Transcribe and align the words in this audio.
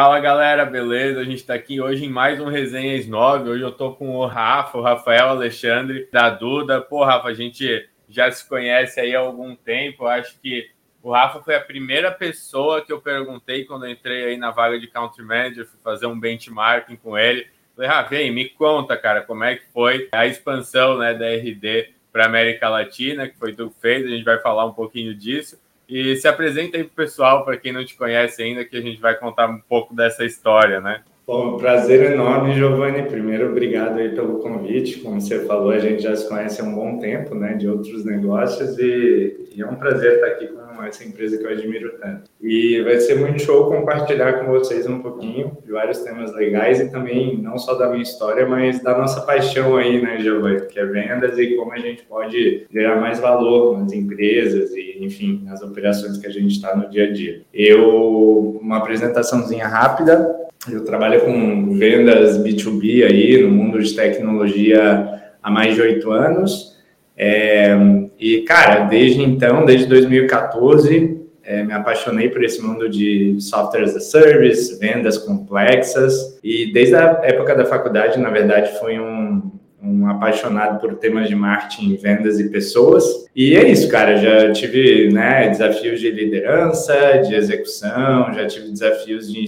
Fala 0.00 0.20
galera, 0.20 0.64
beleza? 0.64 1.18
A 1.18 1.24
gente 1.24 1.38
está 1.38 1.54
aqui 1.54 1.80
hoje 1.80 2.04
em 2.04 2.08
mais 2.08 2.40
um 2.40 2.44
Resenhas 2.44 3.08
9. 3.08 3.50
Hoje 3.50 3.64
eu 3.64 3.72
tô 3.72 3.94
com 3.94 4.14
o 4.14 4.26
Rafa, 4.26 4.78
o 4.78 4.80
Rafael 4.80 5.30
Alexandre 5.30 6.08
da 6.12 6.30
Duda. 6.30 6.80
Pô, 6.80 7.02
Rafa, 7.02 7.26
a 7.26 7.34
gente 7.34 7.90
já 8.08 8.30
se 8.30 8.48
conhece 8.48 9.00
aí 9.00 9.16
há 9.16 9.18
algum 9.18 9.56
tempo. 9.56 10.04
Eu 10.04 10.06
acho 10.06 10.38
que 10.40 10.70
o 11.02 11.10
Rafa 11.10 11.42
foi 11.42 11.56
a 11.56 11.60
primeira 11.60 12.12
pessoa 12.12 12.80
que 12.80 12.92
eu 12.92 13.00
perguntei 13.00 13.64
quando 13.64 13.86
eu 13.86 13.90
entrei 13.90 14.26
aí 14.26 14.36
na 14.36 14.52
vaga 14.52 14.78
de 14.78 14.86
Country 14.86 15.24
Manager, 15.24 15.66
fui 15.66 15.80
fazer 15.82 16.06
um 16.06 16.20
benchmarking 16.20 16.94
com 16.94 17.18
ele. 17.18 17.48
Falei, 17.74 17.90
Rafa, 17.90 18.14
aí, 18.14 18.30
me 18.30 18.48
conta, 18.50 18.96
cara, 18.96 19.22
como 19.22 19.42
é 19.42 19.56
que 19.56 19.64
foi 19.72 20.08
a 20.12 20.28
expansão 20.28 20.96
né, 20.96 21.12
da 21.12 21.26
RD 21.28 21.92
para 22.12 22.26
América 22.26 22.68
Latina, 22.68 23.26
que 23.26 23.36
foi 23.36 23.52
tu 23.52 23.68
que 23.70 23.80
fez, 23.80 24.06
a 24.06 24.10
gente 24.10 24.24
vai 24.24 24.38
falar 24.38 24.64
um 24.64 24.72
pouquinho 24.72 25.12
disso. 25.12 25.58
E 25.88 26.16
se 26.16 26.28
apresenta 26.28 26.76
aí 26.76 26.84
para 26.84 26.92
o 26.92 27.06
pessoal, 27.06 27.44
para 27.44 27.56
quem 27.56 27.72
não 27.72 27.84
te 27.84 27.94
conhece 27.94 28.42
ainda, 28.42 28.64
que 28.64 28.76
a 28.76 28.80
gente 28.80 29.00
vai 29.00 29.16
contar 29.16 29.48
um 29.48 29.58
pouco 29.58 29.94
dessa 29.94 30.24
história, 30.24 30.80
né? 30.80 31.02
Bom, 31.28 31.58
prazer 31.58 32.14
enorme, 32.14 32.54
Giovanni. 32.54 33.02
Primeiro, 33.02 33.50
obrigado 33.50 33.98
aí 33.98 34.14
pelo 34.14 34.38
convite. 34.38 35.00
Como 35.00 35.20
você 35.20 35.40
falou, 35.40 35.68
a 35.68 35.78
gente 35.78 36.02
já 36.02 36.16
se 36.16 36.26
conhece 36.26 36.62
há 36.62 36.64
um 36.64 36.74
bom 36.74 36.96
tempo, 36.96 37.34
né, 37.34 37.52
de 37.52 37.68
outros 37.68 38.02
negócios 38.02 38.78
e, 38.78 39.36
e 39.54 39.60
é 39.60 39.66
um 39.66 39.74
prazer 39.74 40.14
estar 40.14 40.26
aqui 40.28 40.46
com 40.46 40.82
essa 40.82 41.04
empresa 41.04 41.36
que 41.36 41.44
eu 41.44 41.50
admiro 41.50 41.98
tanto. 42.00 42.30
E 42.40 42.80
vai 42.80 42.98
ser 42.98 43.16
muito 43.16 43.42
show 43.42 43.70
compartilhar 43.70 44.38
com 44.38 44.46
vocês 44.46 44.86
um 44.86 45.00
pouquinho 45.00 45.54
de 45.66 45.70
vários 45.70 45.98
temas 45.98 46.34
legais 46.34 46.80
e 46.80 46.90
também 46.90 47.36
não 47.36 47.58
só 47.58 47.74
da 47.74 47.90
minha 47.90 48.02
história, 48.02 48.48
mas 48.48 48.82
da 48.82 48.96
nossa 48.96 49.20
paixão 49.20 49.76
aí, 49.76 50.00
né, 50.00 50.18
Giovanni, 50.20 50.62
que 50.62 50.80
é 50.80 50.86
vendas 50.86 51.36
e 51.36 51.56
como 51.56 51.74
a 51.74 51.78
gente 51.78 52.04
pode 52.04 52.66
gerar 52.72 53.02
mais 53.02 53.20
valor 53.20 53.78
nas 53.78 53.92
empresas 53.92 54.70
e, 54.74 55.04
enfim, 55.04 55.42
nas 55.44 55.60
operações 55.60 56.16
que 56.16 56.26
a 56.26 56.30
gente 56.30 56.52
está 56.52 56.74
no 56.74 56.88
dia 56.88 57.04
a 57.04 57.12
dia. 57.12 57.42
Eu, 57.52 58.58
uma 58.62 58.78
apresentaçãozinha 58.78 59.68
rápida, 59.68 60.47
eu 60.70 60.84
trabalho 60.84 61.20
com 61.20 61.74
vendas 61.74 62.38
B2B 62.38 63.04
aí 63.04 63.42
no 63.42 63.50
mundo 63.50 63.80
de 63.80 63.94
tecnologia 63.94 65.22
há 65.42 65.50
mais 65.50 65.74
de 65.74 65.80
oito 65.80 66.10
anos. 66.10 66.76
É, 67.16 67.76
e, 68.18 68.42
cara, 68.42 68.84
desde 68.84 69.22
então, 69.22 69.64
desde 69.64 69.86
2014, 69.86 71.18
é, 71.42 71.62
me 71.62 71.72
apaixonei 71.72 72.28
por 72.28 72.44
esse 72.44 72.60
mundo 72.60 72.88
de 72.88 73.36
software 73.40 73.84
as 73.84 73.96
a 73.96 74.00
service, 74.00 74.78
vendas 74.78 75.16
complexas. 75.16 76.38
E 76.42 76.72
desde 76.72 76.94
a 76.94 77.20
época 77.22 77.54
da 77.54 77.64
faculdade, 77.64 78.18
na 78.18 78.30
verdade, 78.30 78.78
fui 78.78 78.98
um, 79.00 79.50
um 79.82 80.08
apaixonado 80.08 80.80
por 80.80 80.96
temas 80.96 81.28
de 81.28 81.34
marketing, 81.34 81.96
vendas 81.96 82.40
e 82.40 82.50
pessoas. 82.50 83.04
E 83.34 83.56
é 83.56 83.68
isso, 83.68 83.88
cara. 83.88 84.16
Já 84.16 84.52
tive 84.52 85.12
né, 85.12 85.48
desafios 85.48 86.00
de 86.00 86.10
liderança, 86.10 87.18
de 87.18 87.34
execução, 87.34 88.32
já 88.34 88.46
tive 88.46 88.70
desafios 88.70 89.32
de, 89.32 89.46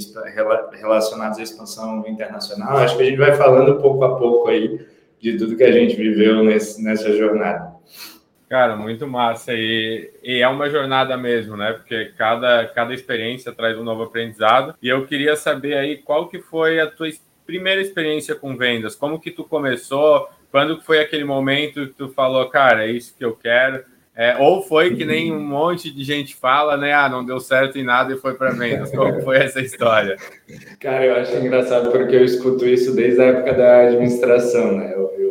relacionados 0.81 1.39
à 1.39 1.43
expansão 1.43 2.05
internacional. 2.07 2.79
Acho 2.79 2.97
que 2.97 3.03
a 3.03 3.07
gente 3.07 3.19
vai 3.19 3.35
falando 3.35 3.81
pouco 3.81 4.05
a 4.05 4.17
pouco 4.17 4.49
aí 4.49 4.81
de 5.21 5.37
tudo 5.37 5.57
que 5.57 5.65
a 5.65 5.73
gente 5.73 5.97
viveu 5.97 6.45
nesse, 6.45 6.83
nessa 6.83 7.13
jornada. 7.17 7.71
Cara, 8.49 8.75
muito 8.75 9.07
massa. 9.07 9.53
E, 9.55 10.11
e, 10.25 10.41
é 10.41 10.49
uma 10.49 10.69
jornada 10.69 11.17
mesmo, 11.17 11.57
né? 11.57 11.73
Porque 11.73 12.07
cada, 12.19 12.67
cada 12.67 12.93
experiência 12.93 13.53
traz 13.53 13.79
um 13.79 13.85
novo 13.85 14.03
aprendizado. 14.03 14.75
E 14.83 14.89
eu 14.89 15.07
queria 15.07 15.37
saber 15.37 15.75
aí 15.75 15.99
qual 15.99 16.29
que 16.29 16.41
foi 16.41 16.81
a 16.81 16.91
tua 16.91 17.09
primeira 17.51 17.81
experiência 17.81 18.35
com 18.35 18.57
vendas. 18.57 18.95
Como 18.95 19.19
que 19.19 19.31
tu 19.31 19.43
começou? 19.43 20.29
Quando 20.51 20.81
foi 20.81 21.01
aquele 21.01 21.25
momento 21.25 21.89
que 21.89 21.95
tu 21.95 22.09
falou, 22.09 22.49
cara, 22.49 22.87
é 22.87 22.91
isso 22.91 23.15
que 23.17 23.25
eu 23.25 23.35
quero? 23.35 23.85
É, 24.15 24.37
ou 24.39 24.63
foi 24.63 24.95
que 24.95 25.05
nem 25.05 25.33
um 25.33 25.41
monte 25.41 25.91
de 25.91 26.05
gente 26.05 26.37
fala, 26.37 26.77
né? 26.77 26.93
Ah, 26.93 27.09
não 27.09 27.25
deu 27.25 27.41
certo 27.41 27.79
em 27.79 27.85
nada 27.85 28.13
e 28.13 28.19
foi 28.19 28.35
para 28.35 28.51
vendas. 28.51 28.91
Como 28.91 29.21
foi 29.23 29.39
essa 29.39 29.61
história? 29.61 30.17
Cara, 30.79 31.05
eu 31.05 31.15
acho 31.17 31.35
engraçado 31.37 31.91
porque 31.91 32.17
eu 32.17 32.25
escuto 32.25 32.67
isso 32.67 32.95
desde 32.95 33.21
a 33.21 33.27
época 33.27 33.55
da 33.55 33.87
administração, 33.87 34.77
né? 34.77 34.93
Eu, 34.95 35.13
eu 35.19 35.31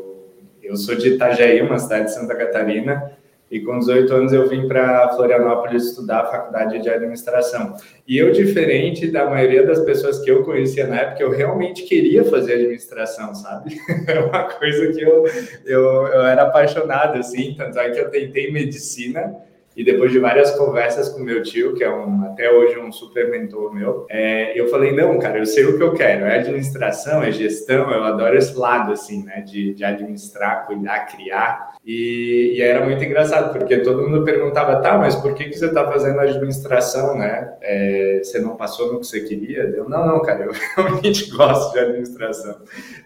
eu 0.69 0.77
sou 0.77 0.93
de 0.93 1.09
Itajaí, 1.09 1.63
uma 1.63 1.79
cidade 1.79 2.05
de 2.05 2.13
Santa 2.13 2.35
Catarina, 2.35 3.11
e 3.51 3.59
com 3.59 3.79
18 3.79 4.13
anos 4.13 4.33
eu 4.33 4.47
vim 4.47 4.67
para 4.67 5.09
Florianópolis 5.15 5.87
estudar 5.87 6.21
a 6.21 6.25
faculdade 6.25 6.79
de 6.81 6.89
administração. 6.89 7.75
E 8.07 8.17
eu, 8.17 8.31
diferente 8.31 9.09
da 9.09 9.29
maioria 9.29 9.65
das 9.65 9.79
pessoas 9.79 10.19
que 10.19 10.29
eu 10.29 10.43
conhecia 10.43 10.85
na 10.85 10.97
época, 10.97 11.23
eu 11.23 11.31
realmente 11.31 11.83
queria 11.83 12.23
fazer 12.23 12.53
administração, 12.53 13.33
sabe? 13.33 13.77
É 14.07 14.19
uma 14.19 14.43
coisa 14.45 14.91
que 14.91 15.01
eu, 15.01 15.25
eu, 15.65 16.07
eu 16.07 16.25
era 16.25 16.43
apaixonado, 16.43 17.17
assim, 17.17 17.53
tanto 17.55 17.77
é 17.79 17.89
que 17.91 17.99
eu 17.99 18.09
tentei 18.09 18.51
medicina, 18.51 19.35
e 19.79 19.83
depois 19.85 20.11
de 20.11 20.19
várias 20.19 20.51
conversas 20.57 21.07
com 21.07 21.21
meu 21.21 21.41
tio, 21.41 21.73
que 21.73 21.85
é 21.85 21.89
um, 21.89 22.25
até 22.25 22.51
hoje 22.51 22.77
um 22.77 22.91
super 22.91 23.29
mentor 23.29 23.73
meu, 23.73 24.05
é, 24.09 24.59
eu 24.59 24.67
falei, 24.67 24.91
não, 24.91 25.17
cara, 25.17 25.39
eu 25.39 25.45
sei 25.45 25.63
o 25.63 25.77
que 25.77 25.83
eu 25.83 25.93
quero. 25.93 26.25
É 26.25 26.37
administração, 26.37 27.23
é 27.23 27.31
gestão, 27.31 27.89
eu 27.89 28.03
adoro 28.03 28.37
esse 28.37 28.57
lado, 28.57 28.91
assim, 28.91 29.23
né? 29.23 29.39
De, 29.39 29.73
de 29.73 29.85
administrar, 29.85 30.65
cuidar, 30.67 31.05
criar. 31.05 31.75
E, 31.85 32.55
e, 32.57 32.61
era 32.61 32.83
muito 32.83 33.01
engraçado, 33.01 33.57
porque 33.57 33.77
todo 33.77 34.03
mundo 34.03 34.25
perguntava, 34.25 34.81
tá, 34.81 34.97
mas 34.97 35.15
por 35.15 35.33
que, 35.33 35.45
que 35.45 35.57
você 35.57 35.67
está 35.67 35.89
fazendo 35.89 36.19
administração, 36.19 37.17
né? 37.17 37.53
É, 37.61 38.19
você 38.21 38.37
não 38.39 38.57
passou 38.57 38.91
no 38.91 38.99
que 38.99 39.07
você 39.07 39.21
queria? 39.21 39.61
Eu, 39.61 39.87
não, 39.87 40.05
não, 40.05 40.21
cara, 40.21 40.43
eu 40.43 40.51
realmente 40.75 41.31
gosto 41.31 41.71
de 41.71 41.79
administração. 41.79 42.57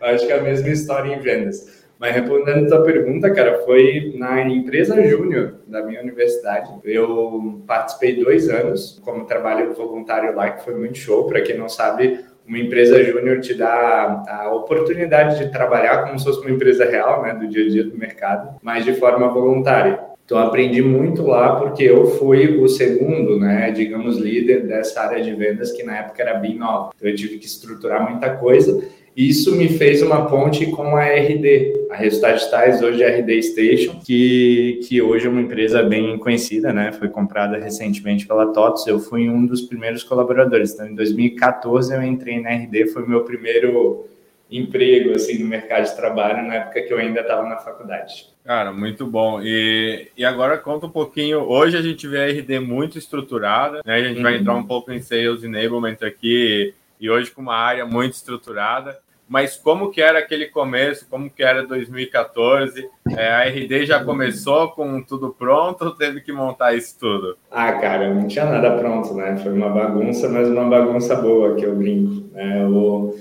Eu 0.01 0.07
acho 0.07 0.25
que 0.25 0.31
é 0.31 0.39
a 0.39 0.41
mesma 0.41 0.69
história 0.69 1.13
em 1.13 1.19
vendas. 1.19 1.82
Mas 1.99 2.15
respondendo 2.15 2.65
a 2.65 2.67
tua 2.67 2.83
pergunta, 2.83 3.31
cara, 3.31 3.59
foi 3.59 4.13
na 4.17 4.41
empresa 4.41 5.01
júnior 5.07 5.55
da 5.67 5.81
minha 5.83 6.01
universidade. 6.01 6.69
Eu 6.83 7.61
participei 7.65 8.21
dois 8.21 8.49
anos 8.49 9.01
como 9.05 9.25
trabalho 9.25 9.73
voluntário 9.73 10.35
lá, 10.35 10.49
que 10.49 10.63
foi 10.63 10.75
muito 10.75 10.97
show. 10.97 11.25
Para 11.27 11.41
quem 11.41 11.57
não 11.57 11.69
sabe, 11.69 12.19
uma 12.45 12.59
empresa 12.59 13.01
júnior 13.03 13.39
te 13.39 13.53
dá 13.53 14.23
a 14.27 14.53
oportunidade 14.53 15.39
de 15.39 15.51
trabalhar 15.51 16.03
como 16.03 16.19
se 16.19 16.25
fosse 16.25 16.41
uma 16.41 16.51
empresa 16.51 16.85
real, 16.85 17.21
né, 17.23 17.33
do 17.33 17.47
dia 17.47 17.65
a 17.65 17.69
dia 17.69 17.83
do 17.85 17.97
mercado, 17.97 18.59
mas 18.61 18.83
de 18.83 18.93
forma 18.93 19.29
voluntária. 19.29 19.99
Então 20.25 20.37
aprendi 20.37 20.81
muito 20.81 21.25
lá 21.25 21.57
porque 21.57 21.83
eu 21.83 22.05
fui 22.05 22.57
o 22.57 22.67
segundo, 22.67 23.39
né, 23.39 23.71
digamos, 23.71 24.17
líder 24.17 24.65
dessa 24.65 25.01
área 25.01 25.23
de 25.23 25.33
vendas 25.33 25.71
que 25.71 25.83
na 25.83 25.97
época 25.99 26.21
era 26.21 26.33
bem 26.35 26.55
nova. 26.55 26.91
Então 26.95 27.09
eu 27.09 27.15
tive 27.15 27.37
que 27.37 27.45
estruturar 27.45 28.09
muita 28.09 28.35
coisa 28.35 28.81
isso 29.15 29.55
me 29.55 29.69
fez 29.69 30.01
uma 30.01 30.25
ponte 30.25 30.65
com 30.71 30.95
a 30.95 31.05
RD, 31.05 31.87
a 31.91 31.95
Resultados 31.95 32.47
Tais, 32.47 32.81
hoje 32.81 33.03
é 33.03 33.07
a 33.07 33.19
RD 33.19 33.43
Station, 33.43 33.99
que, 34.03 34.79
que 34.87 35.01
hoje 35.01 35.27
é 35.27 35.29
uma 35.29 35.41
empresa 35.41 35.83
bem 35.83 36.17
conhecida, 36.17 36.73
né? 36.73 36.91
Foi 36.91 37.07
comprada 37.09 37.57
recentemente 37.57 38.25
pela 38.25 38.51
TOTS. 38.51 38.87
Eu 38.87 38.99
fui 38.99 39.29
um 39.29 39.45
dos 39.45 39.61
primeiros 39.61 40.03
colaboradores. 40.03 40.73
Então, 40.73 40.87
em 40.87 40.95
2014, 40.95 41.93
eu 41.93 42.01
entrei 42.01 42.41
na 42.41 42.49
RD, 42.49 42.87
foi 42.87 43.07
meu 43.07 43.23
primeiro 43.23 44.07
emprego 44.49 45.15
assim 45.15 45.39
no 45.39 45.47
mercado 45.47 45.85
de 45.85 45.95
trabalho 45.95 46.47
na 46.47 46.55
época 46.55 46.81
que 46.81 46.93
eu 46.93 46.97
ainda 46.97 47.21
estava 47.21 47.47
na 47.47 47.57
faculdade. 47.57 48.27
Cara, 48.43 48.71
muito 48.71 49.05
bom. 49.07 49.41
E, 49.41 50.07
e 50.17 50.25
agora 50.25 50.57
conta 50.57 50.85
um 50.85 50.91
pouquinho. 50.91 51.39
Hoje 51.39 51.77
a 51.77 51.81
gente 51.81 52.07
vê 52.07 52.23
a 52.23 52.27
RD 52.27 52.59
muito 52.59 52.97
estruturada, 52.97 53.81
né? 53.85 53.95
A 53.95 54.03
gente 54.03 54.17
uhum. 54.17 54.23
vai 54.23 54.37
entrar 54.37 54.55
um 54.55 54.63
pouco 54.63 54.91
em 54.91 55.01
sales 55.01 55.43
enablement 55.43 55.97
aqui 56.01 56.73
e 56.99 57.09
hoje 57.09 57.31
com 57.31 57.41
uma 57.41 57.55
área 57.55 57.85
muito 57.85 58.13
estruturada. 58.13 58.99
Mas 59.33 59.57
como 59.57 59.89
que 59.89 59.99
era 59.99 60.19
aquele 60.19 60.45
começo? 60.45 61.07
Como 61.09 61.27
que 61.27 61.41
era 61.41 61.65
2014? 61.65 62.87
É, 63.17 63.29
a 63.29 63.45
RD 63.45 63.87
já 63.87 64.03
começou 64.03 64.69
com 64.69 65.01
tudo 65.01 65.33
pronto 65.33 65.85
ou 65.85 65.95
teve 65.95 66.21
que 66.21 66.31
montar 66.31 66.75
isso 66.75 66.99
tudo? 66.99 67.35
Ah, 67.49 67.73
cara, 67.73 68.13
não 68.13 68.27
tinha 68.27 68.45
nada 68.45 68.77
pronto, 68.77 69.15
né? 69.15 69.35
Foi 69.37 69.51
uma 69.51 69.69
bagunça, 69.69 70.29
mas 70.29 70.47
uma 70.47 70.65
bagunça 70.65 71.15
boa 71.15 71.55
que 71.55 71.65
eu 71.65 71.73
brinco. 71.73 72.31
Né? 72.31 72.61
Eu, 72.61 73.17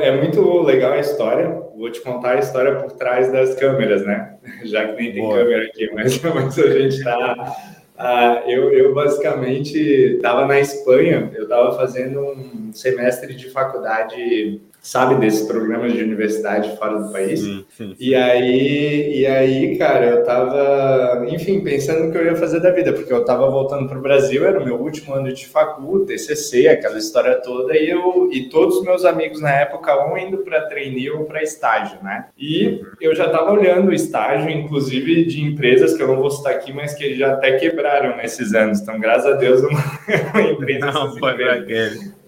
é 0.00 0.10
muito 0.16 0.62
legal 0.62 0.94
a 0.94 0.98
história. 0.98 1.62
Vou 1.76 1.92
te 1.92 2.00
contar 2.00 2.32
a 2.32 2.40
história 2.40 2.74
por 2.80 2.90
trás 2.96 3.30
das 3.30 3.54
câmeras, 3.54 4.04
né? 4.04 4.34
Já 4.66 4.88
que 4.88 5.00
nem 5.00 5.12
tem 5.12 5.22
boa. 5.22 5.38
câmera 5.38 5.64
aqui, 5.66 5.88
mas, 5.94 6.20
mas 6.26 6.58
a 6.58 6.70
gente 6.72 6.96
está 6.96 7.54
ah, 7.96 8.42
eu, 8.48 8.72
eu 8.72 8.92
basicamente 8.92 9.78
estava 9.78 10.44
na 10.44 10.58
Espanha, 10.58 11.30
eu 11.36 11.44
estava 11.44 11.76
fazendo 11.76 12.18
um 12.20 12.72
semestre 12.72 13.32
de 13.32 13.48
faculdade 13.48 14.60
sabe, 14.82 15.14
desses 15.14 15.46
programas 15.46 15.92
de 15.92 16.02
universidade 16.02 16.76
fora 16.76 16.98
do 16.98 17.12
país. 17.12 17.40
Sim, 17.40 17.64
sim, 17.70 17.88
sim. 17.90 17.96
E 18.00 18.16
aí, 18.16 19.20
e 19.20 19.26
aí, 19.26 19.78
cara, 19.78 20.06
eu 20.06 20.24
tava, 20.24 21.24
enfim, 21.28 21.60
pensando 21.60 22.04
no 22.04 22.10
que 22.10 22.18
eu 22.18 22.24
ia 22.24 22.34
fazer 22.34 22.58
da 22.58 22.72
vida, 22.72 22.92
porque 22.92 23.12
eu 23.12 23.24
tava 23.24 23.48
voltando 23.48 23.88
para 23.88 23.96
o 23.96 24.02
Brasil, 24.02 24.44
era 24.44 24.58
o 24.58 24.64
meu 24.64 24.74
último 24.74 25.14
ano 25.14 25.32
de 25.32 25.46
facu, 25.46 26.04
TCC, 26.04 26.66
aquela 26.66 26.98
história 26.98 27.36
toda, 27.36 27.76
e 27.76 27.88
eu 27.88 28.28
e 28.32 28.48
todos 28.48 28.78
os 28.78 28.84
meus 28.84 29.04
amigos 29.04 29.40
na 29.40 29.52
época 29.52 30.04
um 30.04 30.18
indo 30.18 30.38
para 30.38 30.62
trainee 30.62 31.10
ou 31.10 31.26
para 31.26 31.42
estágio, 31.42 31.98
né? 32.02 32.26
E 32.36 32.82
eu 33.00 33.14
já 33.14 33.28
tava 33.28 33.52
olhando 33.52 33.90
o 33.90 33.94
estágio, 33.94 34.50
inclusive 34.50 35.24
de 35.26 35.44
empresas 35.44 35.94
que 35.94 36.02
eu 36.02 36.08
não 36.08 36.16
vou 36.16 36.30
citar 36.30 36.54
aqui, 36.54 36.72
mas 36.72 36.92
que 36.92 37.14
já 37.14 37.34
até 37.34 37.52
quebraram 37.52 38.16
nesses 38.16 38.52
anos. 38.52 38.80
Então, 38.80 38.98
graças 38.98 39.26
a 39.26 39.36
Deus, 39.36 39.62
eu 39.62 39.70
não 39.70 40.50
entrei 40.50 40.78
Não, 40.80 41.16
foi. 41.16 41.36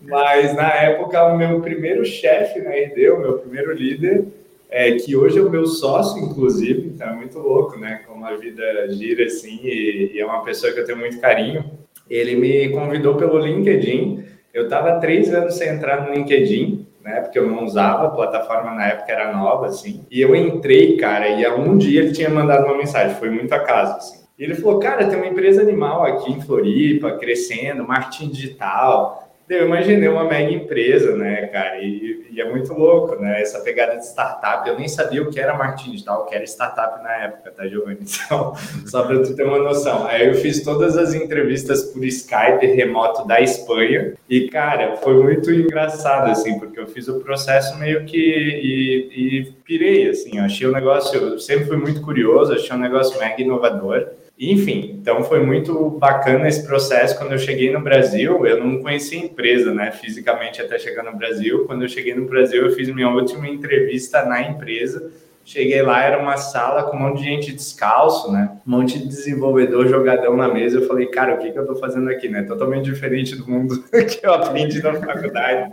Mas 0.07 0.55
na 0.55 0.69
época, 0.73 1.25
o 1.25 1.37
meu 1.37 1.61
primeiro 1.61 2.05
chefe 2.05 2.61
na 2.61 2.71
RD, 2.71 3.11
o 3.11 3.21
meu 3.21 3.39
primeiro 3.39 3.73
líder, 3.73 4.27
é, 4.71 4.93
que 4.93 5.17
hoje 5.17 5.39
é 5.39 5.43
o 5.43 5.51
meu 5.51 5.67
sócio, 5.67 6.23
inclusive, 6.23 6.89
então 6.89 7.09
é 7.09 7.13
muito 7.13 7.39
louco, 7.39 7.79
né? 7.79 8.01
Como 8.07 8.25
a 8.27 8.35
vida 8.35 8.89
gira 8.93 9.25
assim, 9.25 9.61
e, 9.63 10.13
e 10.15 10.21
é 10.21 10.27
uma 10.27 10.43
pessoa 10.43 10.73
que 10.73 10.81
eu 10.81 10.85
tenho 10.85 10.99
muito 10.99 11.21
carinho. 11.21 11.65
Ele 12.09 12.35
me 12.37 12.69
convidou 12.71 13.15
pelo 13.15 13.39
LinkedIn 13.39 14.25
Eu 14.53 14.65
estava 14.65 15.01
três 15.01 15.33
anos 15.33 15.55
sem 15.55 15.69
entrar 15.69 16.07
no 16.07 16.15
LinkedIn, 16.15 16.87
né? 17.03 17.21
Porque 17.21 17.39
eu 17.39 17.47
não 17.47 17.65
usava, 17.65 18.07
a 18.07 18.11
plataforma 18.11 18.73
na 18.73 18.87
época 18.87 19.13
era 19.13 19.33
nova, 19.33 19.67
assim. 19.67 20.05
E 20.11 20.21
eu 20.21 20.35
entrei, 20.35 20.97
cara, 20.97 21.29
e 21.29 21.45
há 21.45 21.55
um 21.55 21.77
dia 21.77 22.03
ele 22.03 22.13
tinha 22.13 22.31
mandado 22.31 22.65
uma 22.65 22.77
mensagem, 22.77 23.17
foi 23.17 23.31
muito 23.31 23.53
acaso, 23.53 23.97
assim. 23.97 24.25
E 24.39 24.43
ele 24.43 24.55
falou, 24.55 24.81
cara, 24.81 25.07
tem 25.07 25.17
uma 25.17 25.29
empresa 25.29 25.63
animal 25.63 26.05
aqui 26.05 26.33
em 26.33 26.41
Floripa, 26.41 27.13
crescendo, 27.13 27.87
marketing 27.87 28.31
digital. 28.31 29.24
Eu 29.49 29.67
imaginei 29.67 30.09
uma 30.09 30.25
mega 30.25 30.51
empresa, 30.51 31.15
né, 31.17 31.47
cara? 31.49 31.79
E, 31.79 32.29
e, 32.31 32.41
é 32.41 32.51
muito 32.51 32.73
louco, 32.73 33.17
né? 33.17 33.43
Essa 33.43 33.61
pegada 33.61 33.97
de 33.97 34.07
startup. 34.07 34.67
Eu 34.67 34.79
nem 34.79 34.89
sabia 34.89 35.23
o 35.23 35.31
que 35.31 35.39
era 35.39 35.57
marketing 35.57 35.91
digital, 35.91 36.23
o 36.23 36.25
que 36.25 36.35
era 36.35 36.45
startup 36.45 37.03
na 37.03 37.13
época, 37.25 37.51
tá, 37.51 37.67
Giovanni? 37.67 37.99
Então, 38.25 38.55
só 38.87 39.03
para 39.03 39.23
tu 39.23 39.37
ter 39.37 39.45
uma 39.45 39.59
noção. 39.59 40.07
Aí 40.07 40.27
eu 40.27 40.35
fiz 40.35 40.63
todas 40.63 40.97
as 40.97 41.13
entrevistas 41.13 41.85
por 41.85 42.03
Skype 42.05 42.65
remoto 42.67 43.27
da 43.27 43.41
Espanha. 43.41 44.15
E, 44.29 44.49
cara, 44.49 44.97
foi 44.97 45.23
muito 45.23 45.51
engraçado, 45.51 46.31
assim, 46.31 46.59
porque 46.59 46.81
eu 46.81 46.87
fiz 46.87 47.07
o 47.09 47.21
processo 47.21 47.79
meio 47.79 48.05
que. 48.07 48.17
E, 48.17 49.41
e 49.41 49.53
pirei, 49.65 50.09
assim. 50.09 50.39
Eu 50.39 50.45
achei 50.45 50.67
o 50.67 50.73
negócio. 50.73 51.21
Eu 51.21 51.39
sempre 51.39 51.67
fui 51.67 51.77
muito 51.77 52.01
curioso, 52.01 52.55
achei 52.55 52.75
um 52.75 52.81
negócio 52.81 53.19
mega 53.21 53.41
inovador. 53.41 54.09
Enfim, 54.39 54.99
então 55.01 55.23
foi 55.23 55.45
muito 55.45 55.91
bacana 55.91 56.49
esse 56.49 56.67
processo. 56.67 57.17
Quando 57.17 57.33
eu 57.33 57.39
cheguei 57.39 57.71
no 57.71 57.81
Brasil, 57.81 58.45
eu 58.45 58.63
não 58.63 58.83
conhecia 58.83 59.21
a 59.21 59.25
empresa, 59.25 59.73
né, 59.73 59.93
fisicamente 59.93 60.61
até 60.61 60.77
chegar 60.79 61.05
no 61.05 61.17
Brasil. 61.17 61.65
Quando 61.67 61.83
eu 61.83 61.89
cheguei 61.89 62.15
no 62.15 62.27
Brasil, 62.27 62.67
eu 62.67 62.73
fiz 62.73 62.89
minha 62.89 63.09
última 63.09 63.49
entrevista 63.49 64.25
na 64.25 64.43
empresa 64.43 65.13
Cheguei 65.45 65.83
lá, 65.83 66.03
era 66.03 66.19
uma 66.19 66.39
sala 66.39 66.85
com 66.85 66.97
um 66.97 67.01
monte 67.01 67.19
de 67.19 67.25
gente 67.25 67.53
descalço, 67.53 68.33
né? 68.33 68.51
Um 68.67 68.71
monte 68.71 68.99
de 68.99 69.07
desenvolvedor 69.07 69.87
jogadão 69.89 70.35
na 70.35 70.49
mesa. 70.49 70.79
Eu 70.79 70.87
falei, 70.87 71.07
cara, 71.07 71.35
o 71.35 71.39
que, 71.39 71.53
que 71.53 71.59
eu 71.59 71.67
tô 71.67 71.77
fazendo 71.77 72.09
aqui, 72.09 72.29
né? 72.29 72.43
Totalmente 72.45 72.87
diferente 72.87 73.37
do 73.37 73.49
mundo 73.49 73.85
que 73.93 74.27
eu 74.27 74.33
aprendi 74.33 74.83
na 74.83 74.95
faculdade. 74.95 75.71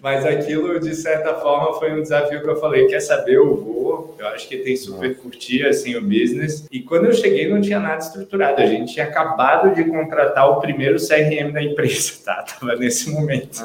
Mas 0.00 0.24
aquilo, 0.24 0.80
de 0.80 0.94
certa 0.94 1.34
forma, 1.34 1.78
foi 1.78 1.92
um 1.92 2.00
desafio 2.00 2.40
que 2.42 2.48
eu 2.48 2.56
falei, 2.56 2.86
quer 2.86 3.00
saber, 3.00 3.36
eu 3.36 3.54
vou. 3.54 4.16
Eu 4.18 4.28
acho 4.28 4.48
que 4.48 4.56
tem 4.56 4.74
super 4.76 5.14
curtir, 5.16 5.66
assim, 5.66 5.94
o 5.94 6.00
business. 6.00 6.66
E 6.72 6.80
quando 6.80 7.04
eu 7.04 7.12
cheguei, 7.12 7.48
não 7.48 7.60
tinha 7.60 7.78
nada 7.78 7.98
estruturado. 7.98 8.62
A 8.62 8.66
gente 8.66 8.94
tinha 8.94 9.04
acabado 9.04 9.74
de 9.74 9.84
contratar 9.84 10.50
o 10.50 10.60
primeiro 10.60 10.96
CRM 10.98 11.52
da 11.52 11.62
empresa, 11.62 12.12
tá? 12.24 12.42
Tava 12.42 12.76
nesse 12.76 13.10
momento. 13.10 13.60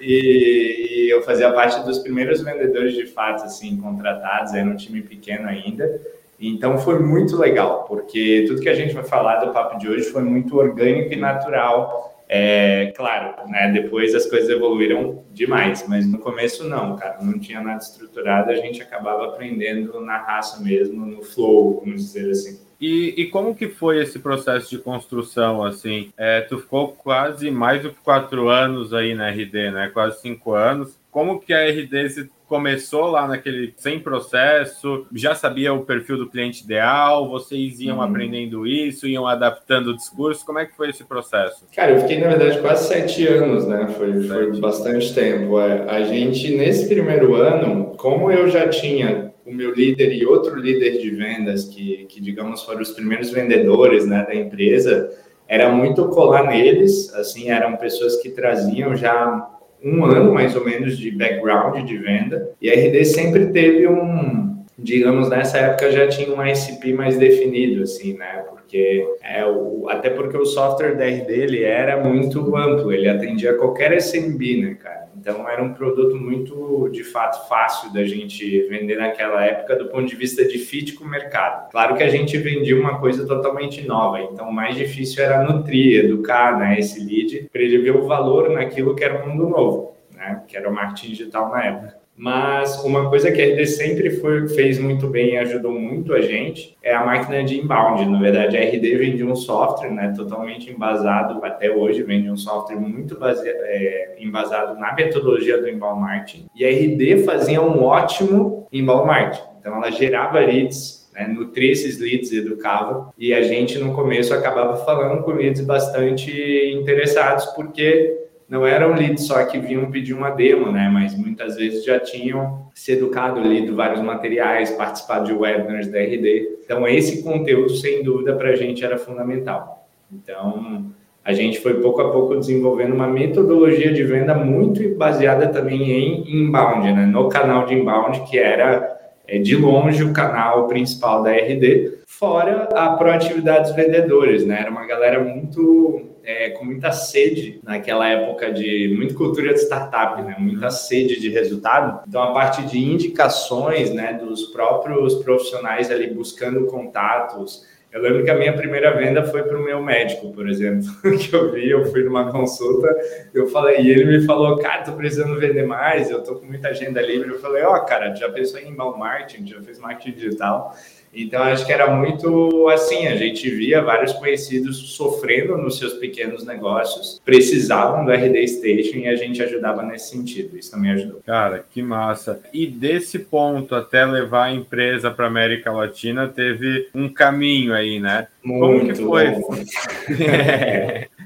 e, 0.00 1.06
e 1.06 1.10
eu 1.12 1.22
fazia 1.22 1.52
parte 1.52 1.84
dos 1.84 2.00
primeiros 2.00 2.42
vendedores, 2.42 2.94
de 2.94 3.06
fato, 3.06 3.44
assim, 3.44 3.76
contratados 3.76 4.55
era 4.56 4.68
um 4.68 4.76
time 4.76 5.02
pequeno 5.02 5.48
ainda. 5.48 6.00
Então 6.38 6.78
foi 6.78 6.98
muito 6.98 7.36
legal, 7.36 7.84
porque 7.84 8.44
tudo 8.46 8.60
que 8.60 8.68
a 8.68 8.74
gente 8.74 8.94
vai 8.94 9.04
falar 9.04 9.44
do 9.44 9.52
papo 9.52 9.78
de 9.78 9.88
hoje 9.88 10.04
foi 10.10 10.22
muito 10.22 10.56
orgânico 10.56 11.12
e 11.12 11.16
natural. 11.16 12.14
É, 12.28 12.92
claro, 12.96 13.48
né, 13.48 13.70
depois 13.70 14.14
as 14.14 14.26
coisas 14.26 14.48
evoluíram 14.48 15.22
demais, 15.30 15.86
mas 15.88 16.10
no 16.10 16.18
começo 16.18 16.68
não, 16.68 16.96
cara, 16.96 17.18
não 17.22 17.38
tinha 17.38 17.60
nada 17.60 17.78
estruturado, 17.78 18.50
a 18.50 18.56
gente 18.56 18.82
acabava 18.82 19.26
aprendendo 19.26 20.00
na 20.00 20.18
raça 20.18 20.60
mesmo, 20.60 21.06
no 21.06 21.22
flow, 21.22 21.80
vamos 21.84 22.02
dizer 22.02 22.30
assim. 22.30 22.66
E, 22.80 23.14
e, 23.16 23.26
como 23.28 23.54
que 23.54 23.68
foi 23.68 24.02
esse 24.02 24.18
processo 24.18 24.68
de 24.68 24.78
construção, 24.78 25.64
assim? 25.64 26.12
É, 26.16 26.42
tu 26.42 26.58
ficou 26.58 26.88
quase 26.88 27.50
mais 27.50 27.82
do 27.82 27.90
que 27.90 28.00
quatro 28.02 28.50
anos 28.50 28.92
aí 28.92 29.14
na 29.14 29.30
RD, 29.30 29.70
né? 29.70 29.90
Quase 29.94 30.20
cinco 30.20 30.52
anos. 30.52 30.98
Como 31.10 31.40
que 31.40 31.54
a 31.54 31.66
RD 31.66 32.10
se 32.10 32.30
começou 32.46 33.06
lá 33.06 33.26
naquele 33.26 33.74
sem 33.76 33.98
processo, 33.98 35.06
já 35.12 35.34
sabia 35.34 35.72
o 35.72 35.84
perfil 35.84 36.16
do 36.16 36.28
cliente 36.28 36.64
ideal, 36.64 37.28
vocês 37.28 37.80
iam 37.80 37.96
uhum. 37.96 38.02
aprendendo 38.02 38.66
isso, 38.66 39.06
iam 39.06 39.26
adaptando 39.26 39.88
o 39.88 39.96
discurso, 39.96 40.46
como 40.46 40.58
é 40.58 40.66
que 40.66 40.76
foi 40.76 40.90
esse 40.90 41.04
processo? 41.04 41.66
Cara, 41.74 41.92
eu 41.92 42.00
fiquei 42.00 42.20
na 42.20 42.28
verdade 42.28 42.60
quase 42.60 42.88
sete 42.88 43.26
anos, 43.26 43.66
né? 43.66 43.88
Foi, 43.96 44.22
foi 44.22 44.60
bastante 44.60 45.12
tempo. 45.12 45.60
É, 45.60 45.84
a 45.88 46.02
gente 46.02 46.56
nesse 46.56 46.88
primeiro 46.88 47.34
ano, 47.34 47.94
como 47.96 48.30
eu 48.30 48.48
já 48.48 48.68
tinha 48.68 49.32
o 49.44 49.52
meu 49.52 49.72
líder 49.72 50.12
e 50.12 50.26
outro 50.26 50.56
líder 50.58 50.98
de 51.00 51.10
vendas 51.10 51.64
que, 51.64 52.06
que 52.08 52.20
digamos 52.20 52.62
foram 52.62 52.82
os 52.82 52.90
primeiros 52.90 53.30
vendedores, 53.30 54.06
né, 54.06 54.24
da 54.26 54.34
empresa, 54.34 55.08
era 55.46 55.70
muito 55.70 56.08
colar 56.08 56.44
neles, 56.44 57.14
assim, 57.14 57.50
eram 57.50 57.76
pessoas 57.76 58.16
que 58.16 58.30
traziam 58.30 58.96
já 58.96 59.55
um 59.86 60.04
ano 60.04 60.34
mais 60.34 60.56
ou 60.56 60.64
menos 60.64 60.98
de 60.98 61.12
background 61.12 61.86
de 61.86 61.96
venda 61.96 62.50
e 62.60 62.68
a 62.68 62.74
RD 62.74 63.04
sempre 63.04 63.46
teve 63.46 63.86
um, 63.86 64.64
digamos, 64.76 65.28
nessa 65.28 65.58
época 65.58 65.92
já 65.92 66.08
tinha 66.08 66.34
um 66.34 66.44
ICP 66.44 66.92
mais 66.92 67.16
definido, 67.16 67.84
assim, 67.84 68.14
né? 68.14 68.44
Porque 68.50 69.06
é 69.22 69.46
o, 69.46 69.88
até 69.88 70.10
porque 70.10 70.36
o 70.36 70.44
software 70.44 70.96
da 70.96 71.06
RD 71.06 71.32
ele 71.32 71.62
era 71.62 72.02
muito 72.02 72.56
amplo, 72.56 72.92
ele 72.92 73.08
atendia 73.08 73.54
qualquer 73.54 73.92
SMB, 73.96 74.62
né, 74.62 74.76
cara? 74.82 75.05
Então 75.26 75.48
era 75.48 75.60
um 75.60 75.74
produto 75.74 76.14
muito, 76.14 76.88
de 76.92 77.02
fato, 77.02 77.48
fácil 77.48 77.92
da 77.92 78.04
gente 78.04 78.60
vender 78.68 78.96
naquela 78.96 79.44
época 79.44 79.74
do 79.74 79.88
ponto 79.88 80.06
de 80.06 80.14
vista 80.14 80.44
de 80.44 80.56
fit 80.56 80.92
com 80.92 81.04
o 81.04 81.08
mercado. 81.08 81.68
Claro 81.72 81.96
que 81.96 82.02
a 82.04 82.08
gente 82.08 82.38
vendia 82.38 82.78
uma 82.78 83.00
coisa 83.00 83.26
totalmente 83.26 83.84
nova, 83.84 84.20
então 84.20 84.48
o 84.48 84.52
mais 84.52 84.76
difícil 84.76 85.24
era 85.24 85.42
nutrir, 85.42 86.04
educar, 86.04 86.56
né, 86.56 86.78
esse 86.78 87.04
lead, 87.04 87.48
para 87.52 87.60
ele 87.60 87.78
ver 87.78 87.96
o 87.96 88.06
valor 88.06 88.50
naquilo 88.50 88.94
que 88.94 89.02
era 89.02 89.20
um 89.20 89.30
mundo 89.30 89.48
novo, 89.48 89.96
né, 90.14 90.44
que 90.46 90.56
era 90.56 90.70
o 90.70 90.72
marketing 90.72 91.08
digital 91.08 91.50
na 91.50 91.64
época. 91.64 92.05
Mas 92.16 92.82
uma 92.82 93.10
coisa 93.10 93.30
que 93.30 93.42
a 93.42 93.44
RD 93.44 93.66
sempre 93.66 94.10
foi, 94.10 94.48
fez 94.48 94.78
muito 94.78 95.06
bem 95.06 95.34
e 95.34 95.38
ajudou 95.38 95.72
muito 95.72 96.14
a 96.14 96.20
gente 96.22 96.76
é 96.82 96.94
a 96.94 97.04
máquina 97.04 97.44
de 97.44 97.60
inbound. 97.60 98.06
Na 98.06 98.18
verdade, 98.18 98.56
a 98.56 98.60
RD 98.60 98.96
vende 98.96 99.22
um 99.22 99.36
software 99.36 99.90
né, 99.90 100.14
totalmente 100.16 100.70
embasado, 100.70 101.44
até 101.44 101.70
hoje 101.70 102.02
vende 102.02 102.30
um 102.30 102.36
software 102.36 102.80
muito 102.80 103.18
base, 103.18 103.46
é, 103.46 104.16
embasado 104.18 104.80
na 104.80 104.94
metodologia 104.94 105.60
do 105.60 105.68
inbound 105.68 106.00
marketing. 106.00 106.46
E 106.54 106.64
a 106.64 106.70
RD 106.70 107.24
fazia 107.24 107.60
um 107.60 107.82
ótimo 107.82 108.66
inbound 108.72 109.06
marketing. 109.06 109.44
Então, 109.60 109.76
ela 109.76 109.90
gerava 109.90 110.38
leads, 110.38 111.10
né, 111.14 111.26
nutria 111.28 111.72
esses 111.72 112.00
leads, 112.00 112.32
educava. 112.32 113.12
E 113.18 113.34
a 113.34 113.42
gente, 113.42 113.78
no 113.78 113.92
começo, 113.92 114.32
acabava 114.32 114.76
falando 114.84 115.22
com 115.22 115.32
leads 115.32 115.60
bastante 115.60 116.30
interessados, 116.72 117.44
porque 117.46 118.25
não 118.48 118.64
eram 118.64 118.94
leads 118.94 119.26
só 119.26 119.44
que 119.44 119.58
vinham 119.58 119.90
pedir 119.90 120.14
uma 120.14 120.30
demo, 120.30 120.70
né? 120.70 120.88
Mas 120.92 121.16
muitas 121.16 121.56
vezes 121.56 121.84
já 121.84 121.98
tinham 121.98 122.66
se 122.74 122.92
educado, 122.92 123.40
lido 123.40 123.74
vários 123.74 124.00
materiais, 124.00 124.70
participado 124.70 125.26
de 125.26 125.32
webinars 125.32 125.88
da 125.88 125.98
RD. 125.98 126.58
Então, 126.64 126.86
esse 126.86 127.22
conteúdo, 127.22 127.74
sem 127.74 128.04
dúvida, 128.04 128.34
para 128.34 128.50
a 128.50 128.56
gente 128.56 128.84
era 128.84 128.96
fundamental. 128.98 129.88
Então, 130.12 130.92
a 131.24 131.32
gente 131.32 131.58
foi 131.58 131.74
pouco 131.80 132.00
a 132.00 132.12
pouco 132.12 132.36
desenvolvendo 132.36 132.94
uma 132.94 133.08
metodologia 133.08 133.92
de 133.92 134.04
venda 134.04 134.32
muito 134.32 134.94
baseada 134.96 135.48
também 135.48 135.90
em 135.90 136.42
inbound, 136.42 136.92
né? 136.92 137.04
No 137.04 137.28
canal 137.28 137.66
de 137.66 137.74
inbound, 137.74 138.20
que 138.30 138.38
era 138.38 138.96
é, 139.26 139.38
de 139.38 139.56
longe 139.56 140.04
o 140.04 140.12
canal 140.12 140.68
principal 140.68 141.24
da 141.24 141.32
RD, 141.32 141.98
fora 142.06 142.68
a 142.72 142.90
proatividade 142.90 143.64
dos 143.66 143.74
vendedores, 143.74 144.46
né? 144.46 144.60
Era 144.60 144.70
uma 144.70 144.86
galera 144.86 145.18
muito 145.18 146.02
é, 146.26 146.50
com 146.50 146.64
muita 146.64 146.90
sede 146.90 147.60
naquela 147.62 148.08
época 148.08 148.52
de 148.52 148.92
muita 148.96 149.14
cultura 149.14 149.54
de 149.54 149.60
startup, 149.60 150.20
né? 150.22 150.34
Muita 150.36 150.70
sede 150.70 151.20
de 151.20 151.30
resultado. 151.30 152.02
Então 152.06 152.20
a 152.20 152.32
parte 152.32 152.62
de 152.62 152.78
indicações, 152.78 153.94
né, 153.94 154.14
dos 154.14 154.46
próprios 154.46 155.14
profissionais 155.22 155.88
ali 155.88 156.12
buscando 156.12 156.66
contatos. 156.66 157.64
Eu 157.92 158.02
lembro 158.02 158.24
que 158.24 158.30
a 158.30 158.34
minha 158.34 158.52
primeira 158.52 158.94
venda 158.94 159.24
foi 159.24 159.44
para 159.44 159.56
o 159.56 159.62
meu 159.62 159.80
médico, 159.80 160.32
por 160.32 160.48
exemplo, 160.48 160.86
que 161.16 161.32
eu 161.32 161.52
vi, 161.52 161.70
eu 161.70 161.86
fui 161.86 162.02
numa 162.02 162.30
consulta, 162.30 162.88
eu 163.32 163.46
falei, 163.46 163.80
e 163.80 163.90
ele 163.90 164.04
me 164.04 164.26
falou, 164.26 164.58
cara, 164.58 164.82
tô 164.82 164.92
precisando 164.92 165.38
vender 165.38 165.64
mais, 165.64 166.10
eu 166.10 166.22
tô 166.22 166.34
com 166.34 166.44
muita 166.44 166.68
agenda 166.68 167.00
livre. 167.00 167.30
Eu 167.30 167.38
falei, 167.38 167.62
ó, 167.62 167.76
oh, 167.76 167.84
cara, 167.86 168.14
já 168.14 168.28
pensou 168.28 168.58
em 168.58 168.70
inbound 168.70 168.98
marketing, 168.98 169.46
já 169.46 169.62
fez 169.62 169.78
marketing 169.78 170.18
digital? 170.18 170.76
Então, 171.16 171.42
acho 171.42 171.64
que 171.64 171.72
era 171.72 171.90
muito 171.90 172.68
assim: 172.68 173.06
a 173.06 173.16
gente 173.16 173.48
via 173.48 173.80
vários 173.80 174.12
conhecidos 174.12 174.76
sofrendo 174.94 175.56
nos 175.56 175.78
seus 175.78 175.94
pequenos 175.94 176.44
negócios, 176.44 177.20
precisavam 177.24 178.04
do 178.04 178.12
RD 178.12 178.46
Station 178.46 178.98
e 178.98 179.08
a 179.08 179.16
gente 179.16 179.42
ajudava 179.42 179.82
nesse 179.82 180.10
sentido. 180.10 180.58
Isso 180.58 180.70
também 180.70 180.90
ajudou. 180.90 181.22
Cara, 181.24 181.64
que 181.72 181.82
massa. 181.82 182.40
E 182.52 182.66
desse 182.66 183.18
ponto 183.18 183.74
até 183.74 184.04
levar 184.04 184.44
a 184.44 184.52
empresa 184.52 185.10
para 185.10 185.26
América 185.26 185.72
Latina, 185.72 186.28
teve 186.28 186.88
um 186.94 187.08
caminho 187.08 187.72
aí, 187.72 187.98
né? 187.98 188.28
Muito 188.44 189.02
como 189.02 189.24
que 189.24 189.34
foi? 189.34 190.22
é. 190.22 191.08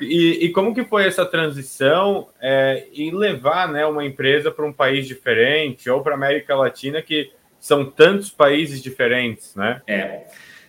E, 0.00 0.46
e, 0.46 0.48
como 0.50 0.74
que 0.74 0.84
foi 0.84 1.06
essa 1.06 1.24
transição 1.24 2.28
é, 2.40 2.86
e 2.92 3.10
levar 3.10 3.68
né, 3.68 3.86
uma 3.86 4.04
empresa 4.04 4.50
para 4.50 4.66
um 4.66 4.72
país 4.72 5.06
diferente 5.06 5.88
ou 5.88 6.02
para 6.02 6.14
América 6.14 6.56
Latina 6.56 7.00
que 7.00 7.30
são 7.60 7.84
tantos 7.84 8.30
países 8.30 8.82
diferentes, 8.82 9.54
né? 9.54 9.82
É. 9.86 10.22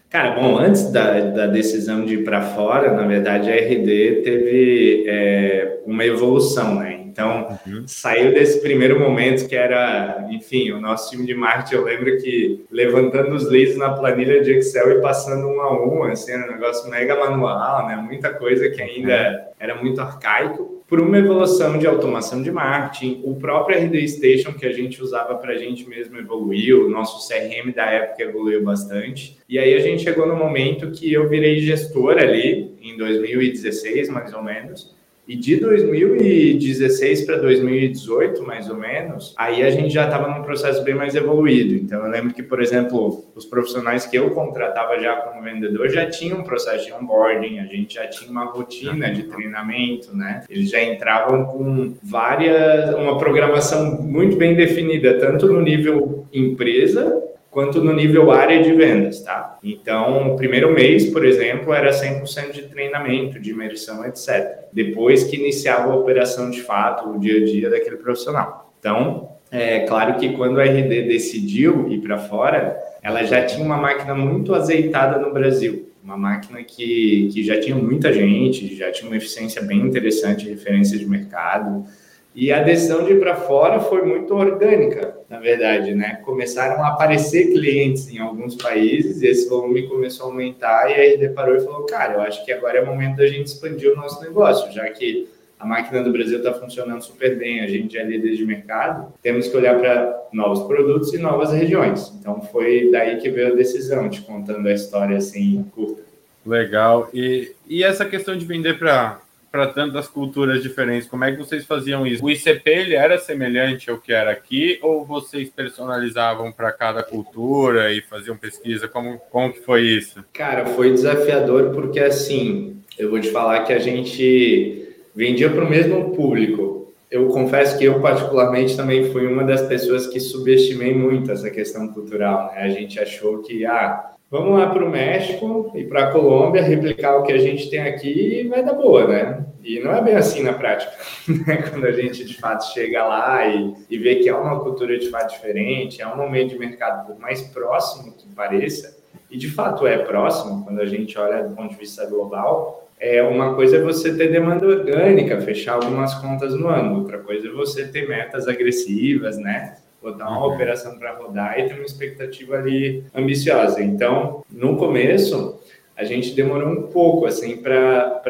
Cara, 0.09 0.31
bom, 0.31 0.57
antes 0.57 0.91
da, 0.91 1.21
da 1.21 1.47
decisão 1.47 2.05
de 2.05 2.15
ir 2.15 2.23
para 2.25 2.41
fora, 2.41 2.91
na 2.91 3.07
verdade, 3.07 3.49
a 3.49 3.55
RD 3.55 4.21
teve 4.23 5.05
é, 5.07 5.79
uma 5.85 6.05
evolução, 6.05 6.75
né? 6.75 6.99
Então, 7.11 7.57
uhum. 7.65 7.83
saiu 7.87 8.33
desse 8.33 8.61
primeiro 8.61 8.99
momento 8.99 9.47
que 9.47 9.55
era, 9.55 10.27
enfim, 10.29 10.71
o 10.71 10.81
nosso 10.81 11.11
time 11.11 11.25
de 11.25 11.33
marketing, 11.33 11.75
eu 11.75 11.83
lembro 11.83 12.17
que 12.17 12.65
levantando 12.71 13.35
os 13.35 13.49
leads 13.49 13.77
na 13.77 13.91
planilha 13.91 14.41
de 14.41 14.51
Excel 14.51 14.97
e 14.97 15.01
passando 15.01 15.47
um 15.47 15.61
a 15.61 15.85
um, 15.85 16.03
assim, 16.03 16.31
era 16.31 16.45
um 16.45 16.53
negócio 16.53 16.89
mega 16.89 17.15
manual, 17.15 17.87
né? 17.87 17.95
Muita 17.95 18.33
coisa 18.33 18.69
que 18.69 18.81
ainda 18.81 19.49
era 19.59 19.75
muito 19.75 20.01
arcaico 20.01 20.70
por 20.91 20.99
uma 20.99 21.17
evolução 21.17 21.79
de 21.79 21.87
automação 21.87 22.43
de 22.43 22.51
marketing, 22.51 23.21
o 23.23 23.35
próprio 23.35 23.79
RD 23.79 24.09
Station 24.09 24.51
que 24.51 24.65
a 24.65 24.73
gente 24.73 25.01
usava 25.01 25.35
para 25.35 25.53
a 25.53 25.57
gente 25.57 25.87
mesmo 25.87 26.17
evoluiu, 26.17 26.85
o 26.85 26.89
nosso 26.89 27.25
CRM 27.25 27.71
da 27.73 27.85
época 27.85 28.23
evoluiu 28.23 28.61
bastante. 28.61 29.37
E 29.47 29.57
aí 29.57 29.73
a 29.73 29.79
gente 29.79 30.03
chegou 30.03 30.27
no 30.27 30.35
momento 30.35 30.91
que 30.91 31.13
eu 31.13 31.29
virei 31.29 31.61
gestor 31.61 32.17
ali, 32.17 32.75
em 32.81 32.97
2016 32.97 34.09
mais 34.09 34.33
ou 34.33 34.43
menos, 34.43 34.93
e 35.31 35.37
de 35.37 35.55
2016 35.55 37.21
para 37.21 37.37
2018, 37.37 38.43
mais 38.43 38.69
ou 38.69 38.75
menos, 38.75 39.33
aí 39.37 39.63
a 39.63 39.69
gente 39.69 39.93
já 39.93 40.03
estava 40.03 40.27
num 40.27 40.43
processo 40.43 40.83
bem 40.83 40.93
mais 40.93 41.15
evoluído. 41.15 41.73
Então, 41.73 42.03
eu 42.05 42.11
lembro 42.11 42.33
que, 42.33 42.43
por 42.43 42.61
exemplo, 42.61 43.23
os 43.33 43.45
profissionais 43.45 44.05
que 44.05 44.17
eu 44.17 44.31
contratava 44.31 44.99
já 44.99 45.15
como 45.15 45.41
vendedor 45.41 45.87
já 45.87 46.05
tinham 46.05 46.39
um 46.39 46.43
processo 46.43 46.85
de 46.85 46.91
onboarding, 46.91 47.59
a 47.59 47.65
gente 47.65 47.93
já 47.93 48.07
tinha 48.07 48.29
uma 48.29 48.43
rotina 48.43 49.09
de 49.09 49.23
treinamento, 49.23 50.13
né? 50.13 50.43
Eles 50.49 50.69
já 50.69 50.83
entravam 50.83 51.45
com 51.45 51.93
várias, 52.03 52.93
uma 52.95 53.17
programação 53.17 54.01
muito 54.01 54.35
bem 54.35 54.53
definida, 54.53 55.17
tanto 55.17 55.47
no 55.47 55.61
nível 55.61 56.25
empresa 56.33 57.20
quanto 57.51 57.83
no 57.83 57.93
nível 57.93 58.31
área 58.31 58.63
de 58.63 58.71
vendas, 58.71 59.21
tá? 59.21 59.59
Então, 59.61 60.33
o 60.33 60.35
primeiro 60.37 60.73
mês, 60.73 61.07
por 61.07 61.25
exemplo, 61.25 61.73
era 61.73 61.91
100% 61.91 62.53
de 62.53 62.63
treinamento, 62.63 63.37
de 63.39 63.51
imersão, 63.51 64.05
etc. 64.05 64.69
Depois 64.71 65.25
que 65.25 65.35
iniciava 65.35 65.91
a 65.91 65.95
operação 65.95 66.49
de 66.49 66.61
fato, 66.61 67.09
o 67.09 67.19
dia 67.19 67.41
a 67.41 67.45
dia 67.45 67.69
daquele 67.69 67.97
profissional. 67.97 68.73
Então, 68.79 69.29
é 69.51 69.81
claro 69.81 70.15
que 70.15 70.29
quando 70.29 70.61
a 70.61 70.63
RD 70.63 71.03
decidiu 71.03 71.91
ir 71.91 71.99
para 71.99 72.17
fora, 72.17 72.79
ela 73.03 73.21
já 73.25 73.45
tinha 73.45 73.65
uma 73.65 73.77
máquina 73.77 74.15
muito 74.15 74.55
azeitada 74.55 75.19
no 75.19 75.33
Brasil. 75.33 75.89
Uma 76.01 76.17
máquina 76.17 76.63
que, 76.63 77.29
que 77.33 77.43
já 77.43 77.59
tinha 77.59 77.75
muita 77.75 78.13
gente, 78.13 78.73
já 78.75 78.89
tinha 78.91 79.09
uma 79.09 79.17
eficiência 79.17 79.61
bem 79.61 79.81
interessante, 79.81 80.49
referência 80.49 80.97
de 80.97 81.05
mercado, 81.05 81.85
e 82.33 82.51
a 82.51 82.63
decisão 82.63 83.03
de 83.03 83.11
ir 83.11 83.19
para 83.19 83.35
fora 83.35 83.81
foi 83.81 84.03
muito 84.03 84.33
orgânica, 84.33 85.17
na 85.31 85.39
verdade, 85.39 85.95
né? 85.95 86.19
Começaram 86.25 86.83
a 86.83 86.89
aparecer 86.89 87.53
clientes 87.53 88.09
em 88.09 88.19
alguns 88.19 88.53
países, 88.55 89.23
esse 89.23 89.47
volume 89.47 89.87
começou 89.87 90.25
a 90.25 90.29
aumentar 90.29 90.91
e 90.91 90.93
aí 90.93 91.17
deparou 91.17 91.55
e 91.55 91.61
falou: 91.61 91.85
"Cara, 91.85 92.15
eu 92.15 92.21
acho 92.21 92.43
que 92.43 92.51
agora 92.51 92.77
é 92.77 92.81
o 92.81 92.85
momento 92.85 93.15
da 93.15 93.25
gente 93.25 93.47
expandir 93.47 93.93
o 93.93 93.95
nosso 93.95 94.21
negócio, 94.21 94.69
já 94.73 94.89
que 94.89 95.29
a 95.57 95.65
máquina 95.65 96.03
do 96.03 96.11
Brasil 96.11 96.39
está 96.39 96.53
funcionando 96.53 97.01
super 97.01 97.37
bem, 97.37 97.61
a 97.61 97.67
gente 97.67 97.97
é 97.97 98.03
líder 98.03 98.35
de 98.35 98.45
mercado, 98.45 99.13
temos 99.23 99.47
que 99.47 99.55
olhar 99.55 99.79
para 99.79 100.21
novos 100.33 100.67
produtos 100.67 101.13
e 101.13 101.17
novas 101.17 101.53
regiões. 101.53 102.11
Então 102.19 102.41
foi 102.41 102.91
daí 102.91 103.15
que 103.17 103.29
veio 103.29 103.53
a 103.53 103.55
decisão, 103.55 104.09
te 104.09 104.21
contando 104.21 104.67
a 104.67 104.73
história 104.73 105.15
assim 105.15 105.63
curta. 105.73 106.01
Legal. 106.45 107.09
E, 107.13 107.53
e 107.69 107.83
essa 107.85 108.03
questão 108.03 108.35
de 108.35 108.43
vender 108.43 108.77
para 108.77 109.20
para 109.51 109.67
tantas 109.67 110.07
culturas 110.07 110.63
diferentes, 110.63 111.09
como 111.09 111.25
é 111.25 111.31
que 111.31 111.37
vocês 111.37 111.65
faziam 111.65 112.07
isso? 112.07 112.23
O 112.23 112.29
ICP 112.31 112.69
ele 112.69 112.95
era 112.95 113.17
semelhante 113.17 113.89
ao 113.89 113.97
que 113.97 114.13
era 114.13 114.31
aqui 114.31 114.79
ou 114.81 115.05
vocês 115.05 115.49
personalizavam 115.49 116.51
para 116.51 116.71
cada 116.71 117.03
cultura 117.03 117.91
e 117.91 118.01
faziam 118.01 118.37
pesquisa? 118.37 118.87
Como, 118.87 119.19
como 119.29 119.51
que 119.51 119.59
foi 119.59 119.81
isso? 119.81 120.23
Cara, 120.31 120.65
foi 120.67 120.91
desafiador 120.91 121.71
porque 121.73 121.99
assim, 121.99 122.81
eu 122.97 123.09
vou 123.09 123.19
te 123.19 123.29
falar 123.29 123.63
que 123.65 123.73
a 123.73 123.79
gente 123.79 124.95
vendia 125.13 125.49
para 125.49 125.65
o 125.65 125.69
mesmo 125.69 126.15
público. 126.15 126.93
Eu 127.09 127.27
confesso 127.27 127.77
que 127.77 127.83
eu 127.83 127.99
particularmente 127.99 128.77
também 128.77 129.11
fui 129.11 129.27
uma 129.27 129.43
das 129.43 129.63
pessoas 129.63 130.07
que 130.07 130.17
subestimei 130.17 130.93
muito 130.93 131.29
essa 131.29 131.49
questão 131.49 131.89
cultural. 131.89 132.53
Né? 132.53 132.61
A 132.61 132.69
gente 132.69 132.97
achou 132.97 133.39
que 133.39 133.65
ah, 133.65 134.10
Vamos 134.31 134.57
lá 134.57 134.69
para 134.69 134.85
o 134.85 134.89
México 134.89 135.73
e 135.75 135.83
para 135.83 136.05
a 136.05 136.11
Colômbia 136.13 136.61
replicar 136.61 137.17
o 137.17 137.23
que 137.23 137.33
a 137.33 137.37
gente 137.37 137.69
tem 137.69 137.81
aqui 137.81 138.39
e 138.39 138.47
vai 138.47 138.63
dar 138.63 138.71
boa, 138.71 139.05
né? 139.05 139.45
E 139.61 139.81
não 139.81 139.93
é 139.93 140.01
bem 140.01 140.15
assim 140.15 140.41
na 140.41 140.53
prática, 140.53 140.89
né? 141.45 141.57
Quando 141.69 141.85
a 141.85 141.91
gente 141.91 142.23
de 142.23 142.39
fato 142.39 142.63
chega 142.71 143.05
lá 143.05 143.45
e, 143.45 143.75
e 143.89 143.97
vê 143.97 144.15
que 144.15 144.29
é 144.29 144.33
uma 144.33 144.61
cultura 144.61 144.97
de 144.97 145.09
fato 145.09 145.31
diferente, 145.31 146.01
é 146.01 146.07
um 146.07 146.15
momento 146.15 146.51
de 146.51 146.59
mercado 146.59 147.07
por 147.07 147.19
mais 147.19 147.41
próximo 147.41 148.13
que 148.13 148.25
pareça, 148.29 148.97
e 149.29 149.37
de 149.37 149.49
fato 149.49 149.85
é 149.85 149.97
próximo 149.97 150.63
quando 150.63 150.79
a 150.79 150.85
gente 150.85 151.17
olha 151.17 151.43
do 151.43 151.53
ponto 151.53 151.71
de 151.71 151.75
vista 151.75 152.05
global. 152.05 152.87
É 152.97 153.21
uma 153.21 153.53
coisa 153.53 153.77
é 153.77 153.81
você 153.81 154.15
ter 154.15 154.31
demanda 154.31 154.65
orgânica, 154.65 155.41
fechar 155.41 155.73
algumas 155.73 156.13
contas 156.13 156.53
no 156.53 156.69
ano, 156.69 156.99
outra 156.99 157.17
coisa 157.17 157.49
é 157.49 157.51
você 157.51 157.85
ter 157.85 158.07
metas 158.07 158.47
agressivas, 158.47 159.37
né? 159.37 159.75
Botar 160.01 160.29
uma 160.29 160.45
uhum. 160.45 160.53
operação 160.53 160.97
para 160.97 161.13
rodar 161.13 161.59
e 161.59 161.67
ter 161.67 161.75
uma 161.75 161.85
expectativa 161.85 162.57
ali 162.57 163.03
ambiciosa. 163.13 163.81
Então, 163.81 164.43
no 164.51 164.75
começo, 164.77 165.59
a 165.95 166.03
gente 166.03 166.33
demorou 166.33 166.69
um 166.69 166.83
pouco 166.87 167.25
assim 167.25 167.57
para 167.57 168.21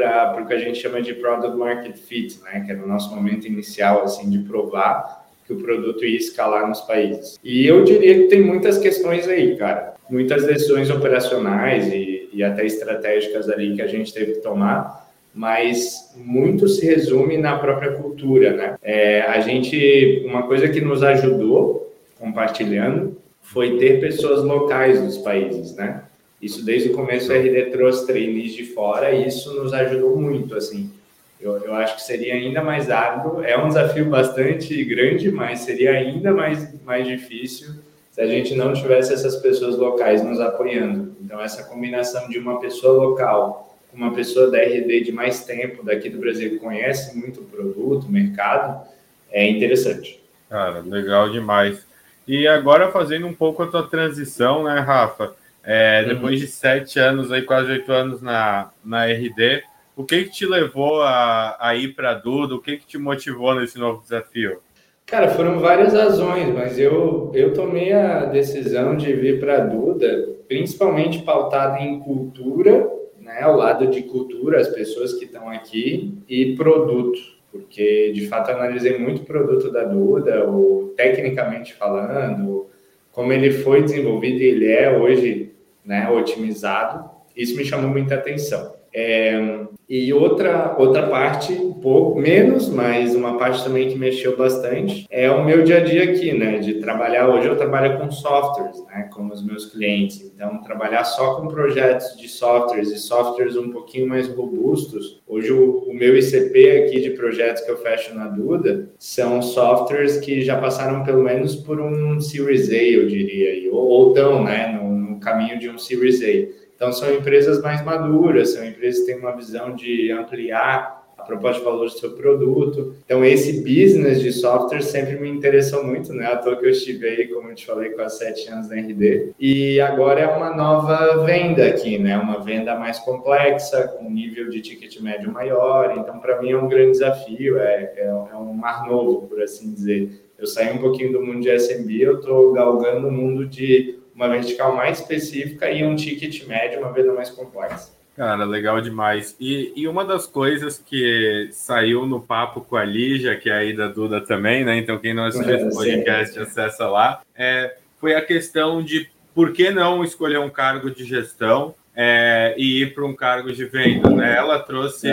o 0.42 0.46
que 0.46 0.54
a 0.54 0.60
gente 0.60 0.80
chama 0.80 1.02
de 1.02 1.14
product 1.14 1.58
market 1.58 1.96
fit, 1.96 2.40
né, 2.44 2.64
que 2.66 2.72
era 2.72 2.84
o 2.84 2.88
nosso 2.88 3.16
momento 3.16 3.48
inicial 3.48 4.04
assim 4.04 4.30
de 4.30 4.40
provar 4.40 5.26
que 5.48 5.54
o 5.54 5.58
produto 5.58 6.04
ia 6.04 6.18
escalar 6.18 6.68
nos 6.68 6.82
países. 6.82 7.40
E 7.44 7.66
eu 7.66 7.84
diria 7.84 8.16
que 8.16 8.28
tem 8.28 8.42
muitas 8.42 8.78
questões 8.78 9.28
aí, 9.28 9.56
cara, 9.56 9.94
muitas 10.10 10.46
decisões 10.46 10.90
operacionais 10.90 11.88
e, 11.88 12.30
e 12.34 12.44
até 12.44 12.66
estratégicas 12.66 13.50
ali 13.50 13.76
que 13.76 13.82
a 13.82 13.88
gente 13.88 14.14
teve 14.14 14.34
que 14.34 14.40
tomar 14.40 15.11
mas 15.34 16.14
muito 16.16 16.68
se 16.68 16.86
resume 16.86 17.38
na 17.38 17.58
própria 17.58 17.94
cultura, 17.94 18.54
né? 18.56 18.76
É, 18.82 19.22
a 19.22 19.40
gente, 19.40 20.24
uma 20.26 20.44
coisa 20.44 20.68
que 20.68 20.82
nos 20.82 21.04
ajudou 21.04 21.94
compartilhando 22.20 23.18
foi 23.42 23.78
ter 23.78 24.00
pessoas 24.00 24.44
locais 24.44 25.02
dos 25.02 25.18
países, 25.18 25.76
né? 25.76 26.04
Isso 26.42 26.66
desde 26.66 26.90
o 26.90 26.94
começo 26.94 27.32
a 27.32 27.38
RD 27.38 27.72
trouxe 27.72 28.06
trainees 28.06 28.54
de 28.54 28.66
fora 28.66 29.12
e 29.12 29.28
isso 29.28 29.54
nos 29.54 29.74
ajudou 29.74 30.20
muito, 30.20 30.56
assim. 30.56 30.92
Eu, 31.40 31.58
eu 31.58 31.74
acho 31.74 31.96
que 31.96 32.04
seria 32.04 32.34
ainda 32.34 32.64
mais 32.64 32.90
árduo, 32.92 33.44
é 33.44 33.58
um 33.58 33.68
desafio 33.68 34.06
bastante 34.10 34.84
grande, 34.86 35.32
mas 35.32 35.60
seria 35.60 35.92
ainda 35.92 36.32
mais, 36.34 36.82
mais 36.84 37.08
difícil 37.08 37.70
se 38.12 38.22
a 38.22 38.28
gente 38.28 38.54
não 38.56 38.74
tivesse 38.74 39.14
essas 39.14 39.38
pessoas 39.38 39.78
locais 39.78 40.24
nos 40.24 40.40
apoiando. 40.40 41.16
Então, 41.22 41.42
essa 41.42 41.64
combinação 41.64 42.28
de 42.30 42.38
uma 42.38 42.60
pessoa 42.60 43.06
local 43.06 43.71
uma 43.94 44.14
pessoa 44.14 44.50
da 44.50 44.58
RD 44.60 45.02
de 45.02 45.12
mais 45.12 45.44
tempo 45.44 45.84
daqui 45.84 46.10
do 46.10 46.20
Brasil 46.20 46.52
que 46.52 46.58
conhece 46.58 47.18
muito 47.18 47.42
o 47.42 47.46
produto, 47.46 48.06
o 48.06 48.12
mercado, 48.12 48.88
é 49.32 49.48
interessante. 49.48 50.22
Cara, 50.50 50.80
legal 50.80 51.30
demais. 51.30 51.86
E 52.28 52.48
agora 52.48 52.92
fazendo 52.92 53.28
um 53.28 53.34
pouco 53.34 53.64
a 53.64 53.68
tua 53.68 53.88
transição, 53.88 54.64
né, 54.64 54.80
Rafa? 54.80 55.36
É, 55.64 56.02
uhum. 56.02 56.14
depois 56.14 56.40
de 56.40 56.48
sete 56.48 57.00
anos, 57.00 57.32
aí 57.32 57.42
quase 57.44 57.72
oito 57.72 57.92
anos 57.92 58.22
na, 58.22 58.72
na 58.84 59.06
RD, 59.06 59.64
o 59.96 60.04
que, 60.04 60.24
que 60.24 60.32
te 60.32 60.46
levou 60.46 61.02
a, 61.02 61.58
a 61.60 61.76
ir 61.76 61.94
para 61.94 62.12
a 62.12 62.16
Duda? 62.16 62.56
O 62.56 62.62
que, 62.62 62.78
que 62.78 62.86
te 62.86 62.98
motivou 62.98 63.54
nesse 63.56 63.78
novo 63.78 64.02
desafio? 64.02 64.60
Cara, 65.06 65.30
foram 65.30 65.60
várias 65.60 65.94
razões, 65.94 66.54
mas 66.54 66.80
eu, 66.80 67.32
eu 67.34 67.54
tomei 67.54 67.92
a 67.92 68.26
decisão 68.26 68.96
de 68.96 69.12
vir 69.14 69.40
para 69.40 69.58
a 69.58 69.66
Duda, 69.66 70.30
principalmente 70.48 71.20
pautada 71.20 71.80
em 71.80 72.00
cultura 72.00 72.90
né, 73.32 73.42
ao 73.42 73.56
lado 73.56 73.88
de 73.88 74.04
cultura, 74.04 74.60
as 74.60 74.68
pessoas 74.68 75.14
que 75.14 75.26
estão 75.26 75.50
aqui, 75.50 76.18
e 76.28 76.54
produto, 76.56 77.20
porque 77.52 78.12
de 78.14 78.28
fato 78.28 78.52
analisei 78.52 78.98
muito 78.98 79.22
o 79.22 79.26
produto 79.26 79.72
da 79.72 79.84
Duda, 79.84 80.50
o, 80.50 80.94
tecnicamente 80.98 81.74
falando, 81.74 82.68
como 83.12 83.32
ele 83.32 83.52
foi 83.52 83.82
desenvolvido 83.84 84.42
e 84.42 84.46
ele 84.46 84.72
é 84.72 84.98
hoje 84.98 85.54
né, 85.84 86.10
otimizado, 86.10 87.10
isso 87.36 87.56
me 87.56 87.64
chamou 87.64 87.90
muita 87.90 88.16
atenção. 88.16 88.76
É, 88.94 89.62
e 89.94 90.14
outra, 90.14 90.76
outra 90.78 91.08
parte, 91.08 91.52
um 91.52 91.74
pouco 91.74 92.18
menos, 92.18 92.70
mas 92.70 93.14
uma 93.14 93.38
parte 93.38 93.62
também 93.62 93.90
que 93.90 93.98
mexeu 93.98 94.38
bastante, 94.38 95.06
é 95.10 95.30
o 95.30 95.44
meu 95.44 95.64
dia 95.64 95.78
a 95.78 95.80
dia 95.82 96.04
aqui, 96.04 96.32
né? 96.32 96.60
De 96.60 96.76
trabalhar, 96.76 97.28
hoje 97.28 97.48
eu 97.48 97.58
trabalho 97.58 97.98
com 97.98 98.10
softwares, 98.10 98.82
né? 98.88 99.10
Com 99.14 99.28
os 99.28 99.46
meus 99.46 99.66
clientes. 99.66 100.32
Então, 100.34 100.62
trabalhar 100.62 101.04
só 101.04 101.36
com 101.36 101.50
projetos 101.50 102.16
de 102.18 102.30
softwares 102.30 102.90
e 102.90 102.98
softwares 103.00 103.58
um 103.58 103.70
pouquinho 103.70 104.08
mais 104.08 104.30
robustos. 104.30 105.22
Hoje, 105.28 105.52
o, 105.52 105.80
o 105.80 105.94
meu 105.94 106.18
ICP 106.18 106.86
aqui 106.86 107.02
de 107.02 107.10
projetos 107.12 107.62
que 107.64 107.72
eu 107.72 107.78
fecho 107.78 108.16
na 108.16 108.28
Duda 108.28 108.90
são 108.98 109.42
softwares 109.42 110.20
que 110.20 110.42
já 110.42 110.58
passaram 110.58 111.04
pelo 111.04 111.24
menos 111.24 111.56
por 111.56 111.82
um 111.82 112.20
Series 112.22 112.70
A, 112.70 112.76
eu 112.76 113.08
diria, 113.08 113.70
ou, 113.74 113.88
ou 113.88 114.08
estão, 114.10 114.42
né? 114.42 114.68
No, 114.68 114.90
no 114.90 115.20
caminho 115.20 115.60
de 115.60 115.70
um 115.70 115.78
Series 115.78 116.22
A. 116.22 116.61
Então, 116.82 116.92
são 116.92 117.14
empresas 117.14 117.62
mais 117.62 117.86
maduras, 117.86 118.54
são 118.54 118.66
empresas 118.66 119.02
que 119.02 119.06
têm 119.06 119.20
uma 119.20 119.36
visão 119.36 119.76
de 119.76 120.12
ampliar 120.12 121.08
a 121.16 121.22
proposta 121.22 121.60
de 121.60 121.66
valor 121.66 121.86
do 121.86 121.92
seu 121.92 122.14
produto. 122.14 122.96
Então, 123.06 123.24
esse 123.24 123.62
business 123.62 124.20
de 124.20 124.32
software 124.32 124.82
sempre 124.82 125.20
me 125.20 125.30
interessou 125.30 125.84
muito, 125.86 126.12
né? 126.12 126.26
À 126.26 126.38
toa 126.38 126.56
que 126.56 126.66
eu 126.66 126.72
estive 126.72 127.08
aí, 127.08 127.28
como 127.28 127.50
eu 127.50 127.54
te 127.54 127.68
falei, 127.68 127.92
quase 127.92 128.18
sete 128.18 128.50
anos 128.50 128.68
na 128.68 128.78
RD. 128.78 129.34
E 129.40 129.80
agora 129.80 130.22
é 130.22 130.28
uma 130.28 130.56
nova 130.56 131.24
venda 131.24 131.68
aqui, 131.68 132.00
né? 132.00 132.18
Uma 132.18 132.40
venda 132.40 132.74
mais 132.74 132.98
complexa, 132.98 133.88
com 133.90 134.10
nível 134.10 134.50
de 134.50 134.60
ticket 134.60 135.00
médio 135.02 135.32
maior. 135.32 135.96
Então, 136.00 136.18
para 136.18 136.42
mim 136.42 136.50
é 136.50 136.58
um 136.58 136.68
grande 136.68 136.94
desafio, 136.94 137.60
é, 137.60 137.94
é, 137.96 138.06
é 138.08 138.36
um 138.36 138.54
mar 138.54 138.88
novo, 138.88 139.28
por 139.28 139.40
assim 139.40 139.72
dizer. 139.72 140.20
Eu 140.36 140.48
saí 140.48 140.76
um 140.76 140.80
pouquinho 140.80 141.12
do 141.12 141.24
mundo 141.24 141.42
de 141.42 141.56
SMB, 141.56 142.02
eu 142.02 142.16
estou 142.16 142.52
galgando 142.54 143.08
o 143.08 143.12
mundo 143.12 143.46
de 143.46 144.01
uma 144.22 144.30
vertical 144.30 144.76
mais 144.76 145.00
específica 145.00 145.72
e 145.72 145.84
um 145.84 145.96
ticket 145.96 146.46
médio, 146.46 146.80
uma 146.80 146.94
venda 146.94 147.12
mais 147.12 147.32
complexa. 147.32 147.92
Cara, 148.16 148.46
legal 148.46 148.80
demais. 148.80 149.36
E, 149.40 149.74
e 149.76 149.88
uma 149.88 150.06
das 150.06 150.28
coisas 150.28 150.78
que 150.78 151.50
saiu 151.52 152.06
no 152.06 152.22
papo 152.22 152.62
com 152.62 152.76
a 152.76 152.84
Lígia, 152.84 153.36
que 153.36 153.50
é 153.50 153.54
aí 153.54 153.76
da 153.76 153.88
Duda 153.88 154.22
também, 154.22 154.64
né? 154.64 154.78
Então, 154.78 155.00
quem 155.00 155.14
não 155.14 155.26
assistiu 155.26 155.56
esse 155.56 155.76
podcast, 155.76 156.38
acessa 156.40 156.88
lá. 156.88 157.22
É, 157.36 157.76
foi 158.00 158.14
a 158.14 158.22
questão 158.22 158.84
de 158.84 159.10
por 159.34 159.54
que 159.54 159.72
não 159.72 160.04
escolher 160.04 160.40
um 160.40 160.50
cargo 160.50 160.92
de 160.92 161.04
gestão 161.04 161.74
é, 161.96 162.54
e 162.58 162.82
ir 162.82 162.94
para 162.94 163.06
um 163.06 163.16
cargo 163.16 163.52
de 163.52 163.66
venda. 163.66 164.10
Né? 164.10 164.36
Ela 164.36 164.60
trouxe 164.60 165.10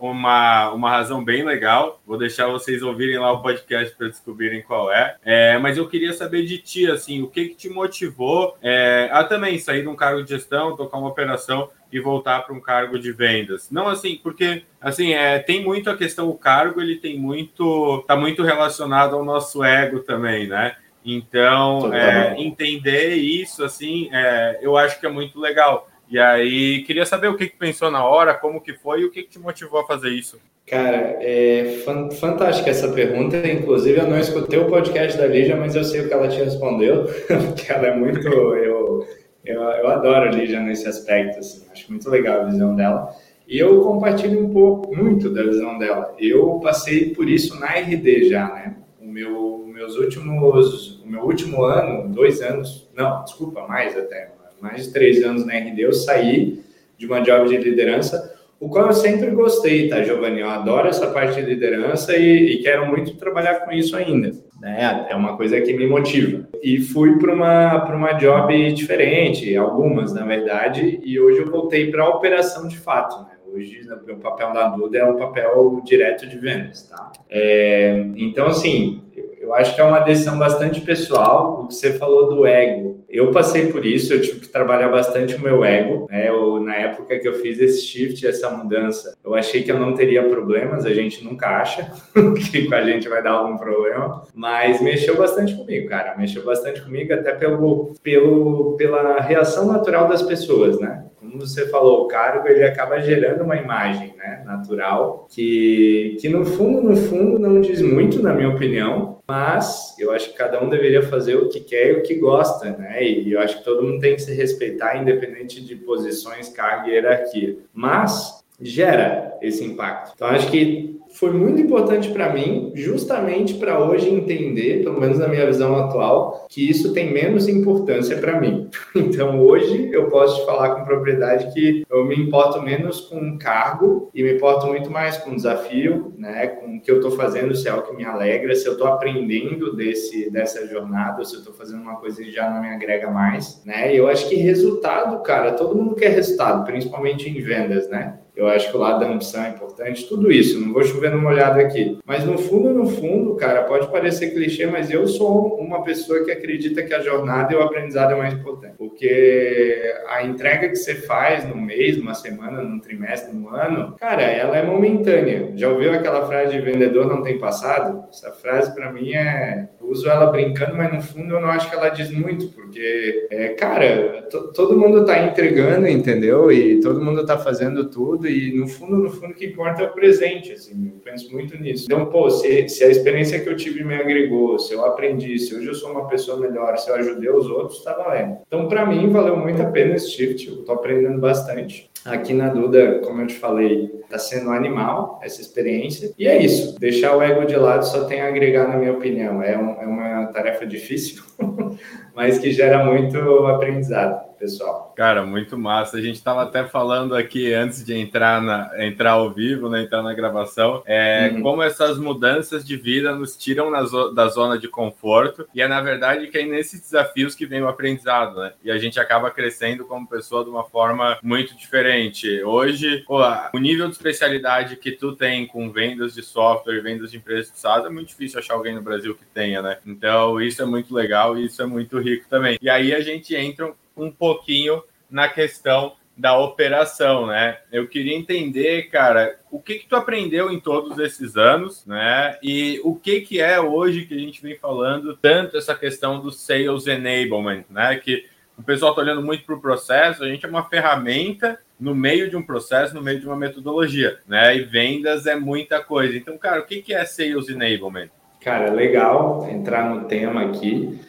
uma, 0.00 0.70
uma 0.70 0.90
razão 0.90 1.24
bem 1.24 1.44
legal. 1.44 2.00
Vou 2.06 2.18
deixar 2.18 2.48
vocês 2.48 2.82
ouvirem 2.82 3.18
lá 3.18 3.32
o 3.32 3.42
podcast 3.42 3.94
para 3.96 4.08
descobrirem 4.08 4.62
qual 4.62 4.92
é. 4.92 5.16
é. 5.24 5.58
Mas 5.58 5.76
eu 5.76 5.88
queria 5.88 6.12
saber 6.12 6.44
de 6.44 6.58
ti, 6.58 6.90
assim, 6.90 7.22
o 7.22 7.28
que, 7.28 7.48
que 7.48 7.54
te 7.54 7.68
motivou 7.68 8.56
é, 8.62 9.08
a 9.12 9.24
também 9.24 9.58
sair 9.58 9.82
de 9.82 9.88
um 9.88 9.96
cargo 9.96 10.22
de 10.22 10.30
gestão, 10.30 10.76
tocar 10.76 10.98
uma 10.98 11.08
operação 11.08 11.68
e 11.92 12.00
voltar 12.00 12.40
para 12.40 12.54
um 12.54 12.60
cargo 12.60 12.98
de 12.98 13.12
vendas. 13.12 13.70
Não 13.70 13.86
assim, 13.86 14.18
porque 14.22 14.62
assim, 14.80 15.12
é, 15.12 15.38
tem 15.38 15.62
muito 15.62 15.90
a 15.90 15.96
questão 15.96 16.28
o 16.28 16.38
cargo, 16.38 16.80
ele 16.80 16.96
tem 16.96 17.18
muito 17.18 18.02
tá 18.08 18.16
muito 18.16 18.42
relacionado 18.42 19.14
ao 19.14 19.24
nosso 19.24 19.62
ego 19.62 20.00
também, 20.00 20.46
né? 20.46 20.76
Então, 21.04 21.92
é, 21.92 22.40
entender 22.40 23.16
isso 23.16 23.64
assim, 23.64 24.08
é, 24.12 24.60
eu 24.62 24.76
acho 24.76 24.98
que 25.00 25.06
é 25.06 25.10
muito 25.10 25.38
legal. 25.38 25.88
E 26.12 26.18
aí, 26.18 26.82
queria 26.82 27.06
saber 27.06 27.28
o 27.28 27.36
que, 27.38 27.48
que 27.48 27.56
pensou 27.56 27.90
na 27.90 28.04
hora, 28.04 28.34
como 28.34 28.60
que 28.60 28.74
foi 28.74 29.00
e 29.00 29.04
o 29.06 29.10
que, 29.10 29.22
que 29.22 29.30
te 29.30 29.38
motivou 29.38 29.80
a 29.80 29.86
fazer 29.86 30.10
isso. 30.10 30.38
Cara, 30.66 31.16
é 31.18 31.82
fantástica 32.20 32.68
essa 32.68 32.92
pergunta. 32.92 33.38
Inclusive, 33.50 33.98
eu 33.98 34.06
não 34.06 34.18
escutei 34.18 34.58
o 34.58 34.68
podcast 34.68 35.16
da 35.16 35.26
Lígia, 35.26 35.56
mas 35.56 35.74
eu 35.74 35.82
sei 35.82 36.02
o 36.02 36.08
que 36.08 36.12
ela 36.12 36.28
te 36.28 36.36
respondeu, 36.36 37.06
porque 37.48 37.72
ela 37.72 37.86
é 37.86 37.96
muito. 37.96 38.28
Eu, 38.28 39.06
eu, 39.42 39.56
eu 39.56 39.88
adoro 39.88 40.28
a 40.28 40.30
Lígia 40.30 40.60
nesse 40.60 40.86
aspecto, 40.86 41.38
assim, 41.38 41.66
acho 41.72 41.90
muito 41.90 42.10
legal 42.10 42.42
a 42.42 42.44
visão 42.44 42.76
dela. 42.76 43.08
E 43.48 43.58
eu 43.58 43.80
compartilho 43.80 44.44
um 44.44 44.52
pouco, 44.52 44.94
muito 44.94 45.30
da 45.30 45.42
visão 45.42 45.78
dela. 45.78 46.14
Eu 46.18 46.60
passei 46.62 47.14
por 47.14 47.26
isso 47.26 47.58
na 47.58 47.68
RD 47.68 48.28
já, 48.28 48.48
né? 48.48 48.76
O 49.00 49.06
meu, 49.06 49.64
meus 49.66 49.96
últimos, 49.96 51.00
o 51.00 51.08
meu 51.08 51.22
último 51.22 51.64
ano, 51.64 52.12
dois 52.12 52.42
anos, 52.42 52.90
não, 52.94 53.24
desculpa, 53.24 53.66
mais 53.66 53.96
até, 53.96 54.30
mais 54.62 54.86
de 54.86 54.92
três 54.92 55.22
anos 55.24 55.44
na 55.44 55.54
RD, 55.54 55.82
eu 55.82 55.92
saí 55.92 56.62
de 56.96 57.04
uma 57.04 57.20
job 57.20 57.48
de 57.48 57.58
liderança, 57.58 58.32
o 58.60 58.68
qual 58.68 58.86
eu 58.86 58.92
sempre 58.92 59.28
gostei, 59.30 59.88
tá, 59.88 60.04
Giovanni? 60.04 60.38
Eu 60.38 60.48
adoro 60.48 60.86
essa 60.86 61.08
parte 61.08 61.34
de 61.34 61.50
liderança 61.50 62.16
e, 62.16 62.52
e 62.52 62.62
quero 62.62 62.86
muito 62.86 63.16
trabalhar 63.16 63.56
com 63.56 63.72
isso 63.72 63.96
ainda. 63.96 64.30
Né? 64.60 65.08
É 65.10 65.16
uma 65.16 65.36
coisa 65.36 65.60
que 65.60 65.72
me 65.72 65.84
motiva. 65.88 66.48
E 66.62 66.78
fui 66.78 67.18
para 67.18 67.34
uma, 67.34 67.84
uma 67.92 68.12
job 68.12 68.72
diferente, 68.72 69.56
algumas, 69.56 70.14
na 70.14 70.24
verdade, 70.24 71.00
e 71.02 71.18
hoje 71.18 71.40
eu 71.40 71.50
voltei 71.50 71.90
para 71.90 72.04
a 72.04 72.08
operação 72.08 72.68
de 72.68 72.78
fato. 72.78 73.20
Né? 73.24 73.32
Hoje, 73.52 73.80
o 74.08 74.16
papel 74.18 74.52
da 74.52 74.68
Duda 74.68 74.96
é 74.96 75.04
um 75.04 75.16
papel 75.16 75.82
direto 75.84 76.28
de 76.28 76.38
vendas, 76.38 76.84
tá? 76.84 77.12
É, 77.28 78.06
então, 78.16 78.46
assim, 78.46 79.02
eu 79.42 79.52
acho 79.52 79.74
que 79.74 79.80
é 79.80 79.84
uma 79.84 79.98
decisão 79.98 80.38
bastante 80.38 80.80
pessoal. 80.80 81.62
O 81.64 81.66
que 81.66 81.74
você 81.74 81.92
falou 81.94 82.32
do 82.32 82.46
ego, 82.46 83.04
eu 83.08 83.32
passei 83.32 83.72
por 83.72 83.84
isso, 83.84 84.14
eu 84.14 84.22
tive 84.22 84.38
que 84.38 84.48
trabalhar 84.48 84.88
bastante 84.88 85.34
o 85.34 85.40
meu 85.40 85.64
ego. 85.64 86.06
Né? 86.08 86.28
Eu, 86.28 86.60
na 86.60 86.76
época 86.76 87.18
que 87.18 87.26
eu 87.26 87.34
fiz 87.34 87.58
esse 87.58 87.82
shift, 87.82 88.24
essa 88.24 88.48
mudança, 88.50 89.18
eu 89.24 89.34
achei 89.34 89.64
que 89.64 89.72
eu 89.72 89.80
não 89.80 89.94
teria 89.94 90.22
problemas, 90.28 90.86
a 90.86 90.94
gente 90.94 91.24
nunca 91.24 91.48
acha 91.48 91.90
que 92.52 92.68
com 92.68 92.74
a 92.76 92.82
gente 92.82 93.08
vai 93.08 93.20
dar 93.20 93.32
algum 93.32 93.56
problema, 93.56 94.22
mas 94.32 94.80
mexeu 94.80 95.16
bastante 95.16 95.56
comigo, 95.56 95.88
cara. 95.88 96.16
Mexeu 96.16 96.44
bastante 96.44 96.80
comigo, 96.80 97.12
até 97.12 97.32
pelo, 97.32 97.94
pelo, 98.00 98.76
pela 98.76 99.20
reação 99.20 99.66
natural 99.66 100.06
das 100.06 100.22
pessoas, 100.22 100.78
né? 100.78 101.04
Como 101.22 101.38
você 101.38 101.68
falou, 101.68 102.02
o 102.02 102.08
cargo 102.08 102.48
ele 102.48 102.64
acaba 102.64 103.00
gerando 103.00 103.44
uma 103.44 103.56
imagem 103.56 104.12
né, 104.18 104.42
natural 104.44 105.28
que, 105.30 106.16
que 106.20 106.28
no 106.28 106.44
fundo, 106.44 106.82
no 106.82 106.96
fundo, 106.96 107.38
não 107.38 107.60
diz 107.60 107.80
muito, 107.80 108.20
na 108.20 108.34
minha 108.34 108.48
opinião, 108.48 109.20
mas 109.26 109.94
eu 110.00 110.10
acho 110.10 110.30
que 110.30 110.36
cada 110.36 110.62
um 110.62 110.68
deveria 110.68 111.02
fazer 111.02 111.36
o 111.36 111.48
que 111.48 111.60
quer 111.60 111.92
e 111.92 111.92
o 111.92 112.02
que 112.02 112.16
gosta, 112.16 112.70
né? 112.72 113.02
E 113.04 113.32
eu 113.32 113.40
acho 113.40 113.58
que 113.58 113.64
todo 113.64 113.84
mundo 113.84 114.00
tem 114.00 114.16
que 114.16 114.22
se 114.22 114.34
respeitar, 114.34 115.00
independente 115.00 115.64
de 115.64 115.76
posições, 115.76 116.48
cargo 116.48 116.88
e 116.88 116.92
hierarquia. 116.92 117.56
Mas 117.72 118.42
gera 118.60 119.38
esse 119.40 119.64
impacto. 119.64 120.12
Então, 120.14 120.28
acho 120.28 120.50
que 120.50 120.91
foi 121.12 121.32
muito 121.32 121.60
importante 121.60 122.10
para 122.10 122.32
mim, 122.32 122.72
justamente 122.74 123.54
para 123.54 123.78
hoje 123.78 124.08
entender, 124.08 124.82
pelo 124.82 125.00
menos 125.00 125.18
na 125.18 125.28
minha 125.28 125.46
visão 125.46 125.76
atual, 125.76 126.46
que 126.48 126.68
isso 126.68 126.92
tem 126.92 127.12
menos 127.12 127.48
importância 127.48 128.16
para 128.18 128.40
mim. 128.40 128.68
Então, 129.12 129.40
hoje 129.40 129.90
eu 129.92 130.08
posso 130.08 130.40
te 130.40 130.46
falar 130.46 130.74
com 130.74 130.84
propriedade 130.84 131.52
que 131.52 131.84
eu 131.90 132.04
me 132.04 132.14
importo 132.16 132.62
menos 132.62 133.00
com 133.02 133.36
cargo 133.36 134.10
e 134.14 134.22
me 134.22 134.34
importo 134.34 134.66
muito 134.66 134.90
mais 134.90 135.18
com 135.18 135.32
o 135.32 135.36
desafio, 135.36 136.12
né, 136.16 136.46
com 136.46 136.76
o 136.76 136.80
que 136.80 136.90
eu 136.90 136.96
estou 136.96 137.10
fazendo, 137.10 137.54
se 137.54 137.68
é 137.68 137.70
algo 137.70 137.86
que 137.88 137.96
me 137.96 138.04
alegra, 138.04 138.54
se 138.54 138.66
eu 138.66 138.72
estou 138.72 138.86
aprendendo 138.86 139.74
desse 139.74 140.30
dessa 140.30 140.66
jornada, 140.66 141.24
se 141.24 141.34
eu 141.34 141.40
estou 141.40 141.54
fazendo 141.54 141.82
uma 141.82 141.96
coisa 141.96 142.22
que 142.22 142.30
já 142.30 142.48
não 142.48 142.62
me 142.62 142.68
agrega 142.68 143.10
mais, 143.10 143.62
né? 143.64 143.92
E 143.92 143.96
eu 143.96 144.08
acho 144.08 144.28
que 144.28 144.36
resultado, 144.36 145.22
cara, 145.22 145.52
todo 145.52 145.76
mundo 145.76 145.94
quer 145.94 146.10
resultado, 146.10 146.64
principalmente 146.64 147.28
em 147.28 147.40
vendas, 147.40 147.88
né? 147.88 148.18
Eu 148.34 148.48
acho 148.48 148.70
que 148.70 148.76
o 148.76 148.80
lado 148.80 149.00
da 149.00 149.10
ambição 149.10 149.44
é 149.44 149.50
importante, 149.50 150.08
tudo 150.08 150.32
isso, 150.32 150.58
não 150.58 150.72
vou 150.72 150.82
chover 150.82 151.10
numa 151.10 151.30
olhada 151.30 151.60
aqui. 151.60 151.98
Mas 152.04 152.24
no 152.24 152.38
fundo, 152.38 152.70
no 152.70 152.88
fundo, 152.88 153.36
cara, 153.36 153.64
pode 153.64 153.88
parecer 153.88 154.30
clichê, 154.30 154.66
mas 154.66 154.90
eu 154.90 155.06
sou 155.06 155.56
uma 155.56 155.82
pessoa 155.82 156.24
que 156.24 156.30
acredita 156.30 156.82
que 156.82 156.94
a 156.94 157.00
jornada 157.00 157.52
e 157.52 157.56
o 157.56 157.62
aprendizado 157.62 158.12
é 158.12 158.16
mais 158.16 158.32
importante. 158.32 158.74
Porque 158.78 159.94
a 160.08 160.24
entrega 160.24 160.68
que 160.68 160.76
você 160.76 160.94
faz 160.94 161.46
no 161.46 161.56
mês, 161.56 161.98
numa 161.98 162.14
semana, 162.14 162.62
num 162.62 162.78
trimestre, 162.78 163.34
num 163.34 163.50
ano, 163.50 163.96
cara, 163.98 164.22
ela 164.22 164.56
é 164.56 164.64
momentânea. 164.64 165.52
Já 165.54 165.68
ouviu 165.68 165.92
aquela 165.92 166.26
frase 166.26 166.52
de 166.52 166.60
vendedor 166.60 167.06
não 167.06 167.22
tem 167.22 167.38
passado? 167.38 168.04
Essa 168.10 168.32
frase 168.32 168.74
para 168.74 168.90
mim 168.92 169.12
é 169.12 169.68
uso 169.80 170.08
ela 170.08 170.26
brincando, 170.26 170.76
mas 170.76 170.92
no 170.92 171.02
fundo 171.02 171.34
eu 171.34 171.40
não 171.40 171.48
acho 171.48 171.68
que 171.68 171.76
ela 171.76 171.88
diz 171.90 172.10
muito, 172.10 172.48
porque, 172.48 173.26
é, 173.30 173.48
cara, 173.48 174.26
todo 174.54 174.78
mundo 174.78 175.04
tá 175.04 175.18
entregando, 175.22 175.86
entendeu? 175.86 176.50
E 176.50 176.80
todo 176.80 177.02
mundo 177.04 177.26
tá 177.26 177.38
fazendo 177.38 177.90
tudo, 177.90 178.21
e 178.28 178.58
no 178.58 178.66
fundo, 178.66 178.96
no 178.96 179.10
fundo, 179.10 179.32
o 179.32 179.34
que 179.34 179.46
importa 179.46 179.82
é 179.82 179.86
o 179.86 179.92
presente, 179.92 180.52
assim, 180.52 180.92
eu 180.94 181.00
penso 181.00 181.32
muito 181.32 181.56
nisso. 181.58 181.84
Então, 181.86 182.06
pô, 182.06 182.30
se, 182.30 182.68
se 182.68 182.84
a 182.84 182.88
experiência 182.88 183.40
que 183.40 183.48
eu 183.48 183.56
tive 183.56 183.84
me 183.84 183.94
agregou, 183.94 184.58
se 184.58 184.72
eu 184.74 184.84
aprendi, 184.84 185.38
se 185.38 185.54
hoje 185.54 185.66
eu 185.66 185.74
sou 185.74 185.90
uma 185.92 186.08
pessoa 186.08 186.38
melhor, 186.38 186.76
se 186.78 186.90
eu 186.90 186.94
ajudei 186.96 187.30
os 187.30 187.46
outros, 187.48 187.82
tá 187.82 187.92
valendo. 187.94 188.38
Então, 188.46 188.68
para 188.68 188.86
mim, 188.86 189.08
valeu 189.10 189.36
muito 189.36 189.62
a 189.62 189.66
pena 189.66 189.94
esse 189.94 190.10
shift, 190.10 190.48
eu 190.48 190.64
tô 190.64 190.72
aprendendo 190.72 191.20
bastante. 191.20 191.90
Aqui 192.04 192.34
na 192.34 192.48
Duda, 192.48 193.00
como 193.04 193.20
eu 193.20 193.26
te 193.28 193.34
falei, 193.34 193.90
está 194.02 194.18
sendo 194.18 194.50
animal 194.50 195.20
essa 195.22 195.40
experiência. 195.40 196.12
E 196.18 196.26
é 196.26 196.42
isso. 196.42 196.78
Deixar 196.78 197.16
o 197.16 197.22
ego 197.22 197.44
de 197.44 197.54
lado 197.56 197.86
só 197.86 198.04
tem 198.04 198.20
a 198.20 198.28
agregar, 198.28 198.68
na 198.68 198.76
minha 198.76 198.92
opinião. 198.92 199.40
É, 199.40 199.56
um, 199.56 199.80
é 199.80 199.86
uma 199.86 200.26
tarefa 200.26 200.66
difícil, 200.66 201.22
mas 202.14 202.38
que 202.38 202.50
gera 202.50 202.84
muito 202.84 203.18
aprendizado 203.46 204.31
pessoal. 204.42 204.92
Cara, 204.96 205.24
muito 205.24 205.56
massa. 205.56 205.96
A 205.96 206.00
gente 206.00 206.16
estava 206.16 206.42
até 206.42 206.64
falando 206.64 207.14
aqui 207.14 207.54
antes 207.54 207.84
de 207.84 207.94
entrar, 207.94 208.42
na, 208.42 208.70
entrar 208.84 209.12
ao 209.12 209.30
vivo, 209.30 209.68
né, 209.68 209.82
entrar 209.82 210.02
na 210.02 210.12
gravação, 210.12 210.82
é, 210.84 211.30
uhum. 211.32 211.42
como 211.42 211.62
essas 211.62 211.96
mudanças 211.96 212.64
de 212.64 212.76
vida 212.76 213.14
nos 213.14 213.36
tiram 213.36 213.70
na, 213.70 213.82
da 214.12 214.26
zona 214.26 214.58
de 214.58 214.66
conforto 214.66 215.46
e 215.54 215.62
é 215.62 215.68
na 215.68 215.80
verdade 215.80 216.26
que 216.26 216.38
é 216.38 216.44
nesses 216.44 216.80
desafios 216.80 217.36
que 217.36 217.46
vem 217.46 217.62
o 217.62 217.68
aprendizado, 217.68 218.40
né? 218.40 218.52
E 218.64 218.70
a 218.70 218.78
gente 218.78 218.98
acaba 218.98 219.30
crescendo 219.30 219.84
como 219.84 220.08
pessoa 220.08 220.42
de 220.42 220.50
uma 220.50 220.64
forma 220.64 221.18
muito 221.22 221.56
diferente. 221.56 222.42
Hoje, 222.42 223.04
pô, 223.06 223.20
o 223.54 223.58
nível 223.58 223.86
de 223.86 223.92
especialidade 223.92 224.76
que 224.76 224.90
tu 224.90 225.14
tem 225.14 225.46
com 225.46 225.70
vendas 225.70 226.14
de 226.14 226.22
software, 226.22 226.80
vendas 226.80 227.12
de 227.12 227.18
empresas 227.18 227.52
de 227.52 227.58
SaaS, 227.58 227.84
é 227.84 227.90
muito 227.90 228.08
difícil 228.08 228.40
achar 228.40 228.54
alguém 228.54 228.74
no 228.74 228.82
Brasil 228.82 229.14
que 229.14 229.24
tenha, 229.24 229.62
né? 229.62 229.78
Então, 229.86 230.40
isso 230.40 230.60
é 230.60 230.64
muito 230.64 230.92
legal 230.92 231.38
e 231.38 231.46
isso 231.46 231.62
é 231.62 231.66
muito 231.66 231.98
rico 231.98 232.26
também. 232.28 232.58
E 232.60 232.68
aí 232.68 232.92
a 232.92 233.00
gente 233.00 233.34
entra 233.36 233.72
um 233.96 234.10
pouquinho 234.10 234.82
na 235.10 235.28
questão 235.28 235.94
da 236.16 236.38
operação, 236.38 237.26
né? 237.26 237.58
Eu 237.72 237.88
queria 237.88 238.14
entender, 238.14 238.84
cara, 238.84 239.38
o 239.50 239.58
que 239.58 239.76
que 239.76 239.86
tu 239.86 239.96
aprendeu 239.96 240.50
em 240.50 240.60
todos 240.60 240.98
esses 240.98 241.36
anos, 241.36 241.84
né? 241.86 242.38
E 242.42 242.80
o 242.84 242.94
que 242.94 243.22
que 243.22 243.40
é 243.40 243.58
hoje 243.60 244.04
que 244.04 244.14
a 244.14 244.18
gente 244.18 244.42
vem 244.42 244.56
falando 244.56 245.16
tanto 245.16 245.56
essa 245.56 245.74
questão 245.74 246.20
do 246.20 246.30
sales 246.30 246.86
enablement, 246.86 247.64
né? 247.70 247.96
Que 247.96 248.26
o 248.56 248.62
pessoal 248.62 248.92
está 248.92 249.02
olhando 249.02 249.22
muito 249.22 249.44
para 249.44 249.54
o 249.54 249.60
processo, 249.60 250.22
a 250.22 250.28
gente 250.28 250.44
é 250.44 250.48
uma 250.48 250.68
ferramenta 250.68 251.58
no 251.80 251.94
meio 251.94 252.28
de 252.28 252.36
um 252.36 252.42
processo, 252.42 252.94
no 252.94 253.02
meio 253.02 253.18
de 253.18 253.26
uma 253.26 253.34
metodologia, 253.34 254.18
né? 254.28 254.56
E 254.56 254.62
vendas 254.62 255.26
é 255.26 255.34
muita 255.34 255.82
coisa. 255.82 256.16
Então, 256.16 256.36
cara, 256.36 256.60
o 256.60 256.66
que 256.66 256.82
que 256.82 256.94
é 256.94 257.04
sales 257.04 257.48
enablement? 257.48 258.10
Cara, 258.40 258.70
legal 258.70 259.48
entrar 259.50 259.88
no 259.88 260.04
tema 260.06 260.42
aqui. 260.42 261.00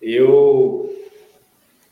Eu 0.00 0.88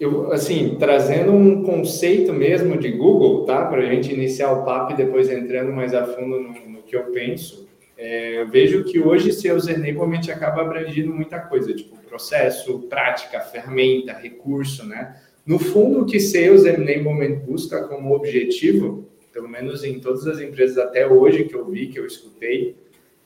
eu, 0.01 0.33
assim, 0.33 0.77
trazendo 0.79 1.31
um 1.33 1.63
conceito 1.63 2.33
mesmo 2.33 2.77
de 2.77 2.91
Google, 2.91 3.45
tá? 3.45 3.67
Para 3.67 3.83
a 3.83 3.87
gente 3.87 4.13
iniciar 4.13 4.51
o 4.51 4.65
papo 4.65 4.95
e 4.95 4.97
depois 4.97 5.31
entrando 5.31 5.71
mais 5.73 5.95
a 5.95 6.05
fundo 6.07 6.41
no, 6.41 6.53
no 6.69 6.83
que 6.83 6.97
eu 6.97 7.05
penso, 7.13 7.69
é, 7.97 8.41
eu 8.41 8.49
vejo 8.49 8.83
que 8.85 8.99
hoje 8.99 9.31
seus 9.31 9.69
enablement 9.69 10.23
acaba 10.33 10.63
abrangindo 10.63 11.13
muita 11.13 11.39
coisa, 11.39 11.75
tipo 11.75 12.01
processo, 12.11 12.81
prática, 12.89 13.41
ferramenta, 13.41 14.13
recurso, 14.13 14.85
né? 14.85 15.17
No 15.47 15.59
fundo, 15.59 16.01
o 16.01 16.07
que 16.07 16.19
Sales 16.19 16.65
Enablement 16.65 17.37
busca 17.47 17.85
como 17.85 18.15
objetivo, 18.15 19.09
pelo 19.33 19.49
menos 19.49 19.85
em 19.85 20.01
todas 20.01 20.27
as 20.27 20.41
empresas 20.41 20.77
até 20.77 21.07
hoje 21.07 21.45
que 21.45 21.55
eu 21.55 21.65
vi, 21.65 21.87
que 21.87 21.99
eu 21.99 22.07
escutei, 22.07 22.77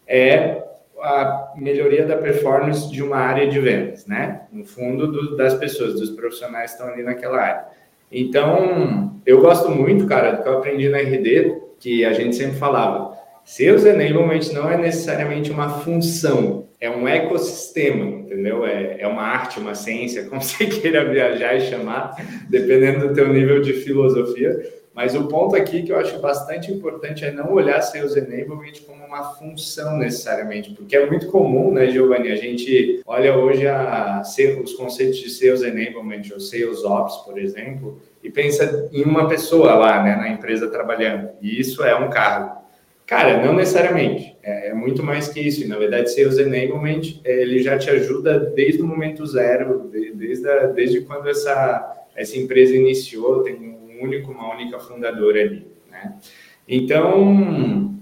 é 0.06 0.62
a 1.00 1.52
melhoria 1.56 2.06
da 2.06 2.16
performance 2.16 2.90
de 2.90 3.02
uma 3.02 3.16
área 3.16 3.46
de 3.48 3.58
vendas, 3.60 4.06
né? 4.06 4.42
No 4.52 4.64
fundo, 4.64 5.10
do, 5.10 5.36
das 5.36 5.54
pessoas, 5.54 5.94
dos 5.94 6.10
profissionais 6.10 6.72
que 6.72 6.78
estão 6.78 6.92
ali 6.92 7.02
naquela 7.02 7.40
área. 7.40 7.64
Então, 8.10 9.20
eu 9.26 9.40
gosto 9.40 9.70
muito, 9.70 10.06
cara, 10.06 10.32
do 10.32 10.42
que 10.42 10.48
eu 10.48 10.58
aprendi 10.58 10.88
na 10.88 10.98
RD, 10.98 11.60
que 11.80 12.04
a 12.04 12.12
gente 12.12 12.36
sempre 12.36 12.56
falava. 12.56 13.14
Sales 13.44 13.84
Enablement 13.84 14.52
não 14.52 14.70
é 14.70 14.76
necessariamente 14.76 15.50
uma 15.50 15.80
função, 15.80 16.66
é 16.80 16.88
um 16.88 17.06
ecossistema, 17.06 18.04
entendeu? 18.04 18.64
É, 18.64 19.00
é 19.00 19.06
uma 19.06 19.22
arte, 19.22 19.58
uma 19.58 19.74
ciência, 19.74 20.24
como 20.28 20.40
você 20.40 20.66
queira 20.66 21.04
viajar 21.04 21.54
e 21.54 21.60
chamar, 21.62 22.16
dependendo 22.48 23.08
do 23.08 23.14
teu 23.14 23.32
nível 23.32 23.60
de 23.60 23.72
filosofia. 23.74 24.83
Mas 24.94 25.14
o 25.16 25.26
ponto 25.26 25.56
aqui 25.56 25.82
que 25.82 25.90
eu 25.90 25.98
acho 25.98 26.20
bastante 26.20 26.70
importante 26.70 27.24
é 27.24 27.32
não 27.32 27.52
olhar 27.52 27.82
Sales 27.82 28.14
Enablement 28.14 28.80
como 28.86 29.04
uma 29.04 29.34
função 29.34 29.98
necessariamente, 29.98 30.70
porque 30.70 30.96
é 30.96 31.04
muito 31.04 31.26
comum, 31.26 31.72
né, 31.72 31.90
Giovanni? 31.90 32.30
A 32.30 32.36
gente 32.36 33.02
olha 33.04 33.36
hoje 33.36 33.66
a, 33.66 34.22
os 34.62 34.74
conceitos 34.74 35.18
de 35.18 35.30
Sales 35.30 35.62
Enablement 35.62 36.22
ou 36.32 36.38
Sales 36.38 36.84
Ops, 36.84 37.16
por 37.24 37.38
exemplo, 37.38 38.00
e 38.22 38.30
pensa 38.30 38.88
em 38.92 39.02
uma 39.02 39.28
pessoa 39.28 39.74
lá, 39.74 40.00
né, 40.02 40.14
na 40.14 40.28
empresa 40.28 40.70
trabalhando. 40.70 41.30
E 41.42 41.60
isso 41.60 41.82
é 41.82 41.94
um 41.96 42.08
cargo. 42.08 42.62
Cara, 43.04 43.44
não 43.44 43.52
necessariamente. 43.52 44.36
É, 44.42 44.68
é, 44.68 44.74
muito 44.74 45.02
mais 45.02 45.28
que 45.28 45.40
isso. 45.40 45.66
Na 45.68 45.76
verdade, 45.76 46.14
Sales 46.14 46.38
Enablement, 46.38 47.20
ele 47.24 47.58
já 47.58 47.76
te 47.76 47.90
ajuda 47.90 48.38
desde 48.38 48.80
o 48.80 48.86
momento 48.86 49.26
zero, 49.26 49.90
desde, 49.90 50.42
desde 50.72 51.00
quando 51.02 51.28
essa, 51.28 52.06
essa 52.14 52.38
empresa 52.38 52.74
iniciou, 52.74 53.42
tem 53.42 53.56
um 53.56 53.83
único, 54.02 54.32
uma 54.32 54.52
única 54.52 54.78
fundadora 54.78 55.40
ali. 55.40 55.66
Né? 55.90 56.14
Então, 56.68 57.94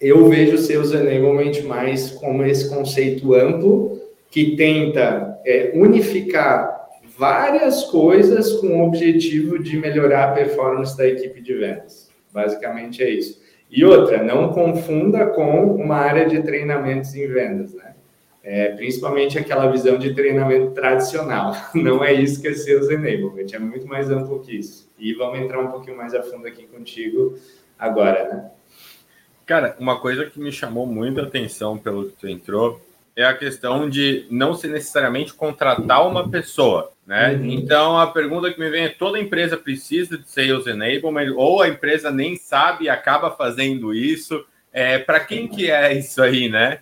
eu 0.00 0.28
vejo 0.28 0.58
Sales 0.58 0.92
Enablement 0.92 1.62
mais 1.66 2.10
como 2.10 2.44
esse 2.44 2.68
conceito 2.68 3.34
amplo 3.34 4.00
que 4.30 4.56
tenta 4.56 5.40
é, 5.44 5.72
unificar 5.74 6.72
várias 7.16 7.84
coisas 7.84 8.54
com 8.54 8.80
o 8.80 8.86
objetivo 8.86 9.58
de 9.58 9.76
melhorar 9.76 10.30
a 10.30 10.32
performance 10.32 10.96
da 10.96 11.06
equipe 11.06 11.40
de 11.40 11.54
vendas. 11.54 12.10
Basicamente 12.32 13.02
é 13.02 13.10
isso. 13.10 13.40
E 13.70 13.84
outra, 13.84 14.22
não 14.22 14.52
confunda 14.52 15.26
com 15.26 15.74
uma 15.76 15.96
área 15.96 16.26
de 16.26 16.42
treinamentos 16.42 17.14
em 17.14 17.26
vendas, 17.26 17.74
né? 17.74 17.94
É, 18.44 18.70
principalmente 18.70 19.38
aquela 19.38 19.70
visão 19.70 19.96
de 19.96 20.14
treinamento 20.14 20.72
tradicional. 20.72 21.54
Não 21.72 22.02
é 22.02 22.12
isso 22.12 22.42
que 22.42 22.48
é 22.48 22.54
Sales 22.54 22.90
Enablement, 22.90 23.46
é 23.52 23.58
muito 23.58 23.86
mais 23.86 24.10
amplo 24.10 24.40
que 24.40 24.58
isso. 24.58 24.90
E 25.02 25.12
vamos 25.14 25.40
entrar 25.40 25.58
um 25.58 25.68
pouquinho 25.68 25.96
mais 25.96 26.14
a 26.14 26.22
fundo 26.22 26.46
aqui 26.46 26.64
contigo 26.64 27.36
agora, 27.76 28.28
né? 28.28 28.50
Cara, 29.44 29.74
uma 29.80 29.98
coisa 29.98 30.26
que 30.26 30.38
me 30.38 30.52
chamou 30.52 30.86
muita 30.86 31.22
atenção 31.22 31.76
pelo 31.76 32.04
que 32.04 32.16
tu 32.16 32.28
entrou 32.28 32.80
é 33.16 33.24
a 33.24 33.34
questão 33.34 33.90
de 33.90 34.24
não 34.30 34.54
ser 34.54 34.68
necessariamente 34.68 35.34
contratar 35.34 36.06
uma 36.06 36.30
pessoa, 36.30 36.92
né? 37.04 37.32
Uhum. 37.32 37.50
Então 37.50 37.98
a 37.98 38.06
pergunta 38.06 38.52
que 38.52 38.60
me 38.60 38.70
vem 38.70 38.84
é: 38.84 38.88
toda 38.90 39.18
empresa 39.18 39.56
precisa 39.56 40.16
de 40.16 40.30
sales 40.30 40.68
enablement 40.68 41.34
ou 41.36 41.60
a 41.60 41.68
empresa 41.68 42.08
nem 42.12 42.36
sabe 42.36 42.84
e 42.84 42.88
acaba 42.88 43.32
fazendo 43.32 43.92
isso? 43.92 44.46
É, 44.72 45.00
Para 45.00 45.18
quem 45.18 45.48
que 45.48 45.68
é 45.68 45.92
isso 45.92 46.22
aí, 46.22 46.48
né? 46.48 46.78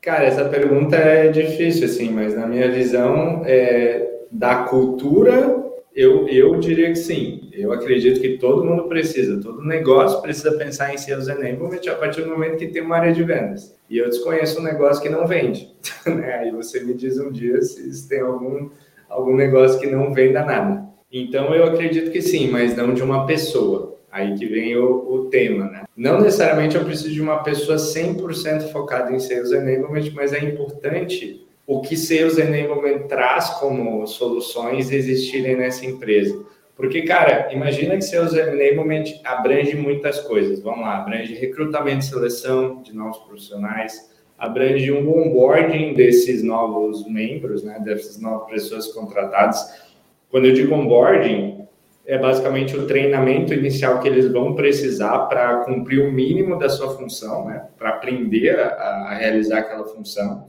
Cara, 0.00 0.22
essa 0.22 0.44
pergunta 0.48 0.94
é 0.94 1.26
difícil, 1.26 1.86
assim, 1.86 2.10
mas 2.10 2.36
na 2.36 2.46
minha 2.46 2.70
visão 2.70 3.42
é, 3.44 4.20
da 4.30 4.62
cultura 4.62 5.64
eu, 5.94 6.28
eu 6.28 6.58
diria 6.58 6.88
que 6.88 6.96
sim. 6.96 7.43
Eu 7.56 7.72
acredito 7.72 8.20
que 8.20 8.36
todo 8.38 8.64
mundo 8.64 8.84
precisa, 8.84 9.40
todo 9.40 9.62
negócio 9.62 10.20
precisa 10.20 10.52
pensar 10.52 10.92
em 10.92 10.98
seus 10.98 11.28
enablement 11.28 11.80
a 11.88 11.94
partir 11.94 12.22
do 12.22 12.30
momento 12.30 12.56
que 12.56 12.66
tem 12.66 12.82
uma 12.82 12.96
área 12.96 13.12
de 13.12 13.22
vendas. 13.22 13.76
E 13.88 13.98
eu 13.98 14.08
desconheço 14.08 14.60
um 14.60 14.64
negócio 14.64 15.02
que 15.02 15.08
não 15.08 15.26
vende. 15.26 15.72
Né? 16.04 16.34
Aí 16.34 16.50
você 16.50 16.84
me 16.84 16.92
diz 16.92 17.18
um 17.18 17.30
dia 17.32 17.62
se 17.62 18.06
tem 18.06 18.20
algum, 18.20 18.68
algum 19.08 19.34
negócio 19.34 19.80
que 19.80 19.86
não 19.86 20.12
venda 20.12 20.44
nada. 20.44 20.84
Então 21.10 21.54
eu 21.54 21.64
acredito 21.64 22.10
que 22.10 22.20
sim, 22.20 22.50
mas 22.50 22.76
não 22.76 22.92
de 22.92 23.02
uma 23.02 23.24
pessoa. 23.24 23.96
Aí 24.12 24.34
que 24.36 24.44
vem 24.44 24.76
o, 24.76 25.10
o 25.10 25.24
tema, 25.30 25.64
né? 25.64 25.84
Não 25.96 26.20
necessariamente 26.20 26.76
eu 26.76 26.84
preciso 26.84 27.10
de 27.10 27.22
uma 27.22 27.42
pessoa 27.42 27.78
100% 27.78 28.70
focada 28.70 29.10
em 29.12 29.18
sales 29.18 29.50
enablement, 29.50 30.12
mas 30.14 30.34
é 30.34 30.40
importante 30.44 31.44
o 31.66 31.80
que 31.80 31.96
Sales 31.96 32.38
Enablement 32.38 33.06
traz 33.08 33.50
como 33.50 34.06
soluções 34.06 34.90
existirem 34.90 35.56
nessa 35.56 35.86
empresa. 35.86 36.44
Porque, 36.76 37.02
cara, 37.02 37.52
imagina 37.52 37.94
que 37.96 38.02
Sales 38.02 38.34
Enablement 38.34 39.04
abrange 39.24 39.76
muitas 39.76 40.20
coisas. 40.20 40.60
Vamos 40.60 40.80
lá, 40.80 40.98
abrange 40.98 41.34
recrutamento 41.34 42.04
e 42.04 42.08
seleção 42.08 42.82
de 42.82 42.94
novos 42.94 43.18
profissionais, 43.18 44.12
abrange 44.36 44.90
um 44.90 45.08
onboarding 45.08 45.94
desses 45.94 46.42
novos 46.42 47.06
membros, 47.06 47.62
né, 47.62 47.80
dessas 47.84 48.20
novas 48.20 48.50
pessoas 48.50 48.88
contratadas. 48.88 49.84
Quando 50.28 50.46
eu 50.46 50.52
digo 50.52 50.74
onboarding, 50.74 51.64
é 52.06 52.18
basicamente 52.18 52.76
o 52.76 52.86
treinamento 52.86 53.54
inicial 53.54 54.00
que 54.00 54.08
eles 54.08 54.30
vão 54.30 54.54
precisar 54.54 55.20
para 55.26 55.58
cumprir 55.58 56.00
o 56.00 56.12
mínimo 56.12 56.58
da 56.58 56.68
sua 56.68 56.96
função, 56.96 57.46
né, 57.46 57.68
para 57.78 57.90
aprender 57.90 58.58
a, 58.58 58.66
a 58.66 59.14
realizar 59.14 59.60
aquela 59.60 59.84
função. 59.84 60.46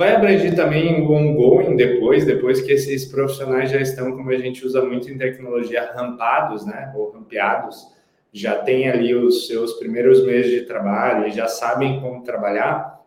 Vai 0.00 0.16
abranger 0.16 0.56
também 0.56 1.02
o 1.02 1.12
ongoing 1.12 1.76
depois, 1.76 2.24
depois 2.24 2.62
que 2.62 2.72
esses 2.72 3.04
profissionais 3.04 3.70
já 3.70 3.78
estão, 3.82 4.16
como 4.16 4.30
a 4.30 4.38
gente 4.38 4.64
usa 4.64 4.80
muito 4.80 5.10
em 5.10 5.18
tecnologia, 5.18 5.92
rampados, 5.94 6.64
né, 6.64 6.90
ou 6.96 7.10
rampeados, 7.10 7.86
já 8.32 8.54
tem 8.56 8.88
ali 8.88 9.14
os 9.14 9.46
seus 9.46 9.74
primeiros 9.74 10.24
meses 10.24 10.52
de 10.52 10.62
trabalho 10.62 11.28
e 11.28 11.32
já 11.32 11.46
sabem 11.46 12.00
como 12.00 12.22
trabalhar, 12.22 12.98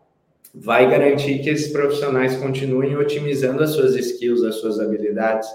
vai 0.54 0.88
garantir 0.88 1.40
que 1.40 1.50
esses 1.50 1.72
profissionais 1.72 2.36
continuem 2.36 2.96
otimizando 2.96 3.64
as 3.64 3.70
suas 3.70 3.96
skills, 3.96 4.44
as 4.44 4.54
suas 4.54 4.78
habilidades. 4.78 5.48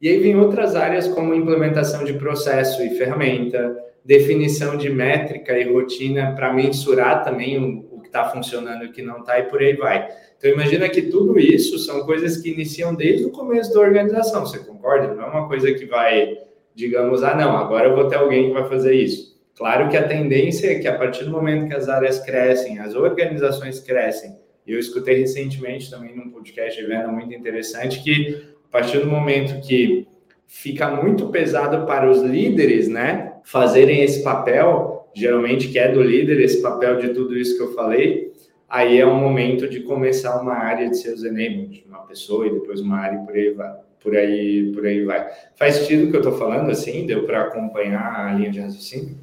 E 0.00 0.08
aí 0.08 0.18
vem 0.18 0.34
outras 0.34 0.74
áreas 0.74 1.06
como 1.06 1.32
implementação 1.32 2.02
de 2.02 2.14
processo 2.14 2.82
e 2.82 2.90
ferramenta, 2.96 3.72
definição 4.04 4.76
de 4.76 4.90
métrica 4.90 5.56
e 5.56 5.72
rotina 5.72 6.34
para 6.34 6.52
mensurar 6.52 7.22
também 7.22 7.86
o, 7.88 8.00
que 8.00 8.08
está 8.08 8.24
funcionando 8.30 8.82
e 8.82 8.88
o 8.88 8.92
que 8.92 9.00
não 9.00 9.20
está, 9.20 9.38
e 9.38 9.44
por 9.44 9.60
aí 9.60 9.76
vai. 9.76 10.08
Então, 10.42 10.50
imagina 10.50 10.88
que 10.88 11.02
tudo 11.02 11.38
isso 11.38 11.78
são 11.78 12.04
coisas 12.04 12.38
que 12.38 12.50
iniciam 12.50 12.92
desde 12.96 13.24
o 13.24 13.30
começo 13.30 13.72
da 13.72 13.78
organização, 13.78 14.44
você 14.44 14.58
concorda? 14.58 15.14
Não 15.14 15.22
é 15.22 15.26
uma 15.26 15.46
coisa 15.46 15.72
que 15.72 15.86
vai, 15.86 16.36
digamos, 16.74 17.22
ah, 17.22 17.36
não, 17.36 17.56
agora 17.56 17.86
eu 17.86 17.94
vou 17.94 18.08
ter 18.08 18.16
alguém 18.16 18.48
que 18.48 18.52
vai 18.52 18.68
fazer 18.68 18.92
isso. 18.92 19.40
Claro 19.54 19.88
que 19.88 19.96
a 19.96 20.02
tendência 20.02 20.72
é 20.72 20.80
que 20.80 20.88
a 20.88 20.98
partir 20.98 21.22
do 21.26 21.30
momento 21.30 21.68
que 21.68 21.74
as 21.74 21.88
áreas 21.88 22.18
crescem, 22.18 22.80
as 22.80 22.96
organizações 22.96 23.78
crescem, 23.78 24.36
e 24.66 24.72
eu 24.72 24.80
escutei 24.80 25.20
recentemente 25.20 25.88
também 25.88 26.12
num 26.16 26.30
podcast 26.30 26.80
de 26.80 26.88
venda 26.88 27.06
muito 27.06 27.32
interessante 27.32 28.02
que 28.02 28.44
a 28.68 28.72
partir 28.72 28.98
do 28.98 29.06
momento 29.06 29.64
que 29.64 30.08
fica 30.48 30.90
muito 30.90 31.28
pesado 31.28 31.86
para 31.86 32.10
os 32.10 32.20
líderes, 32.20 32.88
né, 32.88 33.34
fazerem 33.44 34.02
esse 34.02 34.24
papel, 34.24 35.08
geralmente 35.14 35.68
que 35.68 35.78
é 35.78 35.92
do 35.92 36.02
líder 36.02 36.40
esse 36.40 36.60
papel 36.60 36.96
de 36.96 37.10
tudo 37.10 37.38
isso 37.38 37.56
que 37.56 37.62
eu 37.62 37.74
falei, 37.74 38.31
aí 38.72 38.98
é 38.98 39.04
o 39.04 39.14
momento 39.14 39.68
de 39.68 39.80
começar 39.80 40.40
uma 40.40 40.54
área 40.54 40.88
de 40.88 40.96
seus 40.96 41.22
enablers, 41.22 41.82
uma 41.86 41.98
pessoa 42.06 42.46
e 42.46 42.54
depois 42.54 42.80
uma 42.80 42.96
área 42.96 43.20
e 43.20 43.26
por 43.26 43.34
aí 43.34 43.50
vai. 43.50 43.74
Por 44.02 44.16
aí, 44.16 44.72
por 44.74 44.86
aí 44.86 45.04
vai. 45.04 45.30
Faz 45.54 45.74
sentido 45.76 46.04
o 46.06 46.10
que 46.10 46.16
eu 46.16 46.20
estou 46.20 46.36
falando 46.38 46.70
assim? 46.70 47.06
Deu 47.06 47.24
para 47.24 47.42
acompanhar 47.42 48.26
a 48.26 48.32
linha 48.32 48.50
de 48.50 48.58
raciocínio? 48.58 49.16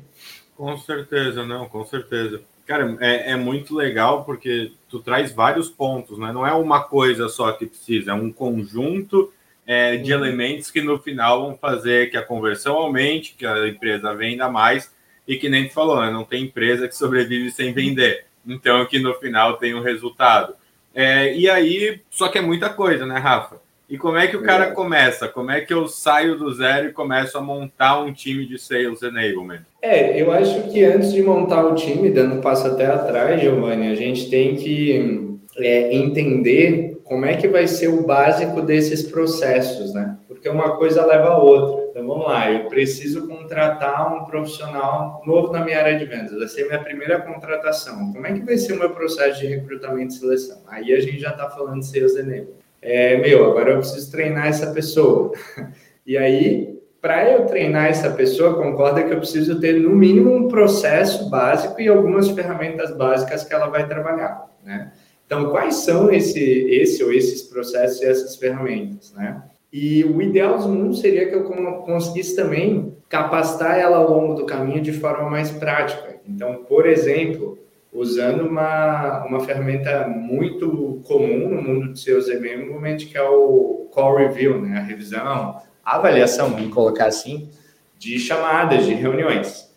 Com 0.55 0.77
certeza, 0.77 1.45
não, 1.45 1.67
com 1.67 1.83
certeza. 1.83 2.41
Cara, 2.65 2.95
é, 3.01 3.31
é, 3.31 3.35
muito 3.35 3.75
legal 3.75 4.23
porque 4.23 4.71
tu 4.88 4.99
traz 4.99 5.33
vários 5.33 5.67
pontos, 5.67 6.19
né? 6.19 6.31
Não 6.31 6.45
é 6.45 6.53
uma 6.53 6.83
coisa 6.83 7.27
só 7.27 7.51
que 7.51 7.65
precisa, 7.65 8.12
é 8.12 8.13
um 8.13 8.31
conjunto 8.31 9.33
é, 9.65 9.97
de 9.97 10.13
uhum. 10.13 10.19
elementos 10.19 10.69
que 10.69 10.79
no 10.79 10.99
final 10.99 11.41
vão 11.41 11.57
fazer 11.57 12.12
que 12.12 12.17
a 12.17 12.21
conversão 12.21 12.77
aumente, 12.77 13.33
que 13.35 13.45
a 13.45 13.67
empresa 13.67 14.13
venda 14.13 14.47
mais 14.47 14.93
e 15.27 15.38
que 15.38 15.49
nem 15.49 15.67
tu 15.67 15.73
falou, 15.73 15.99
né? 15.99 16.12
Não 16.12 16.23
tem 16.23 16.43
empresa 16.43 16.88
que 16.88 16.95
sobrevive 16.95 17.51
sem 17.51 17.73
vender. 17.73 18.28
Então, 18.49 18.85
que 18.85 18.99
no 18.99 19.13
final 19.15 19.57
tem 19.57 19.73
um 19.73 19.81
resultado. 19.81 20.53
É, 20.93 21.35
e 21.35 21.49
aí, 21.49 22.01
só 22.09 22.27
que 22.27 22.38
é 22.38 22.41
muita 22.41 22.69
coisa, 22.69 23.05
né, 23.05 23.17
Rafa? 23.17 23.57
E 23.89 23.97
como 23.97 24.17
é 24.17 24.27
que 24.27 24.38
o 24.38 24.43
cara 24.43 24.65
é. 24.65 24.71
começa? 24.71 25.27
Como 25.27 25.49
é 25.49 25.62
que 25.62 25.73
eu 25.73 25.88
saio 25.88 26.38
do 26.38 26.53
zero 26.53 26.89
e 26.89 26.93
começo 26.93 27.38
a 27.38 27.41
montar 27.41 27.99
um 27.99 28.13
time 28.13 28.45
de 28.45 28.59
Sales 28.59 29.01
Enablement? 29.01 29.62
É, 29.81 30.21
eu 30.21 30.31
acho 30.31 30.69
que 30.69 30.83
antes 30.83 31.12
de 31.12 31.23
montar 31.23 31.65
o 31.65 31.73
time, 31.73 32.12
dando 32.12 32.35
um 32.35 32.41
passo 32.41 32.67
até 32.67 32.85
atrás, 32.85 33.41
Giovanni, 33.41 33.88
a 33.88 33.95
gente 33.95 34.29
tem 34.29 34.55
que 34.55 35.39
é, 35.57 35.95
entender 35.95 36.99
como 37.03 37.25
é 37.25 37.35
que 37.35 37.47
vai 37.47 37.67
ser 37.67 37.88
o 37.88 38.05
básico 38.05 38.62
desses 38.62 39.01
processos, 39.01 39.91
né? 39.91 40.17
Porque 40.27 40.47
uma 40.47 40.77
coisa 40.77 41.03
leva 41.03 41.29
a 41.29 41.38
outra. 41.38 41.88
Então 41.99 42.07
vamos 42.07 42.27
lá, 42.27 42.49
eu 42.49 42.69
preciso 42.69 43.27
contratar 43.27 44.15
um 44.15 44.23
profissional 44.23 45.21
novo 45.25 45.51
na 45.51 45.65
minha 45.65 45.79
área 45.79 45.99
de 45.99 46.05
vendas. 46.05 46.31
Vai 46.31 46.47
ser 46.47 46.65
minha 46.65 46.81
primeira 46.81 47.19
contratação. 47.19 48.13
Como 48.13 48.25
é 48.25 48.31
que 48.31 48.39
vai 48.39 48.57
ser 48.57 48.71
o 48.71 48.79
meu 48.79 48.91
processo 48.91 49.41
de 49.41 49.47
recrutamento 49.47 50.13
e 50.13 50.17
seleção? 50.17 50.62
Aí 50.67 50.93
a 50.93 51.01
gente 51.01 51.19
já 51.19 51.31
está 51.31 51.49
falando 51.49 51.81
de 51.81 51.88
sales 51.88 52.15
enablement. 52.15 52.47
É, 52.81 53.17
meu, 53.17 53.51
agora 53.51 53.71
eu 53.71 53.79
preciso 53.79 54.09
treinar 54.09 54.47
essa 54.47 54.71
pessoa. 54.71 55.33
E 56.07 56.17
aí, 56.17 56.81
para 56.99 57.29
eu 57.29 57.45
treinar 57.45 57.85
essa 57.85 58.09
pessoa, 58.09 58.55
concorda 58.55 59.03
que 59.03 59.13
eu 59.13 59.19
preciso 59.19 59.59
ter 59.59 59.73
no 59.73 59.91
mínimo 59.91 60.33
um 60.33 60.47
processo 60.47 61.29
básico 61.29 61.79
e 61.79 61.88
algumas 61.88 62.29
ferramentas 62.29 62.97
básicas 62.97 63.43
que 63.43 63.53
ela 63.53 63.67
vai 63.67 63.88
trabalhar, 63.88 64.49
né? 64.65 64.91
Então, 65.23 65.51
quais 65.51 65.75
são 65.75 66.12
esse, 66.12 66.41
esse 66.41 67.03
ou 67.03 67.13
esses 67.13 67.43
processos 67.43 68.01
e 68.01 68.05
essas 68.05 68.38
ferramentas, 68.38 69.13
né? 69.13 69.39
E 69.71 70.03
o 70.03 70.21
ideal 70.21 70.58
do 70.58 70.67
mundo 70.67 70.95
seria 70.95 71.27
que 71.27 71.36
eu 71.36 71.43
conseguisse 71.43 72.36
também 72.36 72.95
capacitar 73.08 73.77
ela 73.77 73.97
ao 73.97 74.10
longo 74.10 74.34
do 74.34 74.45
caminho 74.45 74.82
de 74.82 74.91
forma 74.91 75.29
mais 75.29 75.51
prática. 75.51 76.17
Então, 76.27 76.63
por 76.67 76.88
exemplo, 76.88 77.58
usando 77.91 78.47
uma, 78.47 79.25
uma 79.25 79.39
ferramenta 79.39 80.08
muito 80.08 81.01
comum 81.08 81.49
no 81.49 81.62
mundo 81.62 81.93
de 81.93 81.99
seus 81.99 82.27
enablement, 82.27 82.97
que 82.97 83.17
é 83.17 83.23
o 83.23 83.88
call 83.91 84.17
review, 84.17 84.62
né? 84.62 84.77
a 84.77 84.82
revisão, 84.82 85.62
a 85.84 85.95
avaliação, 85.95 86.51
vamos 86.51 86.73
colocar 86.73 87.08
assim, 87.08 87.49
de 87.97 88.19
chamadas, 88.19 88.86
de 88.86 88.93
reuniões. 88.93 89.69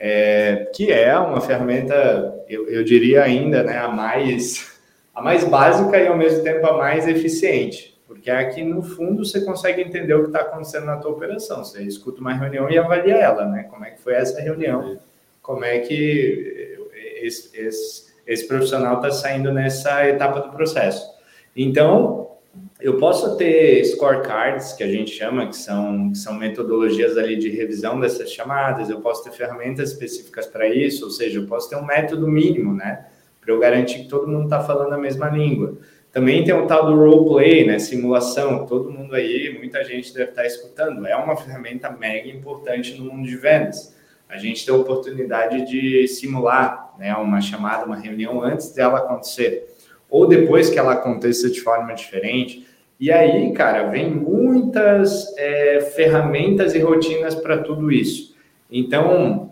É, 0.00 0.70
que 0.74 0.92
é 0.92 1.18
uma 1.18 1.40
ferramenta, 1.40 2.44
eu, 2.48 2.68
eu 2.68 2.84
diria 2.84 3.24
ainda, 3.24 3.64
né, 3.64 3.78
a 3.78 3.88
mais 3.88 4.78
a 5.12 5.20
mais 5.20 5.42
básica 5.42 5.98
e 5.98 6.06
ao 6.06 6.16
mesmo 6.16 6.44
tempo 6.44 6.64
a 6.64 6.78
mais 6.78 7.08
eficiente, 7.08 7.97
porque 8.28 8.30
aqui 8.30 8.62
no 8.62 8.82
fundo 8.82 9.24
você 9.24 9.40
consegue 9.40 9.80
entender 9.80 10.12
o 10.14 10.20
que 10.20 10.26
está 10.26 10.40
acontecendo 10.40 10.84
na 10.84 10.98
tua 10.98 11.12
operação. 11.12 11.64
Você 11.64 11.82
escuta 11.82 12.20
uma 12.20 12.34
reunião 12.34 12.68
e 12.70 12.76
avalia 12.76 13.16
ela, 13.16 13.46
né? 13.46 13.62
Como 13.70 13.84
é 13.84 13.90
que 13.90 14.00
foi 14.00 14.14
essa 14.14 14.40
reunião? 14.40 14.98
Como 15.40 15.64
é 15.64 15.78
que 15.78 16.78
esse, 17.22 17.56
esse, 17.56 18.12
esse 18.26 18.46
profissional 18.46 18.96
está 18.96 19.10
saindo 19.10 19.50
nessa 19.50 20.06
etapa 20.06 20.40
do 20.40 20.50
processo? 20.50 21.10
Então, 21.56 22.32
eu 22.78 22.98
posso 22.98 23.36
ter 23.38 23.82
scorecards, 23.86 24.74
que 24.74 24.84
a 24.84 24.88
gente 24.88 25.10
chama, 25.10 25.46
que 25.46 25.56
são, 25.56 26.10
que 26.10 26.18
são 26.18 26.34
metodologias 26.34 27.16
ali 27.16 27.36
de 27.36 27.48
revisão 27.48 27.98
dessas 27.98 28.30
chamadas, 28.30 28.90
eu 28.90 29.00
posso 29.00 29.24
ter 29.24 29.30
ferramentas 29.30 29.92
específicas 29.92 30.46
para 30.46 30.68
isso, 30.68 31.06
ou 31.06 31.10
seja, 31.10 31.38
eu 31.38 31.46
posso 31.46 31.70
ter 31.70 31.76
um 31.76 31.84
método 31.84 32.28
mínimo, 32.28 32.74
né? 32.74 33.06
para 33.48 33.54
eu 33.54 33.58
garantir 33.58 34.00
que 34.00 34.08
todo 34.08 34.28
mundo 34.28 34.44
está 34.44 34.60
falando 34.62 34.92
a 34.92 34.98
mesma 34.98 35.30
língua. 35.30 35.78
Também 36.12 36.42
tem 36.42 36.54
o 36.54 36.66
tal 36.66 36.86
do 36.86 36.96
roleplay, 36.96 37.66
né, 37.66 37.78
simulação, 37.78 38.66
todo 38.66 38.90
mundo 38.90 39.14
aí, 39.14 39.54
muita 39.58 39.84
gente 39.84 40.12
deve 40.12 40.30
estar 40.30 40.42
tá 40.42 40.46
escutando. 40.46 41.06
É 41.06 41.14
uma 41.14 41.36
ferramenta 41.36 41.90
mega 41.90 42.28
importante 42.28 42.98
no 42.98 43.12
mundo 43.12 43.28
de 43.28 43.36
vendas. 43.36 43.94
A 44.28 44.36
gente 44.36 44.64
tem 44.64 44.74
a 44.74 44.78
oportunidade 44.78 45.66
de 45.66 46.06
simular 46.08 46.94
né, 46.98 47.14
uma 47.14 47.40
chamada, 47.40 47.86
uma 47.86 47.96
reunião 47.96 48.42
antes 48.42 48.72
dela 48.72 48.98
acontecer, 48.98 49.68
ou 50.10 50.26
depois 50.26 50.68
que 50.70 50.78
ela 50.78 50.94
aconteça 50.94 51.50
de 51.50 51.60
forma 51.60 51.94
diferente. 51.94 52.66
E 52.98 53.12
aí, 53.12 53.52
cara, 53.52 53.88
vem 53.88 54.10
muitas 54.10 55.36
é, 55.38 55.80
ferramentas 55.94 56.74
e 56.74 56.78
rotinas 56.80 57.34
para 57.34 57.58
tudo 57.58 57.92
isso. 57.92 58.34
Então, 58.70 59.47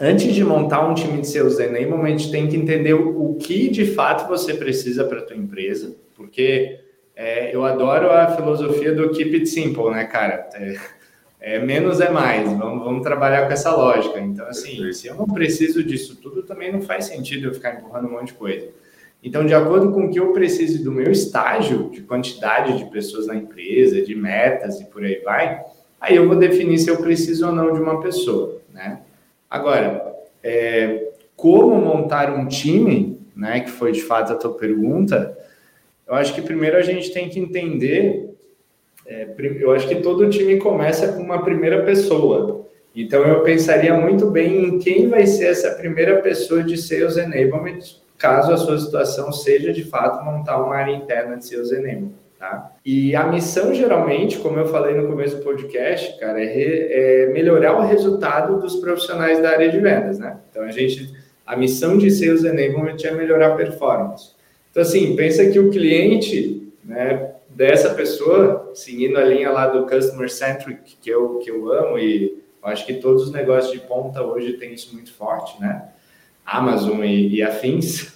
antes 0.00 0.34
de 0.34 0.44
montar 0.44 0.88
um 0.88 0.94
time 0.94 1.20
de 1.20 1.28
sales 1.28 1.58
enablement, 1.58 2.04
a 2.04 2.08
gente 2.10 2.30
tem 2.30 2.48
que 2.48 2.56
entender 2.56 2.94
o 2.94 3.34
que 3.34 3.68
de 3.68 3.86
fato 3.86 4.28
você 4.28 4.54
precisa 4.54 5.04
para 5.04 5.20
a 5.20 5.22
tua 5.22 5.36
empresa, 5.36 5.96
porque 6.16 6.80
é, 7.16 7.54
eu 7.54 7.64
adoro 7.64 8.10
a 8.10 8.28
filosofia 8.28 8.92
do 8.92 9.10
keep 9.10 9.34
it 9.34 9.46
simple, 9.46 9.90
né, 9.90 10.04
cara? 10.04 10.48
É, 10.54 10.76
é, 11.40 11.58
menos 11.58 12.00
é 12.00 12.10
mais, 12.10 12.50
vamos, 12.50 12.82
vamos 12.82 13.02
trabalhar 13.02 13.46
com 13.46 13.52
essa 13.52 13.74
lógica. 13.74 14.18
Então, 14.18 14.46
assim, 14.46 14.92
se 14.92 15.06
eu 15.06 15.14
não 15.14 15.26
preciso 15.26 15.84
disso 15.84 16.16
tudo, 16.16 16.42
também 16.42 16.72
não 16.72 16.80
faz 16.80 17.04
sentido 17.04 17.48
eu 17.48 17.54
ficar 17.54 17.74
empurrando 17.74 18.08
um 18.08 18.12
monte 18.12 18.28
de 18.28 18.34
coisa. 18.34 18.68
Então, 19.22 19.46
de 19.46 19.54
acordo 19.54 19.92
com 19.92 20.06
o 20.06 20.10
que 20.10 20.18
eu 20.18 20.32
preciso 20.32 20.82
do 20.82 20.90
meu 20.90 21.10
estágio 21.10 21.90
de 21.90 22.02
quantidade 22.02 22.76
de 22.78 22.90
pessoas 22.90 23.26
na 23.26 23.34
empresa, 23.34 24.02
de 24.02 24.14
metas 24.14 24.80
e 24.80 24.84
por 24.86 25.02
aí 25.04 25.20
vai, 25.24 25.62
aí 26.00 26.16
eu 26.16 26.26
vou 26.26 26.36
definir 26.36 26.78
se 26.78 26.90
eu 26.90 26.98
preciso 26.98 27.46
ou 27.46 27.52
não 27.52 27.72
de 27.72 27.80
uma 27.80 28.00
pessoa, 28.00 28.60
né? 28.72 29.00
Agora, 29.54 30.16
é, 30.42 31.10
como 31.36 31.76
montar 31.76 32.28
um 32.36 32.48
time, 32.48 33.20
né, 33.36 33.60
que 33.60 33.70
foi 33.70 33.92
de 33.92 34.02
fato 34.02 34.32
a 34.32 34.36
tua 34.36 34.52
pergunta, 34.54 35.38
eu 36.08 36.14
acho 36.16 36.34
que 36.34 36.42
primeiro 36.42 36.76
a 36.76 36.82
gente 36.82 37.12
tem 37.12 37.28
que 37.28 37.38
entender, 37.38 38.34
é, 39.06 39.28
eu 39.60 39.70
acho 39.70 39.86
que 39.86 39.94
todo 40.02 40.28
time 40.28 40.56
começa 40.56 41.12
com 41.12 41.22
uma 41.22 41.44
primeira 41.44 41.84
pessoa. 41.84 42.66
Então 42.96 43.22
eu 43.22 43.44
pensaria 43.44 43.94
muito 43.94 44.28
bem 44.28 44.64
em 44.64 44.78
quem 44.80 45.08
vai 45.08 45.24
ser 45.24 45.46
essa 45.46 45.70
primeira 45.70 46.20
pessoa 46.20 46.64
de 46.64 46.76
Sales 46.76 47.16
Enablement, 47.16 47.78
caso 48.18 48.52
a 48.52 48.56
sua 48.56 48.76
situação 48.76 49.30
seja 49.30 49.72
de 49.72 49.84
fato 49.84 50.24
montar 50.24 50.60
uma 50.60 50.74
área 50.74 50.96
interna 50.96 51.36
de 51.36 51.46
Sales 51.46 51.70
Enablement. 51.70 52.23
Tá? 52.44 52.72
E 52.84 53.16
a 53.16 53.26
missão, 53.26 53.72
geralmente, 53.72 54.38
como 54.38 54.58
eu 54.58 54.66
falei 54.66 54.94
no 54.94 55.08
começo 55.08 55.36
do 55.36 55.42
podcast, 55.42 56.18
cara, 56.20 56.42
é, 56.42 56.44
re, 56.44 56.88
é, 56.90 57.26
melhorar 57.32 57.74
o 57.74 57.80
resultado 57.80 58.60
dos 58.60 58.76
profissionais 58.76 59.40
da 59.40 59.48
área 59.48 59.70
de 59.70 59.78
vendas, 59.78 60.18
né? 60.18 60.38
Então, 60.50 60.62
a 60.62 60.70
gente, 60.70 61.10
a 61.46 61.56
missão 61.56 61.96
de 61.96 62.10
Sales 62.10 62.44
Enablement 62.44 63.02
é 63.02 63.12
melhorar 63.12 63.52
a 63.52 63.56
performance. 63.56 64.32
Então, 64.70 64.82
assim, 64.82 65.16
pensa 65.16 65.48
que 65.48 65.58
o 65.58 65.70
cliente, 65.70 66.70
né, 66.84 67.30
dessa 67.48 67.94
pessoa, 67.94 68.72
seguindo 68.74 69.16
a 69.16 69.24
linha 69.24 69.50
lá 69.50 69.66
do 69.66 69.86
Customer 69.86 70.30
Centric, 70.30 70.96
que 71.00 71.08
eu, 71.08 71.38
que 71.38 71.50
eu 71.50 71.72
amo 71.72 71.98
e 71.98 72.42
eu 72.62 72.68
acho 72.68 72.84
que 72.84 72.92
todos 72.92 73.22
os 73.22 73.32
negócios 73.32 73.72
de 73.72 73.80
ponta 73.80 74.22
hoje 74.22 74.52
têm 74.54 74.74
isso 74.74 74.92
muito 74.92 75.14
forte, 75.14 75.58
né? 75.58 75.88
Amazon 76.44 77.02
e, 77.04 77.36
e 77.36 77.42
afins. 77.42 78.12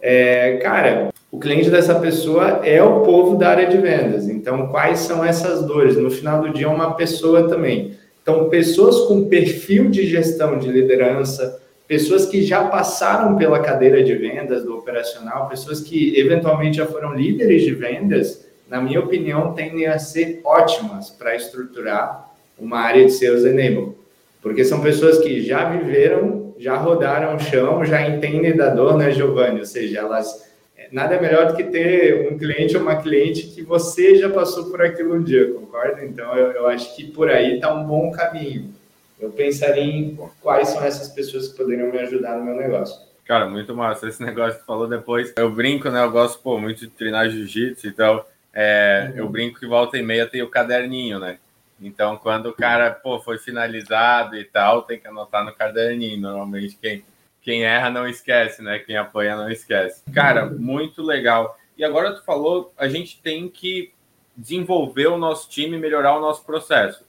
É, 0.00 0.58
cara, 0.58 1.11
o 1.32 1.38
cliente 1.38 1.70
dessa 1.70 1.94
pessoa 1.94 2.60
é 2.62 2.82
o 2.82 3.00
povo 3.00 3.38
da 3.38 3.48
área 3.48 3.66
de 3.66 3.78
vendas. 3.78 4.28
Então, 4.28 4.68
quais 4.68 4.98
são 4.98 5.24
essas 5.24 5.64
dores? 5.64 5.96
No 5.96 6.10
final 6.10 6.42
do 6.42 6.52
dia, 6.52 6.66
é 6.66 6.68
uma 6.68 6.92
pessoa 6.94 7.48
também. 7.48 7.96
Então, 8.22 8.50
pessoas 8.50 9.08
com 9.08 9.30
perfil 9.30 9.88
de 9.88 10.06
gestão 10.06 10.58
de 10.58 10.68
liderança, 10.68 11.58
pessoas 11.88 12.26
que 12.26 12.42
já 12.42 12.64
passaram 12.64 13.36
pela 13.36 13.60
cadeira 13.60 14.04
de 14.04 14.14
vendas 14.14 14.62
do 14.62 14.76
operacional, 14.76 15.48
pessoas 15.48 15.80
que 15.80 16.20
eventualmente 16.20 16.76
já 16.76 16.86
foram 16.86 17.14
líderes 17.14 17.62
de 17.62 17.72
vendas, 17.72 18.46
na 18.68 18.78
minha 18.82 19.00
opinião, 19.00 19.54
tendem 19.54 19.86
a 19.86 19.98
ser 19.98 20.42
ótimas 20.44 21.08
para 21.08 21.34
estruturar 21.34 22.30
uma 22.58 22.78
área 22.78 23.06
de 23.06 23.10
sales 23.10 23.46
enable. 23.46 23.96
Porque 24.42 24.66
são 24.66 24.82
pessoas 24.82 25.18
que 25.18 25.40
já 25.40 25.64
viveram, 25.70 26.52
já 26.58 26.76
rodaram 26.76 27.36
o 27.36 27.40
chão, 27.40 27.82
já 27.86 28.06
entendem 28.06 28.54
da 28.54 28.68
dor, 28.68 28.98
né, 28.98 29.10
Giovanni? 29.10 29.60
Ou 29.60 29.66
seja, 29.66 30.00
elas 30.00 30.51
nada 30.92 31.20
melhor 31.20 31.48
do 31.48 31.56
que 31.56 31.64
ter 31.64 32.30
um 32.30 32.38
cliente 32.38 32.76
ou 32.76 32.82
uma 32.82 32.96
cliente 32.96 33.48
que 33.48 33.62
você 33.62 34.16
já 34.16 34.28
passou 34.28 34.70
por 34.70 34.82
aquilo 34.82 35.14
um 35.14 35.22
dia, 35.22 35.52
concorda? 35.52 36.04
Então, 36.04 36.36
eu, 36.36 36.52
eu 36.52 36.68
acho 36.68 36.94
que 36.94 37.10
por 37.10 37.30
aí 37.30 37.54
está 37.54 37.74
um 37.74 37.84
bom 37.84 38.12
caminho. 38.12 38.72
Eu 39.18 39.30
pensaria 39.30 39.82
em 39.82 40.18
quais 40.40 40.68
são 40.68 40.84
essas 40.84 41.08
pessoas 41.08 41.48
que 41.48 41.56
poderiam 41.56 41.90
me 41.90 41.98
ajudar 41.98 42.36
no 42.36 42.44
meu 42.44 42.56
negócio. 42.56 43.00
Cara, 43.24 43.48
muito 43.48 43.74
massa. 43.74 44.08
Esse 44.08 44.22
negócio 44.22 44.54
que 44.54 44.60
tu 44.60 44.66
falou 44.66 44.86
depois. 44.86 45.32
Eu 45.36 45.50
brinco, 45.50 45.88
né? 45.88 46.02
Eu 46.02 46.10
gosto, 46.10 46.42
pô, 46.42 46.58
muito 46.58 46.80
de 46.80 46.88
treinar 46.88 47.30
jiu-jitsu, 47.30 47.86
então 47.86 48.24
é, 48.52 49.10
uhum. 49.12 49.18
eu 49.18 49.28
brinco 49.28 49.58
que 49.58 49.66
volta 49.66 49.96
e 49.96 50.02
meia 50.02 50.26
tem 50.26 50.42
o 50.42 50.50
caderninho, 50.50 51.18
né? 51.18 51.38
Então, 51.80 52.16
quando 52.16 52.46
o 52.46 52.52
cara, 52.52 52.90
pô, 52.90 53.18
foi 53.20 53.38
finalizado 53.38 54.36
e 54.36 54.44
tal, 54.44 54.82
tem 54.82 54.98
que 54.98 55.08
anotar 55.08 55.44
no 55.44 55.52
caderninho. 55.52 56.20
Normalmente, 56.20 56.78
quem, 56.80 57.02
quem 57.42 57.64
erra 57.64 57.90
não 57.90 58.08
esquece, 58.08 58.62
né? 58.62 58.78
Quem 58.78 58.96
apanha 58.96 59.36
não 59.36 59.50
esquece. 59.50 60.02
Cara, 60.14 60.46
muito 60.46 61.02
legal. 61.02 61.58
E 61.76 61.84
agora 61.84 62.14
tu 62.14 62.24
falou, 62.24 62.72
a 62.78 62.88
gente 62.88 63.20
tem 63.20 63.48
que 63.48 63.92
desenvolver 64.36 65.08
o 65.08 65.18
nosso 65.18 65.50
time, 65.50 65.76
melhorar 65.76 66.16
o 66.16 66.20
nosso 66.20 66.44
processo 66.44 67.04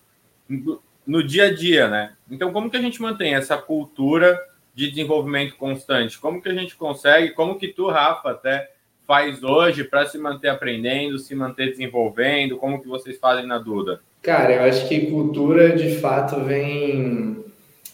no 1.06 1.24
dia 1.24 1.46
a 1.46 1.54
dia, 1.54 1.88
né? 1.88 2.14
Então, 2.30 2.52
como 2.52 2.70
que 2.70 2.78
a 2.78 2.82
gente 2.82 3.02
mantém 3.02 3.36
essa 3.36 3.58
cultura 3.58 4.40
de 4.74 4.90
desenvolvimento 4.90 5.56
constante? 5.56 6.20
Como 6.20 6.42
que 6.42 6.50
a 6.50 6.54
gente 6.54 6.76
consegue? 6.76 7.32
Como 7.32 7.58
que 7.58 7.68
tu, 7.68 7.90
Rafa, 7.90 8.32
até 8.32 8.72
faz 9.06 9.44
hoje 9.44 9.84
para 9.84 10.06
se 10.06 10.18
manter 10.18 10.50
aprendendo, 10.50 11.20
se 11.20 11.36
manter 11.36 11.70
desenvolvendo? 11.70 12.58
Como 12.58 12.82
que 12.82 12.88
vocês 12.88 13.20
fazem 13.20 13.46
na 13.46 13.60
Duda? 13.60 14.02
Cara, 14.22 14.54
eu 14.54 14.64
acho 14.64 14.88
que 14.88 15.08
cultura 15.08 15.76
de 15.76 15.98
fato 15.98 16.44
vem 16.44 17.44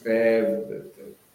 é, 0.05 0.81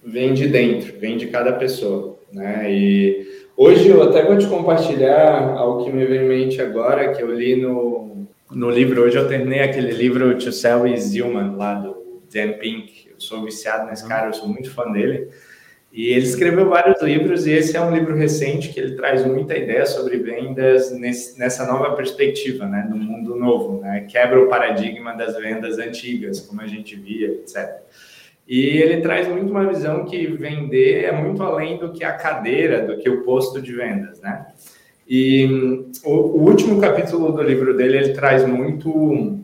vem 0.05 0.35
de 0.35 0.47
dentro, 0.47 0.99
vem 0.99 1.17
de 1.17 1.29
cada 1.29 1.53
pessoa, 1.53 2.19
né? 2.33 2.71
E 2.71 3.27
hoje 3.57 3.89
eu 3.89 4.03
até 4.03 4.25
vou 4.25 4.37
te 4.37 4.47
compartilhar 4.47 5.55
algo 5.57 5.85
que 5.85 5.91
me 5.91 6.05
vem 6.05 6.23
em 6.23 6.29
mente 6.29 6.61
agora, 6.61 7.13
que 7.13 7.23
eu 7.23 7.35
li 7.35 7.57
no, 7.57 8.27
no 8.51 8.71
livro, 8.71 9.03
hoje 9.03 9.17
eu 9.17 9.27
terminei 9.27 9.61
aquele 9.61 9.93
livro 9.93 10.37
To 10.37 10.53
Sell 10.53 10.87
is 10.87 11.15
Human, 11.15 11.57
lá 11.57 11.75
do 11.75 12.23
Dan 12.33 12.53
Pink, 12.55 13.09
eu 13.11 13.19
sou 13.19 13.43
viciado 13.45 13.89
nesse 13.89 14.07
cara, 14.07 14.29
eu 14.29 14.35
sou 14.35 14.49
muito 14.49 14.71
fã 14.71 14.91
dele, 14.93 15.29
e 15.93 16.09
ele 16.09 16.27
escreveu 16.27 16.69
vários 16.69 17.01
livros, 17.01 17.47
e 17.47 17.53
esse 17.53 17.77
é 17.77 17.81
um 17.81 17.95
livro 17.95 18.15
recente 18.15 18.69
que 18.69 18.81
ele 18.81 18.97
traz 18.97 19.25
muita 19.25 19.57
ideia 19.57 19.87
sobre 19.87 20.19
vendas 20.19 20.93
nesse, 20.93 21.39
nessa 21.39 21.65
nova 21.67 21.95
perspectiva, 21.95 22.67
né, 22.67 22.87
do 22.91 22.97
mundo 22.97 23.37
novo, 23.37 23.81
né, 23.81 24.07
quebra 24.09 24.41
o 24.41 24.49
paradigma 24.49 25.15
das 25.15 25.37
vendas 25.37 25.79
antigas, 25.79 26.41
como 26.41 26.61
a 26.61 26.67
gente 26.67 26.97
via, 26.97 27.29
etc. 27.29 27.81
E 28.47 28.79
ele 28.79 29.01
traz 29.01 29.27
muito 29.27 29.51
uma 29.51 29.67
visão 29.67 30.05
que 30.05 30.27
vender 30.27 31.05
é 31.05 31.13
muito 31.13 31.43
além 31.43 31.79
do 31.79 31.93
que 31.93 32.05
a 32.05 32.13
cadeira, 32.13 32.87
do 32.87 32.99
que 32.99 33.09
o 33.09 33.23
posto 33.23 33.61
de 33.61 33.73
vendas, 33.73 34.21
né? 34.21 34.47
E 35.09 35.47
o, 36.05 36.11
o 36.11 36.49
último 36.49 36.81
capítulo 36.81 37.33
do 37.33 37.43
livro 37.43 37.77
dele, 37.77 37.99
ele 37.99 38.13
traz 38.13 38.47
muito 38.47 39.39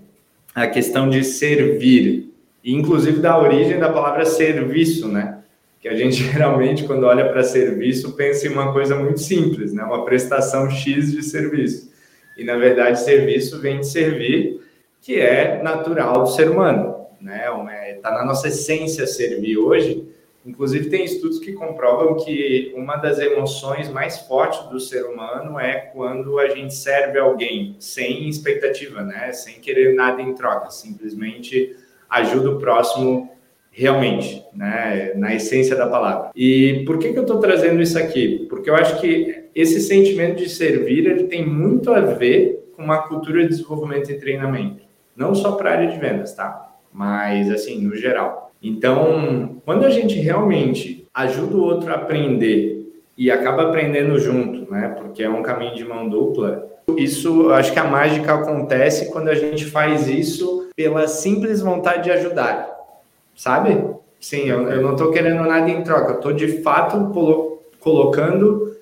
a 0.55 0.67
questão 0.67 1.09
de 1.09 1.25
servir, 1.25 2.33
inclusive 2.65 3.21
da 3.21 3.39
origem 3.39 3.79
da 3.79 3.91
palavra 3.91 4.25
serviço, 4.27 5.09
né? 5.09 5.39
Que 5.81 5.89
a 5.89 5.97
gente 5.97 6.23
geralmente, 6.31 6.85
quando 6.85 7.05
olha 7.05 7.29
para 7.29 7.43
serviço, 7.43 8.13
pensa 8.17 8.47
em 8.47 8.51
uma 8.51 8.73
coisa 8.73 8.95
muito 8.97 9.21
simples, 9.21 9.73
né? 9.73 9.83
Uma 9.83 10.05
prestação 10.05 10.71
X 10.71 11.13
de 11.13 11.23
serviço. 11.23 11.91
E, 12.37 12.45
na 12.45 12.57
verdade, 12.57 13.01
serviço 13.01 13.61
vem 13.61 13.81
de 13.81 13.87
servir, 13.87 14.61
que 15.01 15.19
é 15.19 15.63
natural 15.63 16.23
do 16.23 16.29
ser 16.29 16.51
humano, 16.51 17.00
né? 17.21 17.97
Está 17.97 18.11
na 18.13 18.25
nossa 18.25 18.49
essência 18.49 19.07
servir 19.07 19.59
hoje. 19.59 20.09
Inclusive, 20.45 20.89
tem 20.89 21.05
estudos 21.05 21.39
que 21.39 21.53
comprovam 21.53 22.17
que 22.17 22.73
uma 22.75 22.97
das 22.97 23.19
emoções 23.19 23.91
mais 23.91 24.21
fortes 24.21 24.63
do 24.71 24.81
ser 24.81 25.05
humano 25.05 25.61
é 25.61 25.75
quando 25.75 26.39
a 26.39 26.49
gente 26.49 26.75
serve 26.75 27.19
alguém 27.19 27.77
sem 27.79 28.29
expectativa, 28.29 29.03
né? 29.03 29.33
Sem 29.33 29.55
querer 29.61 29.95
nada 29.95 30.23
em 30.23 30.35
troca, 30.35 30.71
simplesmente 30.71 31.77
ajuda 32.09 32.51
o 32.51 32.59
próximo 32.59 33.31
realmente, 33.71 34.43
né? 34.55 35.13
Na 35.15 35.35
essência 35.35 35.77
da 35.77 35.87
palavra. 35.87 36.31
E 36.35 36.85
por 36.87 36.99
que, 36.99 37.13
que 37.13 37.19
eu 37.19 37.23
estou 37.23 37.39
trazendo 37.39 37.83
isso 37.83 37.99
aqui? 37.99 38.47
Porque 38.49 38.71
eu 38.71 38.75
acho 38.75 38.99
que 38.99 39.45
esse 39.55 39.81
sentimento 39.81 40.39
de 40.39 40.49
servir 40.49 41.07
ele 41.07 41.25
tem 41.25 41.47
muito 41.47 41.93
a 41.93 42.01
ver 42.01 42.73
com 42.75 42.83
uma 42.83 43.07
cultura 43.07 43.43
de 43.43 43.49
desenvolvimento 43.51 44.11
e 44.11 44.19
treinamento, 44.19 44.85
não 45.15 45.35
só 45.35 45.53
para 45.53 45.71
a 45.71 45.73
área 45.75 45.91
de 45.91 45.99
vendas, 45.99 46.35
tá? 46.35 46.70
Mas 46.93 47.51
assim, 47.51 47.81
no 47.81 47.97
geral. 47.97 48.53
Então, 48.63 49.61
quando 49.65 49.85
a 49.85 49.91
gente 49.91 50.19
realmente 50.19 51.07
ajuda 51.15 51.57
o 51.57 51.63
outro 51.63 51.91
a 51.91 51.97
aprender 51.97 52.81
e 53.17 53.31
acaba 53.31 53.65
aprendendo 53.65 54.19
junto, 54.19 54.71
né? 54.71 54.95
Porque 54.99 55.23
é 55.23 55.29
um 55.29 55.43
caminho 55.43 55.75
de 55.75 55.85
mão 55.85 56.09
dupla. 56.09 56.69
Isso, 56.97 57.51
acho 57.53 57.73
que 57.73 57.79
a 57.79 57.85
mágica 57.85 58.35
acontece 58.35 59.11
quando 59.13 59.29
a 59.29 59.35
gente 59.35 59.67
faz 59.67 60.09
isso 60.09 60.69
pela 60.75 61.07
simples 61.07 61.61
vontade 61.61 62.05
de 62.05 62.11
ajudar, 62.11 62.69
sabe? 63.37 63.85
Sim, 64.21 64.49
eu, 64.49 64.69
eu 64.69 64.83
não 64.83 64.93
estou 64.93 65.11
querendo 65.11 65.43
nada 65.43 65.69
em 65.69 65.83
troca, 65.83 66.13
eu 66.13 66.17
estou 66.17 66.33
de 66.33 66.63
fato 66.63 67.13
colocando 67.79 68.77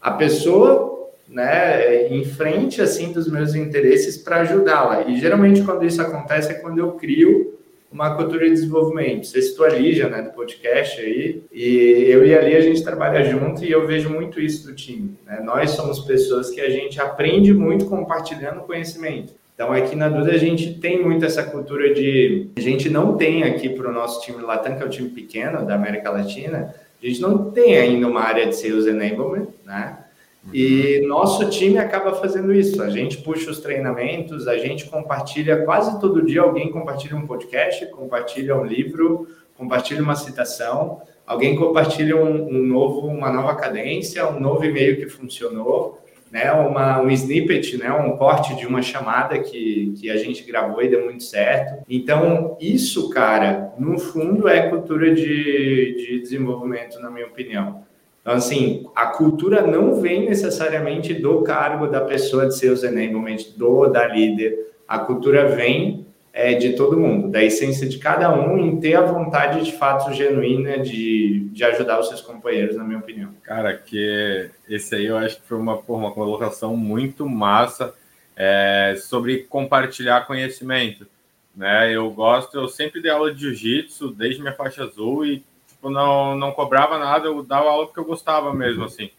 a 0.00 0.10
pessoa 0.10 1.10
né, 1.28 2.08
em 2.08 2.24
frente 2.24 2.82
assim 2.82 3.12
dos 3.12 3.30
meus 3.30 3.54
interesses 3.54 4.18
para 4.18 4.40
ajudá-la. 4.40 5.02
E 5.08 5.18
geralmente 5.18 5.62
quando 5.62 5.84
isso 5.84 6.00
acontece 6.02 6.52
é 6.52 6.54
quando 6.54 6.78
eu 6.78 6.92
crio 6.92 7.51
uma 7.92 8.16
cultura 8.16 8.44
de 8.44 8.50
desenvolvimento. 8.50 9.26
Você 9.26 9.42
citou 9.42 9.66
a 9.66 9.68
Lígia, 9.68 10.08
né, 10.08 10.22
do 10.22 10.30
podcast 10.30 11.00
aí, 11.00 11.42
e 11.52 12.06
eu 12.08 12.24
e 12.24 12.34
a 12.34 12.40
Lígia, 12.40 12.58
a 12.58 12.62
gente 12.62 12.82
trabalha 12.82 13.24
junto 13.24 13.64
e 13.64 13.70
eu 13.70 13.86
vejo 13.86 14.08
muito 14.08 14.40
isso 14.40 14.66
do 14.66 14.74
time. 14.74 15.14
Né? 15.26 15.40
Nós 15.44 15.70
somos 15.70 16.00
pessoas 16.00 16.50
que 16.50 16.60
a 16.60 16.70
gente 16.70 17.00
aprende 17.00 17.52
muito 17.52 17.86
compartilhando 17.86 18.62
conhecimento. 18.62 19.34
Então, 19.54 19.70
aqui 19.70 19.94
na 19.94 20.08
Duda, 20.08 20.32
a 20.32 20.38
gente 20.38 20.74
tem 20.80 21.02
muito 21.02 21.24
essa 21.24 21.42
cultura 21.42 21.92
de... 21.92 22.48
A 22.56 22.60
gente 22.60 22.88
não 22.88 23.16
tem 23.16 23.42
aqui 23.44 23.68
para 23.68 23.88
o 23.88 23.92
nosso 23.92 24.22
time 24.22 24.42
Latam, 24.42 24.76
que 24.76 24.82
é 24.82 24.86
o 24.86 24.90
time 24.90 25.10
pequeno 25.10 25.64
da 25.66 25.74
América 25.74 26.10
Latina, 26.10 26.74
a 27.02 27.06
gente 27.06 27.20
não 27.20 27.50
tem 27.50 27.76
ainda 27.76 28.06
uma 28.06 28.20
área 28.20 28.46
de 28.46 28.54
Sales 28.54 28.86
Enablement, 28.86 29.48
né? 29.64 29.98
E 30.52 31.04
nosso 31.06 31.48
time 31.50 31.78
acaba 31.78 32.14
fazendo 32.14 32.52
isso. 32.52 32.82
A 32.82 32.90
gente 32.90 33.18
puxa 33.18 33.50
os 33.50 33.60
treinamentos, 33.60 34.48
a 34.48 34.58
gente 34.58 34.86
compartilha 34.88 35.64
quase 35.64 36.00
todo 36.00 36.24
dia. 36.24 36.40
Alguém 36.40 36.70
compartilha 36.70 37.16
um 37.16 37.26
podcast, 37.26 37.86
compartilha 37.90 38.56
um 38.56 38.64
livro, 38.64 39.28
compartilha 39.56 40.02
uma 40.02 40.16
citação, 40.16 41.02
alguém 41.26 41.54
compartilha 41.54 42.16
um, 42.16 42.48
um 42.48 42.66
novo, 42.66 43.06
uma 43.06 43.30
nova 43.30 43.54
cadência, 43.54 44.26
um 44.28 44.40
novo 44.40 44.64
e-mail 44.64 44.96
que 44.96 45.08
funcionou, 45.08 45.98
né? 46.30 46.50
Uma, 46.50 47.00
um 47.00 47.10
snippet, 47.10 47.76
né? 47.76 47.92
Um 47.92 48.16
corte 48.16 48.56
de 48.56 48.66
uma 48.66 48.82
chamada 48.82 49.38
que, 49.38 49.94
que 50.00 50.10
a 50.10 50.16
gente 50.16 50.42
gravou 50.42 50.82
e 50.82 50.88
deu 50.88 51.04
muito 51.04 51.22
certo. 51.22 51.84
Então, 51.88 52.56
isso, 52.60 53.10
cara, 53.10 53.72
no 53.78 53.98
fundo 53.98 54.48
é 54.48 54.68
cultura 54.68 55.14
de, 55.14 55.94
de 55.94 56.20
desenvolvimento, 56.20 56.98
na 56.98 57.10
minha 57.10 57.26
opinião. 57.26 57.84
Então, 58.22 58.34
assim, 58.34 58.86
a 58.94 59.06
cultura 59.06 59.66
não 59.66 60.00
vem 60.00 60.24
necessariamente 60.26 61.12
do 61.12 61.42
cargo 61.42 61.88
da 61.88 62.00
pessoa 62.00 62.46
de 62.46 62.56
seus 62.56 62.84
enablement, 62.84 63.52
do 63.56 63.88
da 63.88 64.06
líder. 64.06 64.72
A 64.86 65.00
cultura 65.00 65.48
vem 65.48 66.06
é, 66.32 66.54
de 66.54 66.74
todo 66.74 66.98
mundo, 66.98 67.28
da 67.28 67.42
essência 67.42 67.86
de 67.86 67.98
cada 67.98 68.32
um 68.32 68.56
em 68.56 68.80
ter 68.80 68.94
a 68.94 69.02
vontade 69.02 69.64
de 69.64 69.72
fato 69.72 70.12
genuína 70.14 70.78
de, 70.78 71.48
de 71.52 71.64
ajudar 71.64 71.98
os 72.00 72.08
seus 72.08 72.20
companheiros, 72.20 72.76
na 72.76 72.84
minha 72.84 73.00
opinião. 73.00 73.30
Cara, 73.42 73.76
que 73.76 74.48
esse 74.68 74.94
aí 74.94 75.06
eu 75.06 75.18
acho 75.18 75.40
que 75.40 75.46
foi 75.46 75.58
uma, 75.58 75.74
uma 75.88 76.12
colocação 76.12 76.76
muito 76.76 77.28
massa 77.28 77.92
é, 78.36 78.94
sobre 78.98 79.40
compartilhar 79.40 80.26
conhecimento. 80.26 81.06
Né? 81.54 81.94
Eu 81.94 82.10
gosto, 82.10 82.56
eu 82.56 82.68
sempre 82.68 83.02
dei 83.02 83.10
aula 83.10 83.34
de 83.34 83.40
jiu-jitsu 83.40 84.10
desde 84.10 84.40
minha 84.40 84.54
faixa 84.54 84.84
azul 84.84 85.26
e 85.26 85.44
tipo, 85.82 85.90
não, 85.90 86.36
não 86.36 86.52
cobrava 86.52 86.96
nada, 86.96 87.26
eu 87.26 87.42
dava 87.42 87.68
aula 87.68 87.86
porque 87.86 87.98
eu 87.98 88.04
gostava 88.04 88.54
mesmo, 88.54 88.84
assim. 88.84 89.10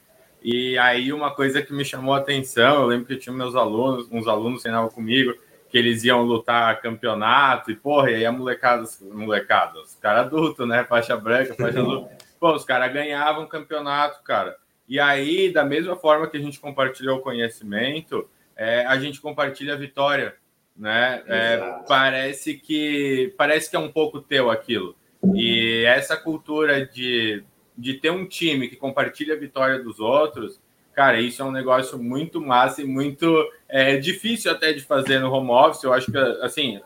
E 0.41 0.77
aí 0.77 1.11
uma 1.11 1.31
coisa 1.31 1.61
que 1.61 1.73
me 1.73 1.83
chamou 1.83 2.13
a 2.13 2.19
atenção, 2.19 2.81
eu 2.81 2.87
lembro 2.87 3.05
que 3.05 3.13
eu 3.13 3.19
tinha 3.19 3.35
meus 3.35 3.55
alunos, 3.55 4.07
uns 4.09 4.27
alunos 4.27 4.61
treinavam 4.61 4.89
comigo, 4.89 5.33
que 5.69 5.77
eles 5.77 6.03
iam 6.03 6.21
lutar 6.21 6.81
campeonato, 6.81 7.71
e 7.71 7.75
porra, 7.75 8.11
e 8.11 8.15
aí 8.15 8.25
a 8.25 8.31
molecada, 8.31 8.85
molecada, 9.01 9.81
os 9.81 9.95
caras 9.95 10.27
adultos, 10.27 10.67
né, 10.67 10.85
faixa 10.85 11.17
branca, 11.17 11.53
faixa 11.53 11.79
azul, 11.79 12.09
pô, 12.39 12.53
os 12.53 12.63
caras 12.63 12.93
ganhavam 12.93 13.47
campeonato, 13.47 14.23
cara. 14.23 14.55
E 14.87 14.99
aí, 14.99 15.51
da 15.51 15.63
mesma 15.63 15.95
forma 15.95 16.27
que 16.27 16.37
a 16.37 16.41
gente 16.41 16.59
compartilhou 16.59 17.17
o 17.17 17.21
conhecimento, 17.21 18.29
é, 18.55 18.85
a 18.85 18.97
gente 18.99 19.21
compartilha 19.21 19.73
a 19.73 19.77
vitória, 19.77 20.35
né? 20.75 21.23
É, 21.27 21.57
parece 21.87 22.55
que 22.55 23.33
parece 23.37 23.69
que 23.69 23.75
é 23.75 23.79
um 23.79 23.91
pouco 23.91 24.19
teu 24.19 24.51
aquilo. 24.51 24.95
E 25.35 25.83
essa 25.85 26.17
cultura 26.17 26.85
de, 26.85 27.43
de 27.77 27.93
ter 27.95 28.11
um 28.11 28.25
time 28.25 28.67
que 28.67 28.75
compartilha 28.75 29.35
a 29.35 29.39
vitória 29.39 29.81
dos 29.81 29.99
outros, 29.99 30.59
cara, 30.93 31.19
isso 31.21 31.41
é 31.41 31.45
um 31.45 31.51
negócio 31.51 31.97
muito 31.97 32.41
massa 32.41 32.81
e 32.81 32.85
muito 32.85 33.49
é, 33.69 33.97
difícil 33.97 34.51
até 34.51 34.73
de 34.73 34.81
fazer 34.81 35.19
no 35.19 35.31
home 35.31 35.51
office. 35.51 35.83
Eu 35.83 35.93
acho 35.93 36.11
que, 36.11 36.17
assim, 36.17 36.81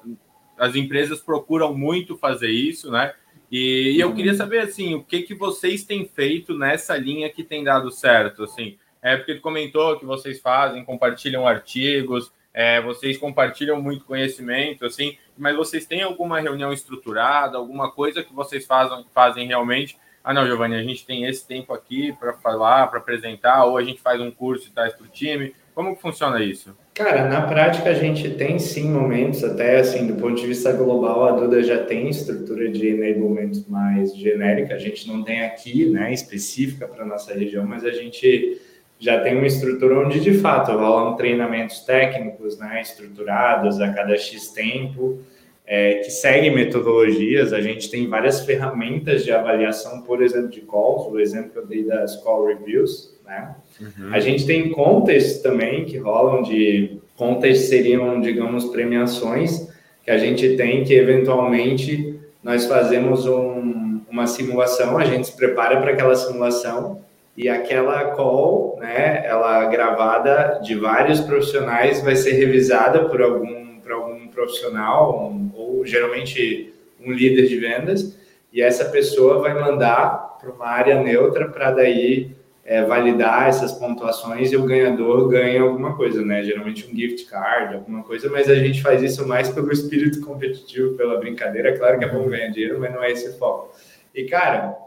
as 0.58 0.76
empresas 0.76 1.20
procuram 1.20 1.76
muito 1.76 2.18
fazer 2.18 2.50
isso, 2.50 2.92
né? 2.92 3.14
E, 3.52 3.94
e 3.96 4.00
eu 4.00 4.14
queria 4.14 4.34
saber, 4.34 4.60
assim, 4.60 4.94
o 4.94 5.04
que, 5.04 5.22
que 5.22 5.34
vocês 5.34 5.84
têm 5.84 6.06
feito 6.06 6.58
nessa 6.58 6.98
linha 6.98 7.30
que 7.30 7.44
tem 7.44 7.64
dado 7.64 7.90
certo, 7.90 8.44
assim. 8.44 8.78
É 9.02 9.16
porque 9.16 9.36
comentou 9.36 9.98
que 9.98 10.06
vocês 10.06 10.40
fazem, 10.40 10.84
compartilham 10.84 11.48
artigos, 11.48 12.32
é, 12.58 12.82
vocês 12.82 13.20
compartilham 13.20 13.80
muito 13.80 14.04
conhecimento, 14.04 14.84
assim, 14.84 15.16
mas 15.38 15.56
vocês 15.56 15.86
têm 15.86 16.02
alguma 16.02 16.40
reunião 16.40 16.74
estruturada, 16.74 17.56
alguma 17.56 17.92
coisa 17.92 18.24
que 18.24 18.34
vocês 18.34 18.66
fazem, 18.66 19.06
fazem 19.14 19.46
realmente? 19.46 19.96
Ah, 20.24 20.34
não, 20.34 20.44
Giovanni, 20.44 20.74
a 20.74 20.82
gente 20.82 21.06
tem 21.06 21.26
esse 21.26 21.48
tempo 21.48 21.72
aqui 21.72 22.14
para 22.20 22.34
falar, 22.34 22.88
para 22.88 22.98
apresentar, 22.98 23.64
ou 23.66 23.78
a 23.78 23.84
gente 23.84 24.02
faz 24.02 24.20
um 24.20 24.32
curso 24.32 24.70
e 24.70 24.72
traz 24.72 24.92
para 24.92 25.06
o 25.06 25.08
time. 25.08 25.54
Como 25.76 25.96
que 25.96 26.02
funciona 26.02 26.44
isso? 26.44 26.76
Cara, 26.96 27.30
na 27.30 27.44
prática 27.44 27.92
a 27.92 27.94
gente 27.94 28.28
tem 28.32 28.58
sim 28.58 28.90
momentos, 28.90 29.44
até 29.44 29.78
assim, 29.78 30.08
do 30.08 30.16
ponto 30.16 30.34
de 30.42 30.48
vista 30.48 30.74
global, 30.74 31.26
a 31.26 31.32
Duda 31.34 31.62
já 31.62 31.84
tem 31.84 32.10
estrutura 32.10 32.70
de 32.70 32.88
enablement 32.88 33.52
mais 33.70 34.18
genérica, 34.18 34.74
a 34.74 34.80
gente 34.80 35.08
não 35.08 35.24
tem 35.24 35.44
aqui, 35.44 35.92
né, 35.92 36.12
específica 36.12 36.88
para 36.88 37.06
nossa 37.06 37.36
região, 37.36 37.68
mas 37.68 37.86
a 37.86 37.92
gente 37.92 38.60
já 39.00 39.20
tem 39.22 39.36
uma 39.38 39.46
estrutura 39.46 40.00
onde 40.00 40.20
de 40.20 40.34
fato 40.40 40.72
rolam 40.72 41.16
treinamentos 41.16 41.82
técnicos, 41.82 42.58
né, 42.58 42.82
estruturados 42.82 43.80
a 43.80 43.94
cada 43.94 44.18
X 44.18 44.50
tempo, 44.52 45.20
é, 45.66 45.96
que 45.96 46.10
seguem 46.10 46.54
metodologias. 46.54 47.54
A 47.54 47.62
gente 47.62 47.92
tem 47.92 48.08
várias 48.08 48.42
ferramentas 48.42 49.24
de 49.24 49.32
avaliação, 49.32 50.02
por 50.02 50.24
exemplo, 50.24 50.50
de 50.50 50.62
calls, 50.62 51.12
o 51.12 51.20
exemplo 51.20 51.52
que 51.52 51.58
eu 51.60 51.68
dei 51.68 51.84
das 51.84 52.16
call 52.24 52.48
reviews, 52.48 53.16
né? 53.26 53.56
Uhum. 53.80 54.14
A 54.14 54.20
gente 54.20 54.46
tem 54.46 54.70
contas 54.70 55.40
também 55.42 55.86
que 55.86 55.98
rolam 55.98 56.42
de 56.42 56.98
contas 57.16 57.60
seriam, 57.60 58.22
digamos, 58.22 58.66
premiações 58.66 59.68
que 60.04 60.12
a 60.12 60.18
gente 60.18 60.56
tem 60.56 60.86
que 60.86 60.94
eventualmente 60.94 62.18
nós 62.42 62.66
fazemos 62.66 63.28
um, 63.28 64.00
uma 64.10 64.26
simulação, 64.26 64.98
a 64.98 65.04
gente 65.04 65.28
se 65.28 65.36
prepara 65.36 65.82
para 65.82 65.92
aquela 65.92 66.16
simulação 66.16 67.02
e 67.38 67.48
aquela 67.48 68.16
call, 68.16 68.80
né, 68.80 69.24
ela 69.24 69.64
gravada 69.66 70.60
de 70.64 70.74
vários 70.74 71.22
profissionais 71.22 72.02
vai 72.02 72.16
ser 72.16 72.32
revisada 72.32 73.06
por 73.06 73.22
algum, 73.22 73.80
por 73.80 73.92
algum 73.92 74.28
profissional 74.30 75.30
um, 75.32 75.52
ou 75.56 75.86
geralmente 75.86 76.74
um 77.00 77.12
líder 77.12 77.48
de 77.48 77.60
vendas 77.60 78.18
e 78.52 78.60
essa 78.60 78.86
pessoa 78.86 79.40
vai 79.40 79.54
mandar 79.54 80.40
para 80.42 80.52
uma 80.52 80.66
área 80.66 81.00
neutra 81.04 81.48
para 81.48 81.70
daí 81.70 82.36
é, 82.66 82.84
validar 82.84 83.48
essas 83.48 83.72
pontuações 83.72 84.52
e 84.52 84.58
o 84.58 84.64
ganhador 84.64 85.30
ganha 85.30 85.62
alguma 85.62 85.96
coisa, 85.96 86.22
né? 86.22 86.44
Geralmente 86.44 86.86
um 86.86 86.94
gift 86.94 87.26
card, 87.30 87.76
alguma 87.76 88.04
coisa, 88.04 88.30
mas 88.30 88.50
a 88.50 88.56
gente 88.56 88.82
faz 88.82 89.02
isso 89.02 89.26
mais 89.26 89.48
pelo 89.48 89.72
espírito 89.72 90.20
competitivo, 90.20 90.96
pela 90.96 91.18
brincadeira. 91.18 91.78
Claro 91.78 91.98
que 91.98 92.04
é 92.04 92.10
bom 92.10 92.28
ganhar 92.28 92.50
dinheiro, 92.50 92.78
mas 92.78 92.94
não 92.94 93.02
é 93.02 93.12
esse 93.12 93.30
o 93.30 93.38
foco. 93.38 93.74
E 94.14 94.26
cara, 94.26 94.78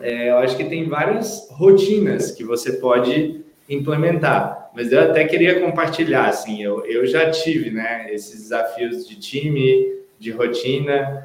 é, 0.00 0.30
eu 0.30 0.38
acho 0.38 0.56
que 0.56 0.64
tem 0.64 0.88
várias 0.88 1.48
rotinas 1.50 2.30
que 2.30 2.44
você 2.44 2.74
pode 2.74 3.44
implementar. 3.68 4.70
Mas 4.74 4.92
eu 4.92 5.00
até 5.00 5.24
queria 5.24 5.60
compartilhar, 5.60 6.28
assim, 6.28 6.62
eu, 6.62 6.84
eu 6.86 7.06
já 7.06 7.30
tive, 7.30 7.70
né, 7.70 8.12
esses 8.12 8.42
desafios 8.42 9.08
de 9.08 9.16
time, 9.16 9.98
de 10.18 10.30
rotina, 10.30 11.24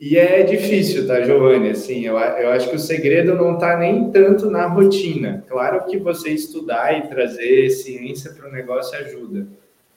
e 0.00 0.16
é 0.16 0.42
difícil, 0.42 1.08
tá, 1.08 1.20
Giovanni? 1.22 1.70
Assim, 1.70 2.06
eu, 2.06 2.16
eu 2.16 2.50
acho 2.52 2.70
que 2.70 2.76
o 2.76 2.78
segredo 2.78 3.34
não 3.34 3.54
está 3.54 3.76
nem 3.76 4.10
tanto 4.12 4.48
na 4.48 4.66
rotina. 4.66 5.44
Claro 5.48 5.84
que 5.86 5.98
você 5.98 6.30
estudar 6.30 6.96
e 6.96 7.08
trazer 7.08 7.68
ciência 7.70 8.32
para 8.32 8.48
o 8.48 8.52
negócio 8.52 8.96
ajuda. 8.96 9.48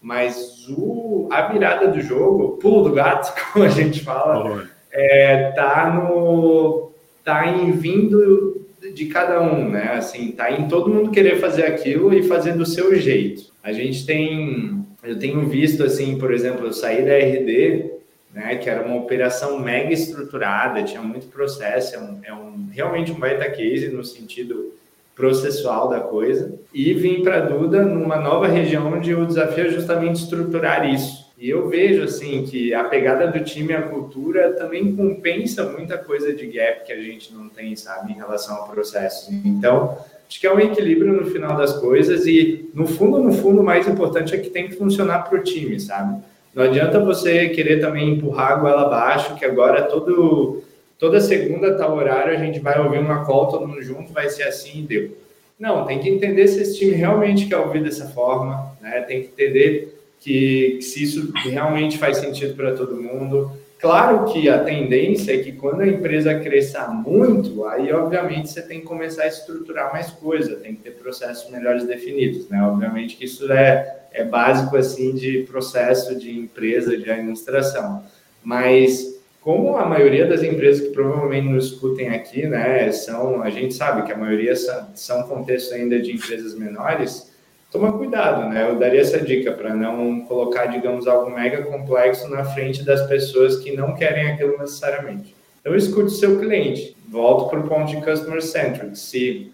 Mas 0.01 0.68
o, 0.68 1.30
a 1.32 1.43
virada 1.43 1.88
do 1.88 2.01
jogo, 2.01 2.57
pulo 2.57 2.89
do 2.89 2.95
gato, 2.95 3.32
como 3.53 3.64
a 3.64 3.70
gente 3.70 4.03
fala, 4.03 4.68
é, 4.91 5.51
tá 5.51 5.93
no 5.93 6.91
tá 7.24 7.47
em 7.47 7.72
vindo 7.72 8.65
de 8.93 9.05
cada 9.05 9.41
um, 9.41 9.69
né? 9.69 9.93
Assim, 9.93 10.32
tá 10.32 10.51
em 10.51 10.67
todo 10.67 10.89
mundo 10.89 11.11
querer 11.11 11.39
fazer 11.39 11.63
aquilo 11.63 12.13
e 12.13 12.24
fazer 12.24 12.53
do 12.53 12.65
seu 12.65 12.95
jeito. 12.95 13.51
A 13.63 13.72
gente 13.72 14.05
tem, 14.05 14.84
eu 15.03 15.17
tenho 15.19 15.47
visto 15.47 15.84
assim, 15.84 16.17
por 16.17 16.34
exemplo, 16.34 16.65
eu 16.65 16.74
saí 16.74 17.03
da 17.03 17.17
RD 17.17 17.91
né, 18.34 18.55
que 18.55 18.69
era 18.69 18.86
uma 18.86 18.95
operação 18.95 19.59
mega 19.59 19.93
estruturada, 19.93 20.84
tinha 20.84 21.01
muito 21.01 21.28
processo, 21.28 21.95
é, 21.95 21.99
um, 21.99 22.19
é 22.24 22.34
um 22.34 22.69
realmente 22.72 23.11
um 23.11 23.19
baita 23.19 23.49
case 23.49 23.89
no 23.89 24.03
sentido 24.03 24.74
processual 25.15 25.89
da 25.89 25.99
coisa, 25.99 26.57
e 26.74 26.93
vim 26.93 27.22
para 27.22 27.41
Duda 27.41 27.84
numa 27.84 28.15
nova 28.15 28.47
região 28.47 28.91
onde 28.91 29.13
o 29.13 29.26
desafio 29.26 29.67
é 29.67 29.69
justamente 29.69 30.24
estruturar 30.24 30.89
isso. 30.91 31.20
E 31.42 31.50
eu 31.50 31.68
vejo 31.68 32.04
assim 32.04 32.44
que 32.44 32.72
a 32.72 32.84
pegada 32.84 33.26
do 33.26 33.44
time 33.44 33.74
a 33.74 33.82
cultura 33.82 34.54
também 34.54 34.96
compensa 34.96 35.64
muita 35.72 35.98
coisa 35.98 36.32
de 36.32 36.46
gap 36.46 36.86
que 36.86 36.94
a 36.94 37.02
gente 37.02 37.34
não 37.34 37.50
tem, 37.50 37.76
sabe, 37.76 38.12
em 38.12 38.16
relação 38.16 38.58
ao 38.58 38.68
processo. 38.68 39.32
Então, 39.44 39.98
acho 40.30 40.39
que 40.39 40.46
é 40.46 40.54
um 40.54 40.60
equilíbrio 40.60 41.14
no 41.14 41.26
final 41.32 41.58
das 41.58 41.74
coisas 41.74 42.28
e 42.28 42.70
no 42.76 42.86
fundo, 42.86 43.18
no 43.18 43.34
fundo, 43.34 43.62
o 43.62 43.64
mais 43.64 43.88
importante 43.88 44.36
é 44.36 44.38
que 44.38 44.52
tem 44.52 44.68
que 44.68 44.76
funcionar 44.76 45.28
para 45.28 45.39
o 45.39 45.44
time, 45.44 45.80
sabe? 45.80 46.22
Não 46.54 46.64
adianta 46.64 47.00
você 47.00 47.50
querer 47.50 47.82
também 47.82 48.12
empurrar 48.12 48.52
a 48.52 48.56
goela 48.58 48.82
abaixo, 48.84 49.34
que 49.34 49.44
agora 49.44 49.82
todo, 49.86 50.62
toda 51.00 51.20
segunda, 51.20 51.76
tal 51.76 51.96
horário, 51.96 52.34
a 52.34 52.38
gente 52.38 52.60
vai 52.60 52.80
ouvir 52.80 53.00
uma 53.00 53.26
call, 53.26 53.48
todo 53.48 53.68
mundo 53.68 53.82
junto, 53.82 54.14
vai 54.14 54.30
ser 54.30 54.44
assim 54.44 54.82
e 54.82 54.84
deu. 54.84 55.18
Não, 55.58 55.88
tem 55.88 55.98
que 55.98 56.08
entender 56.08 56.48
se 56.48 56.62
esse 56.62 56.78
time 56.78 56.92
realmente 56.92 57.48
quer 57.48 57.58
ouvir 57.58 57.82
dessa 57.82 58.10
forma, 58.10 58.76
né? 58.80 59.02
tem 59.02 59.24
que 59.24 59.30
entender 59.30 60.01
que, 60.22 60.78
que 60.78 60.82
se 60.82 61.03
isso 61.03 61.34
realmente 61.43 61.97
faz 61.97 62.17
sentido 62.17 62.55
para 62.55 62.74
todo 62.74 62.95
mundo. 62.95 63.51
Claro 63.78 64.32
que 64.32 64.47
a 64.47 64.63
tendência 64.63 65.34
é 65.34 65.39
que 65.39 65.51
quando 65.51 65.82
a 65.82 65.88
empresa 65.88 66.39
cresça 66.39 66.88
muito, 66.88 67.65
aí 67.65 67.91
obviamente 67.91 68.49
você 68.49 68.61
tem 68.61 68.80
que 68.80 68.86
começar 68.86 69.24
a 69.24 69.28
estruturar 69.28 69.91
mais 69.91 70.11
coisa, 70.11 70.55
tem 70.55 70.76
que 70.76 70.84
ter 70.84 70.91
processos 70.91 71.51
melhores 71.51 71.84
definidos, 71.86 72.47
né? 72.47 72.61
Obviamente 72.63 73.17
que 73.17 73.26
isso 73.26 73.51
é 73.51 73.97
é 74.11 74.24
básico 74.24 74.76
assim 74.76 75.15
de 75.15 75.43
processo 75.43 76.15
de 76.15 76.38
empresa, 76.38 76.97
de 76.97 77.09
administração. 77.09 78.03
Mas 78.43 79.19
como 79.39 79.78
a 79.78 79.86
maioria 79.86 80.26
das 80.26 80.43
empresas 80.43 80.88
que 80.88 80.93
provavelmente 80.93 81.47
nos 81.47 81.65
escutem 81.65 82.09
aqui, 82.09 82.45
né, 82.45 82.91
são, 82.91 83.41
a 83.41 83.49
gente 83.49 83.74
sabe 83.74 84.03
que 84.03 84.11
a 84.11 84.17
maioria 84.17 84.55
são, 84.55 84.88
são 84.93 85.24
contextos 85.24 85.72
ainda 85.74 85.99
de 85.99 86.11
empresas 86.11 86.53
menores, 86.53 87.31
toma 87.72 87.93
cuidado, 87.93 88.49
né? 88.49 88.69
Eu 88.69 88.78
daria 88.78 88.99
essa 88.99 89.19
dica 89.19 89.51
para 89.53 89.74
não 89.74 90.22
colocar, 90.22 90.65
digamos, 90.65 91.07
algo 91.07 91.32
mega 91.32 91.63
complexo 91.63 92.30
na 92.30 92.43
frente 92.43 92.84
das 92.84 93.07
pessoas 93.07 93.57
que 93.57 93.76
não 93.76 93.95
querem 93.95 94.30
aquilo 94.32 94.57
necessariamente. 94.59 95.34
Então, 95.61 95.76
escute 95.76 96.11
seu 96.11 96.38
cliente. 96.38 96.95
Volto 97.09 97.49
para 97.49 97.59
o 97.59 97.67
ponto 97.67 97.89
de 97.89 98.01
customer 98.01 98.41
centric. 98.41 98.97
Se 98.97 99.51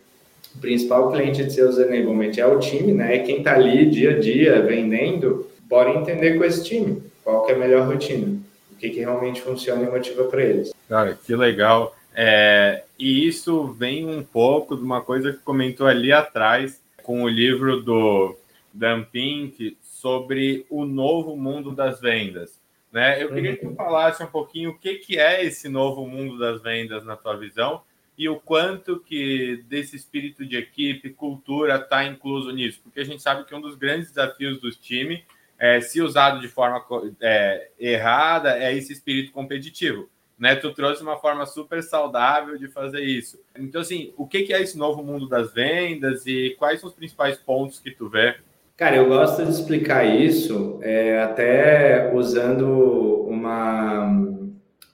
o 0.55 0.59
principal 0.59 1.11
cliente 1.11 1.43
de 1.43 1.53
seus 1.53 1.78
enablement 1.78 2.32
é 2.38 2.45
o 2.45 2.59
time, 2.59 2.91
né? 2.91 3.15
É 3.15 3.20
quem 3.20 3.39
está 3.39 3.53
ali 3.53 3.86
dia 3.86 4.11
a 4.11 4.20
dia 4.20 4.61
vendendo. 4.61 5.47
Bora 5.70 5.91
entender 5.91 6.38
com 6.38 6.43
esse 6.43 6.63
time 6.63 7.03
qual 7.24 7.45
que 7.45 7.51
é 7.51 7.55
a 7.55 7.59
melhor 7.59 7.88
rotina, 7.88 8.39
o 8.72 8.76
que, 8.78 8.89
que 8.89 8.99
realmente 8.99 9.41
funciona 9.41 9.84
e 9.84 9.91
motiva 9.91 10.24
para 10.24 10.41
eles. 10.41 10.74
Cara, 10.88 11.18
que 11.26 11.36
legal. 11.36 11.93
É, 12.15 12.84
e 12.97 13.28
isso 13.28 13.68
vem 13.78 14.07
um 14.07 14.24
pouco 14.24 14.76
de 14.76 14.82
uma 14.82 15.01
coisa 15.01 15.34
que 15.34 15.39
comentou 15.39 15.86
ali 15.86 16.11
atrás 16.11 16.80
com 17.08 17.24
o 17.24 17.30
livro 17.30 17.82
do 17.82 18.38
Dan 18.74 19.05
Pink 19.05 19.78
sobre 19.82 20.66
o 20.70 20.84
novo 20.84 21.38
mundo 21.38 21.72
das 21.74 22.01
vendas. 22.01 22.62
Né? 22.91 23.24
Eu 23.24 23.34
queria 23.34 23.55
que 23.55 23.66
tu 23.66 23.74
falasse 23.76 24.22
um 24.22 24.28
pouquinho 24.28 24.72
o 24.72 24.78
que, 24.78 24.95
que 24.95 25.18
é 25.18 25.41
esse 25.41 25.70
novo 25.70 26.05
mundo 26.05 26.38
das 26.38 26.62
vendas 26.62 27.05
na 27.05 27.16
tua 27.16 27.38
visão 27.38 27.82
e 28.18 28.28
o 28.28 28.38
quanto 28.38 28.99
que 28.99 29.64
desse 29.70 29.95
espírito 29.95 30.45
de 30.45 30.58
equipe, 30.58 31.12
cultura 31.12 31.78
está 31.78 32.03
incluso 32.03 32.51
nisso, 32.51 32.82
porque 32.84 32.99
a 32.99 33.05
gente 33.05 33.24
sabe 33.24 33.45
que 33.45 33.55
um 33.55 33.62
dos 33.62 33.76
grandes 33.76 34.10
desafios 34.10 34.60
dos 34.60 34.76
times, 34.76 35.22
é, 35.58 35.80
se 35.80 36.01
usado 36.01 36.41
de 36.41 36.49
forma 36.49 36.84
é, 37.22 37.70
errada, 37.80 38.58
é 38.62 38.76
esse 38.76 38.91
espírito 38.91 39.32
competitivo. 39.32 40.10
Né? 40.38 40.56
Tu 40.56 40.72
trouxe 40.74 41.02
uma 41.02 41.18
forma 41.18 41.46
super 41.46 41.82
saudável 41.82 42.58
de 42.58 42.68
fazer 42.68 43.02
isso. 43.02 43.40
Então, 43.58 43.82
assim, 43.82 44.14
o 44.16 44.28
que 44.28 44.54
é 44.54 44.62
esse 44.62 44.78
novo 44.78 45.04
mundo 45.04 45.28
das 45.28 45.54
vendas 45.54 46.26
e 46.28 46.56
quais 46.60 46.80
são 46.80 46.90
os 46.90 46.96
principais 46.96 47.38
pontos 47.38 47.80
que 47.80 47.92
tu 47.92 48.08
vê? 48.08 48.36
Cara, 48.76 48.96
eu 48.96 49.08
gosto 49.08 49.44
de 49.44 49.50
explicar 49.50 50.04
isso 50.06 50.80
é, 50.84 51.20
até 51.24 52.12
usando 52.14 53.26
uma 53.28 54.38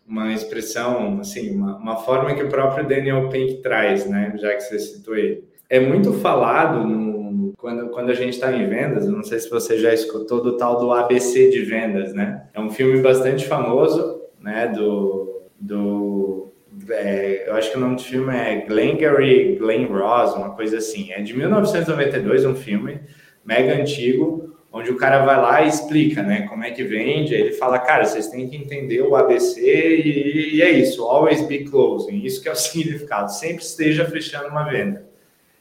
uma 0.08 0.32
expressão, 0.32 1.20
assim, 1.20 1.56
uma, 1.56 1.78
uma 1.78 1.96
forma 1.98 2.36
que 2.36 2.44
o 2.44 2.50
próprio 2.50 2.88
Daniel 2.88 3.30
Pink 3.30 3.62
traz, 3.62 4.08
né? 4.08 4.34
Já 4.38 4.54
que 4.54 4.62
você 4.62 4.78
citou 4.78 5.16
ele. 5.18 5.44
É 5.68 5.80
muito 5.80 6.14
falado 6.14 6.86
no, 6.88 7.54
quando, 7.58 7.89
quando 7.89 8.12
a 8.12 8.14
gente 8.14 8.34
está 8.34 8.52
em 8.52 8.68
vendas, 8.68 9.08
não 9.08 9.24
sei 9.24 9.39
se 9.39 9.50
você 9.50 9.80
já 9.80 9.94
escutou 9.94 10.41
do 10.41 10.56
tal 10.56 10.80
do 10.80 10.91
ABC 10.91 11.50
de 11.50 11.62
vendas, 11.62 12.14
né? 12.14 12.44
É 12.54 12.60
um 12.60 12.70
filme 12.70 13.02
bastante 13.02 13.48
famoso, 13.48 14.22
né? 14.39 14.68
Do, 14.68 15.33
do 15.64 16.51
é, 16.89 17.45
eu 17.47 17.55
acho 17.55 17.72
que 17.72 17.78
o 17.78 17.80
nome 17.80 17.95
do 17.95 18.01
filme 18.01 18.36
é 18.36 18.66
Glengarry 18.66 19.55
Glen 19.55 19.86
Ross, 19.86 20.34
uma 20.36 20.51
coisa 20.51 20.78
assim. 20.78 21.11
É 21.11 21.22
de 21.22 21.34
1992, 21.34 22.45
um 22.45 22.55
filme 22.55 22.99
mega 23.45 23.74
antigo, 23.76 24.55
onde 24.72 24.89
o 24.89 24.97
cara 24.97 25.24
vai 25.24 25.38
lá 25.38 25.61
e 25.61 25.68
explica, 25.68 26.24
né, 26.24 26.47
como 26.47 26.64
é 26.64 26.72
que 26.72 26.84
vende, 26.84 27.36
aí 27.36 27.41
ele 27.41 27.51
fala, 27.51 27.78
cara, 27.78 28.05
vocês 28.05 28.28
têm 28.28 28.49
que 28.49 28.55
entender 28.57 29.01
o 29.01 29.16
ABC 29.16 29.61
e, 29.61 30.55
e 30.55 30.61
é 30.61 30.72
isso, 30.72 31.03
always 31.03 31.45
be 31.45 31.59
closing, 31.66 32.24
isso 32.24 32.41
que 32.41 32.49
é 32.49 32.51
o 32.51 32.55
significado, 32.55 33.32
sempre 33.32 33.64
esteja 33.64 34.05
fechando 34.05 34.47
uma 34.47 34.64
venda. 34.64 35.05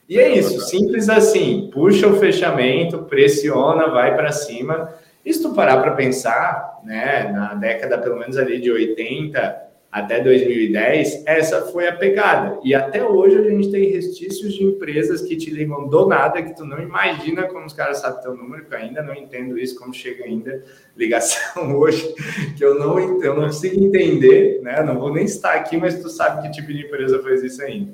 E 0.08 0.18
é 0.18 0.34
isso, 0.34 0.60
simples 0.62 1.08
assim, 1.08 1.70
puxa 1.72 2.06
o 2.06 2.18
fechamento, 2.18 3.04
pressiona, 3.04 3.88
vai 3.88 4.14
para 4.14 4.32
cima. 4.32 4.92
E 5.24 5.32
se 5.32 5.40
tu 5.40 5.54
parar 5.54 5.80
para 5.80 5.92
pensar, 5.92 6.80
né, 6.84 7.30
na 7.32 7.54
década 7.54 7.98
pelo 7.98 8.18
menos 8.18 8.36
ali 8.36 8.60
de 8.60 8.70
80, 8.70 9.71
até 9.92 10.20
2010, 10.20 11.24
essa 11.26 11.66
foi 11.66 11.86
a 11.86 11.94
pegada. 11.94 12.58
E 12.64 12.74
até 12.74 13.04
hoje 13.04 13.36
a 13.36 13.42
gente 13.42 13.70
tem 13.70 13.90
restícios 13.90 14.54
de 14.54 14.64
empresas 14.64 15.20
que 15.20 15.36
te 15.36 15.50
ligam 15.50 15.86
do 15.86 16.06
nada, 16.06 16.42
que 16.42 16.56
tu 16.56 16.64
não 16.64 16.80
imagina 16.80 17.42
como 17.42 17.66
os 17.66 17.74
caras 17.74 17.98
sabem 17.98 18.22
teu 18.22 18.34
número, 18.34 18.64
que 18.64 18.72
eu 18.72 18.78
ainda 18.78 19.02
não 19.02 19.14
entendo 19.14 19.58
isso, 19.58 19.78
como 19.78 19.92
chega 19.92 20.24
ainda 20.24 20.64
ligação 20.96 21.76
hoje, 21.76 22.10
que 22.56 22.64
eu 22.64 22.78
não, 22.78 22.98
eu 23.22 23.34
não 23.34 23.42
consigo 23.44 23.84
entender, 23.84 24.62
né? 24.62 24.82
Não 24.82 24.98
vou 24.98 25.12
nem 25.12 25.26
estar 25.26 25.52
aqui, 25.52 25.76
mas 25.76 26.00
tu 26.00 26.08
sabe 26.08 26.40
que 26.40 26.54
tipo 26.54 26.72
de 26.72 26.86
empresa 26.86 27.22
faz 27.22 27.42
isso 27.42 27.62
ainda. 27.62 27.92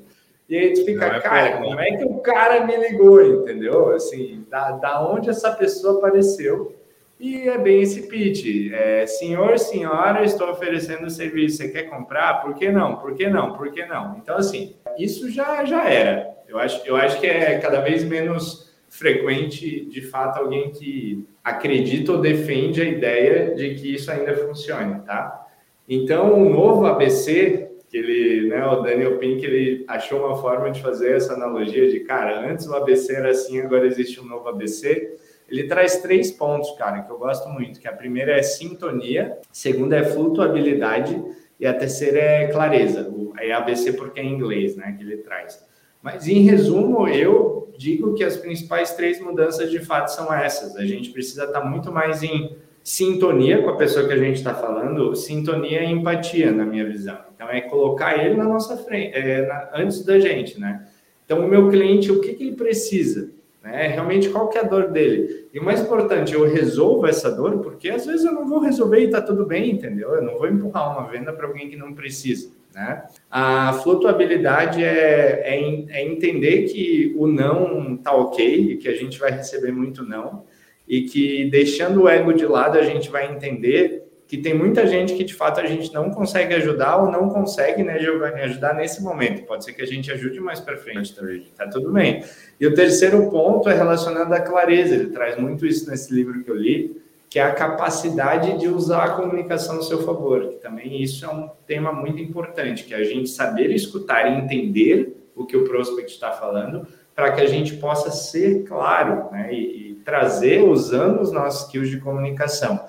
E 0.49 0.57
aí 0.57 0.73
tu 0.75 0.85
fica, 0.85 1.05
é 1.05 1.21
cara, 1.21 1.57
como 1.57 1.81
é 1.81 1.97
que 1.97 2.05
o 2.05 2.21
cara 2.21 2.65
me 2.65 2.77
ligou, 2.77 3.21
entendeu? 3.21 3.91
Assim, 3.91 4.47
da, 4.49 4.71
da 4.71 5.05
onde 5.05 5.31
essa 5.31 5.51
pessoa 5.51 5.99
apareceu 5.99 6.78
e 7.19 7.49
é 7.49 7.59
bem 7.59 7.83
esse 7.83 8.07
pitch. 8.07 8.73
É, 8.73 9.07
senhor, 9.07 9.59
senhora, 9.59 10.25
estou 10.25 10.51
oferecendo 10.51 11.07
o 11.07 11.11
serviço. 11.11 11.57
Você 11.57 11.69
quer 11.69 11.85
comprar? 11.85 12.43
Por 12.43 12.55
que 12.55 12.71
não? 12.71 12.97
Por 12.97 13.15
que 13.15 13.29
não? 13.29 13.55
Por 13.55 13.73
que 13.73 13.85
não? 13.87 14.17
Então, 14.19 14.37
assim, 14.37 14.77
isso 14.97 15.31
já, 15.31 15.65
já 15.65 15.89
era. 15.89 16.37
Eu 16.47 16.59
acho, 16.59 16.87
eu 16.87 16.97
acho 16.97 17.21
que 17.21 17.27
é 17.27 17.59
cada 17.59 17.81
vez 17.81 18.05
menos 18.05 18.73
frequente, 18.89 19.85
de 19.87 20.01
fato, 20.01 20.39
alguém 20.39 20.71
que 20.71 21.27
acredita 21.45 22.13
ou 22.13 22.21
defende 22.21 22.81
a 22.81 22.85
ideia 22.85 23.55
de 23.55 23.75
que 23.75 23.95
isso 23.95 24.11
ainda 24.11 24.35
funcione, 24.35 25.01
tá? 25.03 25.47
Então, 25.89 26.41
o 26.41 26.49
novo 26.49 26.87
ABC, 26.87 27.69
que 27.89 27.97
ele, 27.97 28.49
né, 28.49 28.65
o 28.67 28.83
Daniel 28.83 29.19
Pink, 29.19 29.45
ele 29.45 29.85
achou 29.89 30.27
uma 30.27 30.37
forma 30.37 30.71
de 30.71 30.81
fazer 30.81 31.17
essa 31.17 31.35
analogia 31.35 31.91
de, 31.91 32.01
cara, 32.01 32.49
antes 32.49 32.67
o 32.67 32.75
ABC 32.75 33.15
era 33.15 33.31
assim, 33.31 33.61
agora 33.61 33.87
existe 33.87 34.21
um 34.21 34.25
novo 34.25 34.49
ABC 34.49 35.19
ele 35.49 35.65
traz 35.65 35.99
três 35.99 36.31
pontos, 36.31 36.71
cara, 36.73 37.03
que 37.03 37.11
eu 37.11 37.19
gosto 37.19 37.49
muito. 37.49 37.81
Que 37.81 37.89
a 37.89 37.93
primeira 37.93 38.33
é 38.33 38.43
sintonia, 38.43 39.39
a 39.41 39.55
segunda 39.55 39.97
é 39.97 40.05
flutuabilidade 40.05 41.21
e 41.59 41.67
a 41.67 41.73
terceira 41.73 42.21
é 42.21 42.47
clareza. 42.49 43.11
É 43.39 43.53
ABC 43.53 43.93
porque 43.93 44.21
é 44.21 44.25
em 44.25 44.35
inglês, 44.35 44.77
né? 44.77 44.95
Que 44.97 45.05
ele 45.05 45.19
traz. 45.19 45.65
Mas 46.03 46.29
em 46.29 46.43
resumo, 46.43 47.09
eu 47.09 47.73
digo 47.79 48.15
que 48.15 48.25
as 48.25 48.37
principais 48.37 48.95
três 48.95 49.21
mudanças 49.21 49.71
de 49.71 49.79
fato 49.79 50.09
são 50.09 50.33
essas. 50.33 50.77
A 50.77 50.85
gente 50.85 51.11
precisa 51.11 51.45
estar 51.45 51.65
muito 51.65 51.91
mais 51.93 52.23
em 52.23 52.57
sintonia 52.83 53.63
com 53.63 53.71
a 53.71 53.77
pessoa 53.77 54.07
que 54.07 54.13
a 54.13 54.19
gente 54.19 54.37
está 54.37 54.55
falando, 54.55 55.15
sintonia 55.15 55.83
e 55.83 55.91
empatia, 55.91 56.51
na 56.51 56.65
minha 56.65 56.87
visão. 56.87 57.19
Então, 57.35 57.49
é 57.49 57.61
colocar 57.61 58.25
ele 58.25 58.35
na 58.35 58.45
nossa 58.45 58.77
frente, 58.77 59.15
é, 59.15 59.47
na, 59.47 59.71
antes 59.75 60.05
da 60.05 60.19
gente, 60.19 60.59
né? 60.59 60.87
Então, 61.25 61.45
o 61.45 61.49
meu 61.49 61.69
cliente, 61.69 62.11
o 62.11 62.21
que, 62.21 62.33
que 62.35 62.45
ele 62.45 62.57
precisa? 62.57 63.31
Né? 63.69 63.89
Realmente 63.89 64.31
qual 64.31 64.51
é 64.55 64.61
a 64.61 64.63
dor 64.63 64.89
dele. 64.89 65.47
E 65.53 65.59
o 65.59 65.65
mais 65.65 65.81
importante, 65.81 66.33
eu 66.33 66.51
resolvo 66.51 67.07
essa 67.07 67.31
dor, 67.31 67.59
porque 67.59 67.91
às 67.91 68.07
vezes 68.07 68.25
eu 68.25 68.33
não 68.33 68.49
vou 68.49 68.61
resolver 68.61 69.01
e 69.01 69.11
tá 69.11 69.21
tudo 69.21 69.45
bem, 69.45 69.71
entendeu? 69.71 70.15
Eu 70.15 70.23
não 70.23 70.39
vou 70.39 70.49
empurrar 70.49 70.99
uma 70.99 71.09
venda 71.09 71.33
para 71.33 71.47
alguém 71.47 71.69
que 71.69 71.77
não 71.77 71.93
precisa. 71.93 72.51
Né? 72.75 73.05
A 73.31 73.75
flutuabilidade 73.75 74.83
é, 74.83 75.43
é, 75.45 75.87
é, 75.91 76.05
entender 76.05 76.63
que 76.63 77.15
o 77.19 77.27
não 77.27 77.97
tá 77.99 78.15
ok, 78.15 78.77
que 78.79 78.89
a 78.89 78.95
gente 78.95 79.19
vai 79.19 79.33
receber 79.33 79.71
muito 79.71 80.03
não, 80.03 80.45
e 80.89 81.03
que 81.03 81.51
deixando 81.51 82.05
o 82.05 82.09
ego 82.09 82.33
de 82.33 82.47
lado 82.47 82.79
a 82.79 82.83
gente 82.83 83.11
vai 83.11 83.31
entender 83.31 84.08
que 84.29 84.37
tem 84.37 84.53
muita 84.53 84.87
gente 84.87 85.15
que 85.15 85.25
de 85.25 85.33
fato 85.33 85.59
a 85.59 85.65
gente 85.65 85.93
não 85.93 86.11
consegue 86.11 86.55
ajudar 86.55 86.99
ou 86.99 87.11
não 87.11 87.31
consegue, 87.31 87.83
né, 87.83 87.99
Giovanni, 87.99 88.43
ajudar 88.43 88.75
nesse 88.75 89.03
momento. 89.03 89.47
Pode 89.47 89.65
ser 89.65 89.73
que 89.73 89.81
a 89.81 89.87
gente 89.87 90.13
ajude 90.13 90.39
mais 90.39 90.61
para 90.61 90.77
frente 90.77 91.15
também, 91.17 91.47
tá 91.57 91.67
tudo 91.67 91.91
bem. 91.91 92.23
E 92.61 92.67
o 92.67 92.75
terceiro 92.75 93.31
ponto 93.31 93.71
é 93.71 93.75
relacionado 93.75 94.31
à 94.31 94.39
clareza, 94.39 94.95
ele 94.95 95.07
traz 95.07 95.39
muito 95.39 95.67
isso 95.67 95.89
nesse 95.91 96.13
livro 96.15 96.45
que 96.45 96.51
eu 96.51 96.57
li, 96.57 97.01
que 97.31 97.39
é 97.39 97.43
a 97.43 97.55
capacidade 97.55 98.59
de 98.59 98.69
usar 98.69 99.05
a 99.05 99.11
comunicação 99.11 99.77
no 99.77 99.83
seu 99.83 100.03
favor, 100.03 100.49
que 100.49 100.57
também 100.57 101.03
isso 101.03 101.25
é 101.25 101.29
um 101.29 101.49
tema 101.67 101.91
muito 101.91 102.23
importante, 102.23 102.85
que 102.85 102.93
é 102.93 102.99
a 102.99 103.05
gente 103.05 103.31
saber 103.31 103.71
escutar 103.71 104.31
e 104.31 104.45
entender 104.45 105.17
o 105.35 105.47
que 105.47 105.57
o 105.57 105.65
prospect 105.65 106.13
está 106.13 106.33
falando, 106.33 106.87
para 107.15 107.33
que 107.33 107.41
a 107.41 107.47
gente 107.47 107.77
possa 107.77 108.11
ser 108.11 108.65
claro, 108.65 109.31
né, 109.33 109.53
e, 109.53 109.93
e 109.93 109.95
trazer 110.05 110.63
usando 110.63 111.21
os 111.21 111.33
nossos 111.33 111.65
skills 111.65 111.89
de 111.89 111.99
comunicação. 111.99 112.85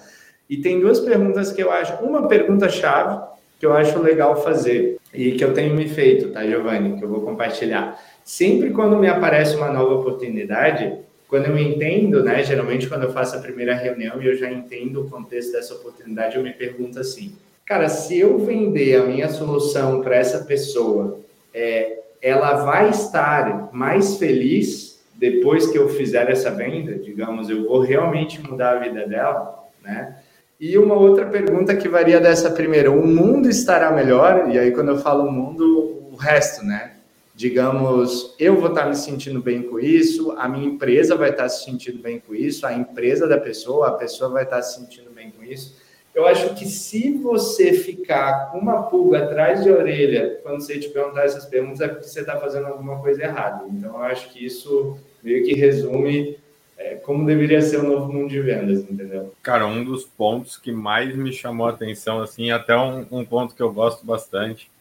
E 0.49 0.57
tem 0.57 0.79
duas 0.79 0.99
perguntas 0.99 1.51
que 1.51 1.61
eu 1.61 1.71
acho, 1.71 1.93
uma 2.03 2.27
pergunta-chave 2.27 3.29
que 3.59 3.65
eu 3.65 3.73
acho 3.73 3.99
legal 3.99 4.41
fazer 4.41 4.97
e 5.13 5.33
que 5.33 5.43
eu 5.43 5.53
tenho 5.53 5.75
me 5.75 5.87
feito, 5.87 6.29
tá, 6.29 6.45
Giovanni, 6.45 6.97
que 6.97 7.03
eu 7.03 7.09
vou 7.09 7.21
compartilhar. 7.21 7.99
Sempre 8.23 8.71
quando 8.71 8.97
me 8.97 9.07
aparece 9.07 9.55
uma 9.55 9.71
nova 9.71 9.95
oportunidade, 9.95 10.97
quando 11.27 11.47
eu 11.47 11.57
entendo, 11.57 12.23
né, 12.23 12.41
geralmente 12.43 12.87
quando 12.87 13.03
eu 13.03 13.13
faço 13.13 13.35
a 13.35 13.39
primeira 13.39 13.75
reunião 13.75 14.21
e 14.21 14.27
eu 14.27 14.35
já 14.35 14.49
entendo 14.49 15.01
o 15.01 15.09
contexto 15.09 15.51
dessa 15.51 15.75
oportunidade, 15.75 16.37
eu 16.37 16.43
me 16.43 16.53
pergunto 16.53 16.99
assim, 16.99 17.35
cara, 17.65 17.89
se 17.89 18.17
eu 18.17 18.39
vender 18.39 18.95
a 18.95 19.05
minha 19.05 19.29
solução 19.29 20.01
para 20.01 20.15
essa 20.15 20.45
pessoa, 20.45 21.19
é, 21.53 21.99
ela 22.21 22.63
vai 22.63 22.89
estar 22.89 23.69
mais 23.71 24.17
feliz 24.17 24.99
depois 25.15 25.67
que 25.67 25.77
eu 25.77 25.89
fizer 25.89 26.29
essa 26.29 26.49
venda? 26.49 26.95
Digamos, 26.95 27.49
eu 27.49 27.67
vou 27.67 27.81
realmente 27.81 28.41
mudar 28.41 28.77
a 28.77 28.79
vida 28.79 29.05
dela, 29.05 29.67
né? 29.83 30.17
E 30.59 30.77
uma 30.77 30.95
outra 30.95 31.25
pergunta 31.25 31.73
que 31.73 31.87
varia 31.87 32.19
dessa 32.19 32.51
primeira: 32.51 32.91
o 32.91 33.07
mundo 33.07 33.49
estará 33.49 33.91
melhor? 33.91 34.49
E 34.51 34.59
aí, 34.59 34.71
quando 34.71 34.89
eu 34.89 34.97
falo 34.97 35.31
mundo, 35.31 36.09
o 36.11 36.15
resto, 36.17 36.65
né? 36.65 36.95
Digamos, 37.33 38.35
eu 38.37 38.59
vou 38.59 38.67
estar 38.67 38.85
me 38.85 38.95
sentindo 38.95 39.41
bem 39.41 39.61
com 39.61 39.79
isso, 39.79 40.33
a 40.37 40.49
minha 40.49 40.67
empresa 40.67 41.15
vai 41.15 41.29
estar 41.29 41.47
se 41.47 41.63
sentindo 41.63 42.01
bem 42.01 42.19
com 42.19 42.35
isso, 42.35 42.67
a 42.67 42.73
empresa 42.73 43.25
da 43.25 43.37
pessoa, 43.37 43.87
a 43.87 43.91
pessoa 43.93 44.29
vai 44.29 44.43
estar 44.43 44.61
se 44.61 44.77
sentindo 44.77 45.09
bem 45.11 45.31
com 45.31 45.41
isso. 45.41 45.77
Eu 46.13 46.27
acho 46.27 46.53
que 46.55 46.65
se 46.65 47.11
você 47.11 47.71
ficar 47.71 48.51
com 48.51 48.57
uma 48.57 48.83
pulga 48.83 49.19
atrás 49.19 49.63
de 49.63 49.71
orelha 49.71 50.41
quando 50.43 50.59
você 50.59 50.77
te 50.77 50.89
perguntar 50.89 51.23
essas 51.23 51.45
perguntas, 51.45 51.79
é 51.79 51.87
porque 51.87 52.03
você 52.03 52.19
está 52.19 52.37
fazendo 52.37 52.67
alguma 52.67 52.99
coisa 52.99 53.23
errada. 53.23 53.63
Então, 53.69 53.91
eu 53.93 54.03
acho 54.03 54.33
que 54.33 54.45
isso 54.45 54.97
meio 55.23 55.45
que 55.45 55.53
resume 55.53 56.37
é, 56.79 56.95
como 56.95 57.25
deveria 57.25 57.61
ser 57.61 57.77
o 57.77 57.83
novo 57.83 58.11
mundo 58.11 58.29
de 58.29 58.39
vendas, 58.39 58.79
entendeu? 58.89 59.35
Cara, 59.43 59.67
um 59.67 59.83
dos 59.83 60.05
pontos 60.05 60.55
que 60.55 60.71
mais 60.71 61.13
me 61.13 61.33
chamou 61.33 61.67
a 61.67 61.71
atenção, 61.71 62.21
assim, 62.21 62.51
até 62.51 62.75
um, 62.75 63.05
um 63.11 63.25
ponto 63.25 63.53
que 63.53 63.61
eu 63.61 63.71
gosto 63.73 64.05
bastante, 64.05 64.71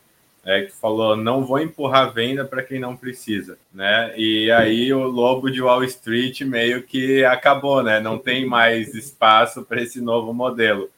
é 0.44 0.62
que 0.62 0.72
falou, 0.72 1.16
não 1.16 1.44
vou 1.44 1.58
empurrar 1.58 2.14
venda 2.14 2.44
para 2.44 2.62
quem 2.62 2.78
não 2.78 2.96
precisa, 2.96 3.58
né? 3.74 4.14
E 4.16 4.48
aí 4.52 4.92
o 4.94 5.02
lobo 5.02 5.50
de 5.50 5.60
Wall 5.60 5.82
Street 5.84 6.42
meio 6.42 6.84
que 6.84 7.24
acabou, 7.24 7.82
né? 7.82 7.98
Não 7.98 8.16
tem 8.16 8.46
mais 8.46 8.94
espaço 8.94 9.64
para 9.64 9.82
esse 9.82 10.00
novo 10.00 10.32
modelo. 10.32 10.88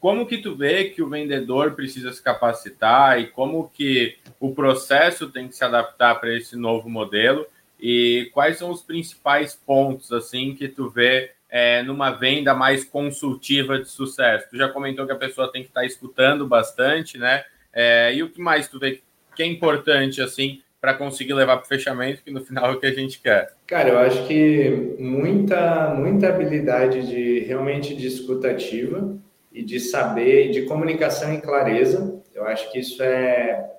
Como 0.00 0.24
que 0.24 0.38
tu 0.38 0.54
vê 0.54 0.84
que 0.84 1.02
o 1.02 1.08
vendedor 1.08 1.72
precisa 1.72 2.12
se 2.12 2.22
capacitar 2.22 3.20
e 3.20 3.26
como 3.26 3.68
que 3.74 4.16
o 4.38 4.54
processo 4.54 5.28
tem 5.30 5.48
que 5.48 5.56
se 5.56 5.64
adaptar 5.64 6.14
para 6.20 6.34
esse 6.34 6.56
novo 6.56 6.88
modelo? 6.88 7.44
E 7.86 8.30
quais 8.32 8.56
são 8.56 8.70
os 8.70 8.80
principais 8.80 9.54
pontos 9.54 10.10
assim 10.10 10.54
que 10.54 10.68
tu 10.68 10.88
vê 10.88 11.32
é, 11.50 11.82
numa 11.82 12.12
venda 12.12 12.54
mais 12.54 12.82
consultiva 12.82 13.78
de 13.78 13.90
sucesso? 13.90 14.48
Tu 14.48 14.56
já 14.56 14.70
comentou 14.70 15.04
que 15.04 15.12
a 15.12 15.16
pessoa 15.16 15.52
tem 15.52 15.60
que 15.60 15.68
estar 15.68 15.82
tá 15.82 15.86
escutando 15.86 16.48
bastante, 16.48 17.18
né? 17.18 17.44
É, 17.74 18.14
e 18.14 18.22
o 18.22 18.30
que 18.30 18.40
mais 18.40 18.68
tu 18.68 18.78
vê 18.78 19.02
que 19.36 19.42
é 19.42 19.46
importante 19.46 20.22
assim 20.22 20.62
para 20.80 20.94
conseguir 20.94 21.34
levar 21.34 21.58
para 21.58 21.66
o 21.66 21.68
fechamento, 21.68 22.22
que 22.22 22.30
no 22.30 22.42
final 22.42 22.70
é 22.70 22.74
o 22.74 22.80
que 22.80 22.86
a 22.86 22.94
gente 22.94 23.20
quer? 23.20 23.52
Cara, 23.66 23.90
eu 23.90 23.98
acho 23.98 24.26
que 24.26 24.96
muita, 24.98 25.92
muita 25.94 26.28
habilidade 26.28 27.06
de 27.06 27.40
realmente 27.40 27.94
de 27.94 28.06
escutativa 28.06 29.14
e 29.52 29.62
de 29.62 29.78
saber, 29.78 30.52
de 30.52 30.62
comunicação 30.62 31.34
e 31.34 31.40
clareza. 31.40 32.18
Eu 32.34 32.46
acho 32.46 32.72
que 32.72 32.78
isso 32.78 33.02
é 33.02 33.73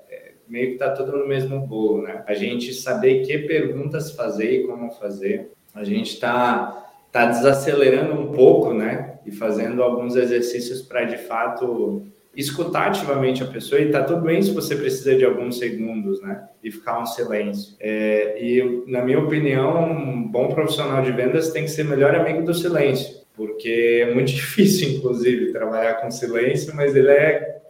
meio 0.47 0.67
que 0.67 0.73
está 0.73 0.91
tudo 0.91 1.17
no 1.17 1.27
mesmo 1.27 1.59
bolo, 1.61 2.03
né? 2.03 2.23
A 2.27 2.33
gente 2.33 2.73
saber 2.73 3.25
que 3.25 3.37
perguntas 3.39 4.11
fazer 4.11 4.51
e 4.51 4.67
como 4.67 4.91
fazer. 4.91 5.51
A 5.73 5.83
gente 5.83 6.13
está 6.13 6.85
tá 7.11 7.25
desacelerando 7.27 8.13
um 8.13 8.31
pouco, 8.31 8.73
né? 8.73 9.19
E 9.25 9.31
fazendo 9.31 9.81
alguns 9.81 10.15
exercícios 10.15 10.81
para, 10.81 11.05
de 11.05 11.17
fato, 11.17 12.03
escutar 12.35 12.87
ativamente 12.87 13.41
a 13.41 13.47
pessoa. 13.47 13.81
E 13.81 13.89
tá 13.89 14.03
tudo 14.03 14.21
bem 14.21 14.41
se 14.41 14.51
você 14.51 14.75
precisa 14.75 15.15
de 15.15 15.25
alguns 15.25 15.57
segundos, 15.57 16.21
né? 16.21 16.47
E 16.63 16.71
ficar 16.71 17.01
um 17.01 17.05
silêncio. 17.05 17.75
É, 17.79 18.37
e, 18.41 18.83
na 18.87 19.01
minha 19.01 19.19
opinião, 19.19 19.91
um 19.91 20.27
bom 20.27 20.49
profissional 20.49 21.01
de 21.01 21.11
vendas 21.11 21.51
tem 21.51 21.63
que 21.63 21.71
ser 21.71 21.85
melhor 21.85 22.15
amigo 22.15 22.43
do 22.43 22.53
silêncio. 22.53 23.23
Porque 23.35 24.03
é 24.07 24.13
muito 24.13 24.31
difícil, 24.33 24.97
inclusive, 24.97 25.51
trabalhar 25.51 25.95
com 25.95 26.11
silêncio, 26.11 26.75
mas 26.75 26.95
ele 26.95 27.09
é 27.09 27.61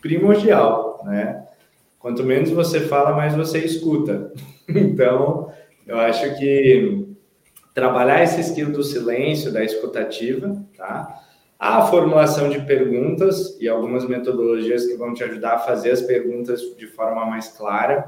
primordial, 0.00 1.02
né? 1.04 1.45
Quanto 2.06 2.22
menos 2.22 2.50
você 2.50 2.82
fala, 2.82 3.16
mais 3.16 3.34
você 3.34 3.58
escuta. 3.58 4.32
Então, 4.68 5.52
eu 5.86 5.98
acho 5.98 6.38
que 6.38 7.06
trabalhar 7.74 8.22
esse 8.22 8.40
skill 8.40 8.70
do 8.70 8.82
silêncio, 8.82 9.52
da 9.52 9.64
escutativa, 9.64 10.56
tá? 10.76 11.20
A 11.58 11.82
formulação 11.86 12.48
de 12.48 12.60
perguntas 12.60 13.56
e 13.60 13.68
algumas 13.68 14.06
metodologias 14.06 14.86
que 14.86 14.96
vão 14.96 15.14
te 15.14 15.24
ajudar 15.24 15.54
a 15.54 15.58
fazer 15.58 15.90
as 15.90 16.02
perguntas 16.02 16.60
de 16.76 16.86
forma 16.86 17.26
mais 17.26 17.48
clara. 17.48 18.04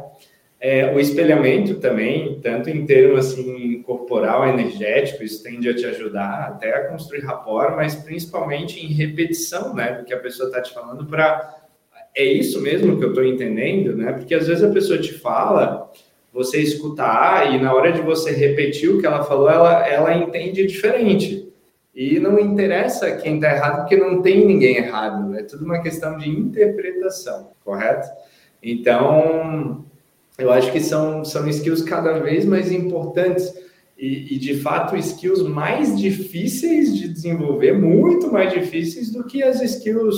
É, 0.61 0.95
o 0.95 1.01
espelhamento 1.01 1.81
também, 1.81 2.41
tanto 2.41 2.71
em 2.71 2.87
termos 2.87 3.27
assim 3.27 3.83
corporal, 3.83 4.47
energético, 4.49 5.25
isso 5.25 5.43
tende 5.43 5.69
a 5.69 5.75
te 5.75 5.87
ajudar 5.87 6.49
até 6.49 6.73
a 6.73 6.89
construir 6.89 7.25
rapport, 7.25 7.75
mas 7.75 7.97
principalmente 7.97 8.85
em 8.85 8.93
repetição, 8.93 9.75
né, 9.75 9.95
do 9.95 10.05
que 10.05 10.15
a 10.15 10.21
pessoa 10.21 10.49
está 10.49 10.61
te 10.61 10.73
falando 10.73 11.05
para 11.07 11.68
é 12.15 12.25
isso 12.25 12.61
mesmo 12.61 12.99
que 12.99 13.05
eu 13.05 13.11
estou 13.11 13.25
entendendo, 13.25 13.97
né? 13.97 14.13
Porque 14.13 14.35
às 14.35 14.47
vezes 14.47 14.65
a 14.65 14.71
pessoa 14.71 14.99
te 14.99 15.13
fala, 15.15 15.91
você 16.33 16.61
escuta 16.61 17.05
A 17.05 17.45
e 17.47 17.61
na 17.61 17.75
hora 17.75 17.93
de 17.93 18.01
você 18.01 18.33
repetir 18.33 18.91
o 18.91 19.01
que 19.01 19.07
ela 19.07 19.25
falou, 19.25 19.49
ela, 19.49 19.87
ela 19.87 20.15
entende 20.15 20.67
diferente. 20.67 21.49
E 21.95 22.21
não 22.21 22.39
interessa 22.39 23.17
quem 23.17 23.37
está 23.37 23.53
errado, 23.53 23.81
porque 23.81 23.97
não 23.97 24.23
tem 24.23 24.47
ninguém 24.47 24.77
errado. 24.77 25.35
É 25.35 25.43
tudo 25.43 25.65
uma 25.65 25.83
questão 25.83 26.17
de 26.17 26.29
interpretação, 26.29 27.51
correto? 27.65 28.09
Então, 28.63 29.85
eu 30.39 30.53
acho 30.53 30.71
que 30.71 30.81
são, 30.81 31.25
são 31.25 31.49
skills 31.49 31.83
cada 31.83 32.21
vez 32.21 32.45
mais 32.45 32.71
importantes 32.71 33.53
e, 33.99 34.37
e, 34.37 34.39
de 34.39 34.59
fato, 34.59 34.97
skills 34.97 35.43
mais 35.43 35.99
difíceis 35.99 36.97
de 36.97 37.09
desenvolver, 37.09 37.73
muito 37.73 38.31
mais 38.31 38.53
difíceis 38.53 39.11
do 39.11 39.25
que 39.25 39.43
as 39.43 39.61
skills 39.61 40.17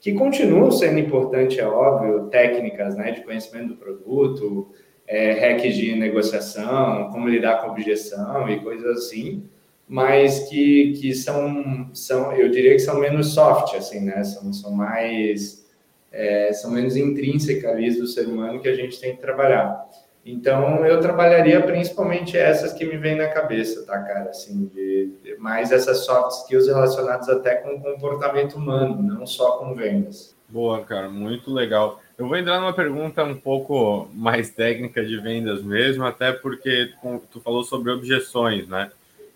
que 0.00 0.12
continuam 0.14 0.70
sendo 0.70 0.98
importantes, 0.98 1.58
é 1.58 1.66
óbvio, 1.66 2.28
técnicas 2.28 2.96
né, 2.96 3.12
de 3.12 3.22
conhecimento 3.22 3.68
do 3.68 3.76
produto, 3.76 4.70
é, 5.06 5.32
hacks 5.32 5.74
de 5.74 5.94
negociação, 5.94 7.10
como 7.10 7.28
lidar 7.28 7.60
com 7.60 7.70
objeção 7.70 8.48
e 8.48 8.60
coisas 8.60 9.04
assim, 9.04 9.44
mas 9.86 10.48
que, 10.48 10.92
que 11.00 11.12
são, 11.12 11.90
são, 11.92 12.32
eu 12.32 12.48
diria 12.48 12.72
que 12.72 12.78
são 12.78 12.98
menos 13.00 13.34
soft, 13.34 13.74
assim, 13.74 14.00
né? 14.00 14.22
São, 14.22 14.52
são 14.52 14.70
mais, 14.70 15.68
é, 16.12 16.52
são 16.52 16.70
menos 16.70 16.96
intrínsecas 16.96 17.96
do 17.98 18.06
ser 18.06 18.28
humano 18.28 18.60
que 18.60 18.68
a 18.68 18.74
gente 18.74 19.00
tem 19.00 19.16
que 19.16 19.20
trabalhar. 19.20 19.84
Então, 20.30 20.86
eu 20.86 21.00
trabalharia 21.00 21.60
principalmente 21.62 22.36
essas 22.36 22.72
que 22.72 22.84
me 22.84 22.96
vêm 22.96 23.16
na 23.16 23.28
cabeça, 23.28 23.84
tá, 23.84 23.98
cara? 23.98 24.30
Assim, 24.30 24.66
de, 24.66 25.12
de, 25.22 25.36
mais 25.36 25.72
essas 25.72 26.04
soft 26.04 26.42
skills 26.42 26.68
relacionadas 26.68 27.28
até 27.28 27.56
com 27.56 27.74
o 27.74 27.80
comportamento 27.80 28.54
humano, 28.54 29.02
não 29.02 29.26
só 29.26 29.58
com 29.58 29.74
vendas. 29.74 30.36
Boa, 30.48 30.84
cara, 30.84 31.08
muito 31.08 31.52
legal. 31.52 32.00
Eu 32.16 32.28
vou 32.28 32.36
entrar 32.36 32.60
numa 32.60 32.72
pergunta 32.72 33.24
um 33.24 33.36
pouco 33.36 34.08
mais 34.12 34.50
técnica 34.50 35.04
de 35.04 35.16
vendas 35.18 35.62
mesmo, 35.62 36.04
até 36.04 36.32
porque 36.32 36.92
tu 37.30 37.40
falou 37.40 37.64
sobre 37.64 37.90
objeções, 37.90 38.68
né? 38.68 38.90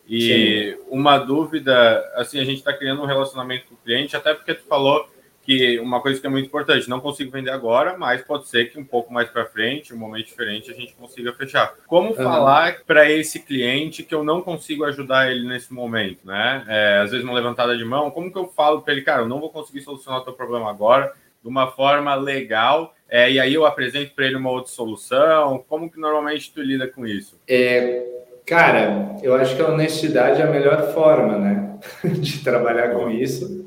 E 0.06 0.74
Sim. 0.76 0.84
uma 0.90 1.18
dúvida, 1.18 2.12
assim, 2.14 2.38
a 2.38 2.44
gente 2.44 2.58
está 2.58 2.72
criando 2.72 3.02
um 3.02 3.06
relacionamento 3.06 3.66
com 3.66 3.74
o 3.74 3.78
cliente, 3.78 4.16
até 4.16 4.34
porque 4.34 4.54
tu 4.54 4.64
falou 4.64 5.08
que 5.44 5.78
uma 5.78 6.00
coisa 6.00 6.20
que 6.20 6.26
é 6.26 6.30
muito 6.30 6.46
importante, 6.46 6.88
não 6.88 7.00
consigo 7.00 7.30
vender 7.30 7.50
agora, 7.50 7.96
mas 7.98 8.22
pode 8.22 8.48
ser 8.48 8.70
que 8.70 8.78
um 8.78 8.84
pouco 8.84 9.12
mais 9.12 9.28
para 9.28 9.44
frente, 9.44 9.92
um 9.92 9.98
momento 9.98 10.26
diferente, 10.26 10.70
a 10.70 10.74
gente 10.74 10.94
consiga 10.94 11.32
fechar. 11.32 11.74
Como 11.86 12.10
uhum. 12.10 12.16
falar 12.16 12.78
para 12.86 13.10
esse 13.10 13.40
cliente 13.40 14.02
que 14.02 14.14
eu 14.14 14.24
não 14.24 14.40
consigo 14.40 14.84
ajudar 14.84 15.30
ele 15.30 15.46
nesse 15.46 15.72
momento, 15.72 16.20
né? 16.24 16.64
É, 16.66 16.98
às 17.02 17.10
vezes 17.10 17.24
uma 17.24 17.34
levantada 17.34 17.76
de 17.76 17.84
mão, 17.84 18.10
como 18.10 18.32
que 18.32 18.38
eu 18.38 18.48
falo 18.48 18.80
para 18.80 18.94
ele, 18.94 19.02
cara, 19.02 19.22
eu 19.22 19.28
não 19.28 19.40
vou 19.40 19.50
conseguir 19.50 19.82
solucionar 19.82 20.20
o 20.20 20.24
teu 20.24 20.32
problema 20.32 20.70
agora, 20.70 21.12
de 21.42 21.48
uma 21.48 21.70
forma 21.70 22.14
legal, 22.14 22.94
é, 23.08 23.30
e 23.30 23.38
aí 23.38 23.52
eu 23.52 23.66
apresento 23.66 24.14
para 24.14 24.24
ele 24.24 24.36
uma 24.36 24.50
outra 24.50 24.72
solução. 24.72 25.62
Como 25.68 25.90
que 25.90 26.00
normalmente 26.00 26.50
tu 26.52 26.62
lida 26.62 26.88
com 26.88 27.06
isso? 27.06 27.38
É, 27.46 28.02
cara, 28.46 29.16
eu 29.22 29.34
acho 29.34 29.54
que 29.54 29.60
a 29.60 29.68
honestidade 29.68 30.40
é 30.40 30.44
a 30.44 30.50
melhor 30.50 30.94
forma, 30.94 31.36
né, 31.36 31.78
de 32.02 32.42
trabalhar 32.42 32.94
com 32.94 33.10
isso 33.10 33.63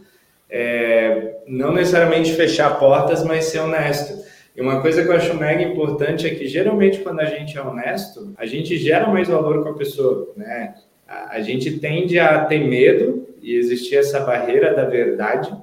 é, 0.49 1.37
não 1.47 1.73
necessariamente 1.73 2.33
fechar 2.33 2.79
portas, 2.79 3.23
mas 3.23 3.45
ser 3.45 3.59
honesto. 3.59 4.25
E 4.55 4.61
uma 4.61 4.81
coisa 4.81 5.03
que 5.03 5.09
eu 5.09 5.15
acho 5.15 5.35
mega 5.35 5.61
importante 5.61 6.25
é 6.25 6.33
que 6.33 6.47
geralmente 6.47 6.99
quando 6.99 7.19
a 7.19 7.25
gente 7.25 7.57
é 7.57 7.61
honesto, 7.61 8.33
a 8.37 8.45
gente 8.45 8.77
gera 8.77 9.07
mais 9.07 9.27
valor 9.27 9.63
com 9.63 9.69
a 9.69 9.75
pessoa, 9.75 10.33
né? 10.35 10.73
A, 11.07 11.35
a 11.35 11.41
gente 11.41 11.79
tende 11.79 12.19
a 12.19 12.43
ter 12.45 12.59
medo 12.59 13.27
e 13.41 13.55
existir 13.55 13.97
essa 13.97 14.19
barreira 14.21 14.73
da 14.73 14.85
verdade, 14.85 15.55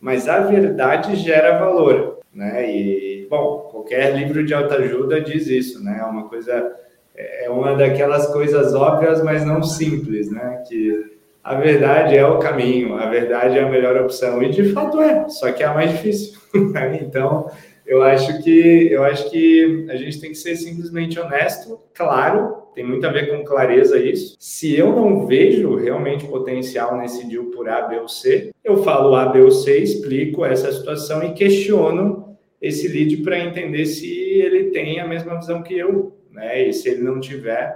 mas 0.00 0.28
a 0.28 0.40
verdade 0.40 1.14
gera 1.16 1.58
valor, 1.58 2.18
né? 2.34 2.68
E 2.68 3.26
bom, 3.30 3.68
qualquer 3.70 4.16
livro 4.16 4.44
de 4.44 4.52
autoajuda 4.52 5.20
diz 5.20 5.46
isso, 5.46 5.82
né? 5.84 5.98
É 6.00 6.04
uma 6.04 6.28
coisa 6.28 6.76
é 7.14 7.50
uma 7.50 7.76
daquelas 7.76 8.26
coisas 8.28 8.74
óbvias, 8.74 9.22
mas 9.22 9.44
não 9.44 9.62
simples, 9.62 10.30
né? 10.30 10.64
Que 10.66 11.19
a 11.42 11.54
verdade 11.54 12.16
é 12.16 12.26
o 12.26 12.38
caminho, 12.38 12.94
a 12.94 13.08
verdade 13.08 13.58
é 13.58 13.62
a 13.62 13.68
melhor 13.68 13.96
opção 13.96 14.42
e 14.42 14.50
de 14.50 14.72
fato 14.72 15.00
é, 15.00 15.28
só 15.28 15.50
que 15.52 15.62
é 15.62 15.66
a 15.66 15.74
mais 15.74 15.90
difícil. 15.92 16.38
Né? 16.52 16.98
então, 17.00 17.48
eu 17.86 18.02
acho 18.02 18.42
que 18.42 18.88
eu 18.90 19.04
acho 19.04 19.30
que 19.30 19.86
a 19.88 19.94
gente 19.94 20.20
tem 20.20 20.30
que 20.30 20.36
ser 20.36 20.56
simplesmente 20.56 21.18
honesto, 21.18 21.80
claro, 21.94 22.60
tem 22.74 22.84
muito 22.84 23.06
a 23.06 23.10
ver 23.10 23.30
com 23.30 23.44
clareza 23.44 23.98
isso. 23.98 24.36
Se 24.38 24.76
eu 24.76 24.94
não 24.94 25.26
vejo 25.26 25.76
realmente 25.76 26.26
potencial 26.26 26.96
nesse 26.98 27.26
deal 27.28 27.46
por 27.46 27.68
A, 27.68 27.82
B 27.82 27.98
ou 28.00 28.08
C, 28.08 28.50
eu 28.64 28.82
falo 28.82 29.14
A, 29.14 29.26
B 29.26 29.40
ou 29.40 29.50
C, 29.50 29.78
explico 29.78 30.44
essa 30.44 30.72
situação 30.72 31.22
e 31.22 31.32
questiono 31.32 32.36
esse 32.60 32.88
lead 32.88 33.16
para 33.18 33.38
entender 33.38 33.86
se 33.86 34.08
ele 34.08 34.70
tem 34.70 35.00
a 35.00 35.06
mesma 35.06 35.36
visão 35.36 35.62
que 35.62 35.76
eu, 35.76 36.16
né? 36.30 36.68
E 36.68 36.72
se 36.72 36.88
ele 36.88 37.02
não 37.02 37.18
tiver, 37.18 37.74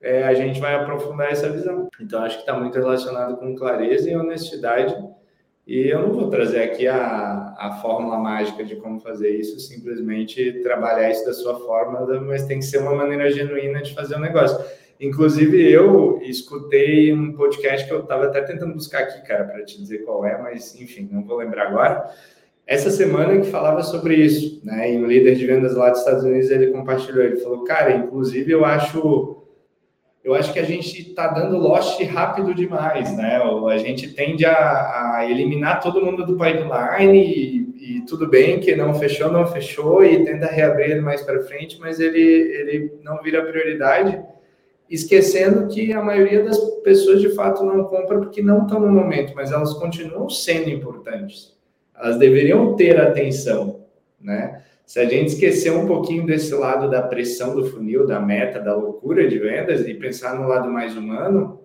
é, 0.00 0.24
a 0.24 0.34
gente 0.34 0.60
vai 0.60 0.74
aprofundar 0.74 1.30
essa 1.30 1.48
visão. 1.48 1.88
Então, 2.00 2.22
acho 2.22 2.36
que 2.36 2.42
está 2.42 2.58
muito 2.58 2.74
relacionado 2.74 3.36
com 3.36 3.54
clareza 3.54 4.10
e 4.10 4.16
honestidade. 4.16 4.94
E 5.66 5.88
eu 5.88 6.02
não 6.02 6.12
vou 6.12 6.28
trazer 6.28 6.62
aqui 6.62 6.86
a, 6.86 7.54
a 7.58 7.78
fórmula 7.80 8.18
mágica 8.18 8.62
de 8.62 8.76
como 8.76 9.00
fazer 9.00 9.30
isso, 9.30 9.58
simplesmente 9.58 10.60
trabalhar 10.62 11.10
isso 11.10 11.24
da 11.24 11.32
sua 11.32 11.58
forma, 11.58 12.04
mas 12.20 12.44
tem 12.44 12.58
que 12.58 12.66
ser 12.66 12.78
uma 12.78 12.94
maneira 12.94 13.30
genuína 13.30 13.80
de 13.80 13.94
fazer 13.94 14.16
o 14.16 14.18
um 14.18 14.20
negócio. 14.20 14.62
Inclusive, 15.00 15.72
eu 15.72 16.20
escutei 16.22 17.12
um 17.12 17.32
podcast 17.32 17.86
que 17.86 17.92
eu 17.92 18.00
estava 18.00 18.26
até 18.26 18.42
tentando 18.42 18.74
buscar 18.74 19.00
aqui, 19.00 19.26
cara, 19.26 19.44
para 19.44 19.64
te 19.64 19.78
dizer 19.78 20.04
qual 20.04 20.24
é, 20.24 20.36
mas 20.40 20.78
enfim, 20.78 21.08
não 21.10 21.24
vou 21.24 21.38
lembrar 21.38 21.68
agora. 21.68 22.10
Essa 22.66 22.90
semana 22.90 23.38
que 23.40 23.50
falava 23.50 23.82
sobre 23.82 24.16
isso, 24.16 24.60
né? 24.64 24.92
E 24.92 25.02
o 25.02 25.06
líder 25.06 25.34
de 25.34 25.46
vendas 25.46 25.74
lá 25.74 25.90
dos 25.90 25.98
Estados 26.00 26.24
Unidos 26.24 26.50
ele 26.50 26.68
compartilhou, 26.68 27.24
ele 27.24 27.36
falou, 27.36 27.64
cara, 27.64 27.92
inclusive 27.92 28.52
eu 28.52 28.64
acho 28.64 29.43
eu 30.24 30.34
acho 30.34 30.54
que 30.54 30.58
a 30.58 30.64
gente 30.64 31.02
está 31.02 31.28
dando 31.28 31.58
lost 31.58 32.02
rápido 32.04 32.54
demais, 32.54 33.14
né? 33.14 33.36
A 33.70 33.76
gente 33.76 34.10
tende 34.14 34.46
a, 34.46 35.18
a 35.18 35.30
eliminar 35.30 35.82
todo 35.82 36.02
mundo 36.02 36.24
do 36.24 36.38
pipeline 36.38 37.18
e, 37.18 37.98
e, 37.98 38.00
tudo 38.06 38.26
bem 38.26 38.58
que 38.58 38.74
não 38.74 38.94
fechou, 38.94 39.30
não 39.30 39.46
fechou 39.46 40.02
e 40.02 40.24
tenta 40.24 40.46
reabrir 40.46 41.02
mais 41.02 41.20
para 41.20 41.42
frente, 41.42 41.78
mas 41.78 42.00
ele, 42.00 42.22
ele 42.22 42.92
não 43.02 43.22
vira 43.22 43.44
prioridade, 43.44 44.18
esquecendo 44.88 45.68
que 45.68 45.92
a 45.92 46.02
maioria 46.02 46.42
das 46.42 46.58
pessoas 46.82 47.20
de 47.20 47.28
fato 47.34 47.62
não 47.62 47.84
compra 47.84 48.18
porque 48.18 48.40
não 48.40 48.62
estão 48.62 48.80
no 48.80 48.90
momento, 48.90 49.34
mas 49.36 49.52
elas 49.52 49.74
continuam 49.74 50.30
sendo 50.30 50.70
importantes. 50.70 51.54
Elas 51.94 52.18
deveriam 52.18 52.74
ter 52.74 52.98
atenção, 52.98 53.84
né? 54.18 54.62
Se 54.86 55.00
a 55.00 55.04
gente 55.06 55.28
esquecer 55.28 55.72
um 55.72 55.86
pouquinho 55.86 56.26
desse 56.26 56.54
lado 56.54 56.90
da 56.90 57.02
pressão 57.02 57.54
do 57.54 57.64
funil, 57.64 58.06
da 58.06 58.20
meta, 58.20 58.60
da 58.60 58.76
loucura 58.76 59.26
de 59.26 59.38
vendas 59.38 59.86
e 59.86 59.94
pensar 59.94 60.38
no 60.38 60.46
lado 60.46 60.70
mais 60.70 60.96
humano, 60.96 61.60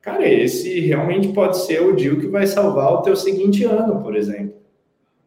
cara, 0.00 0.28
esse 0.28 0.80
realmente 0.80 1.28
pode 1.28 1.58
ser 1.58 1.82
o 1.82 1.96
deal 1.96 2.16
que 2.16 2.26
vai 2.26 2.46
salvar 2.46 2.92
o 2.92 3.02
teu 3.02 3.16
seguinte 3.16 3.64
ano, 3.64 4.02
por 4.02 4.14
exemplo. 4.14 4.54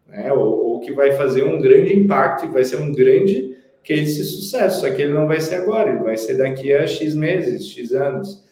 Né? 0.08 0.32
Ou, 0.32 0.66
ou 0.66 0.80
que 0.82 0.92
vai 0.92 1.14
fazer 1.14 1.44
um 1.44 1.60
grande 1.60 1.98
impacto, 1.98 2.52
vai 2.52 2.64
ser 2.64 2.78
um 2.78 2.92
grande 2.92 3.58
case 3.84 4.18
de 4.18 4.24
sucesso. 4.24 4.82
Só 4.82 4.92
que 4.92 5.02
ele 5.02 5.14
não 5.14 5.28
vai 5.28 5.42
ser 5.42 5.56
agora, 5.56 5.90
ele 5.90 6.04
vai 6.04 6.18
ser 6.18 6.38
daqui 6.38 6.72
a 6.74 6.86
X 6.86 7.16
meses, 7.16 7.68
X 7.68 7.92
anos. 7.92 8.44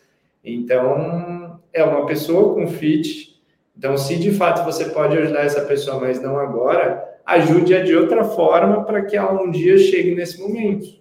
Então, 0.43 1.59
é 1.71 1.83
uma 1.83 2.05
pessoa 2.05 2.55
com 2.55 2.67
fit. 2.67 3.39
Então, 3.77 3.97
se 3.97 4.15
de 4.15 4.31
fato 4.31 4.65
você 4.65 4.85
pode 4.85 5.17
ajudar 5.17 5.45
essa 5.45 5.61
pessoa, 5.61 5.99
mas 5.99 6.21
não 6.21 6.37
agora, 6.37 7.09
ajude-a 7.30 7.84
de 7.84 7.95
outra 7.95 8.23
forma 8.23 8.84
para 8.84 9.05
que 9.05 9.15
ela 9.15 9.41
um 9.41 9.51
dia 9.51 9.77
chegue 9.77 10.15
nesse 10.15 10.39
momento. 10.39 10.99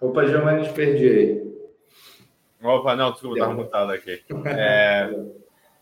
Opa, 0.00 0.26
Giovanni, 0.26 0.64
te 0.64 0.72
perdi 0.72 1.08
aí. 1.08 1.50
Opa, 2.62 2.94
não, 2.94 3.10
desculpa, 3.12 3.36
estava 3.36 3.54
mutado 3.54 3.90
aqui. 3.92 4.22
É, 4.46 5.10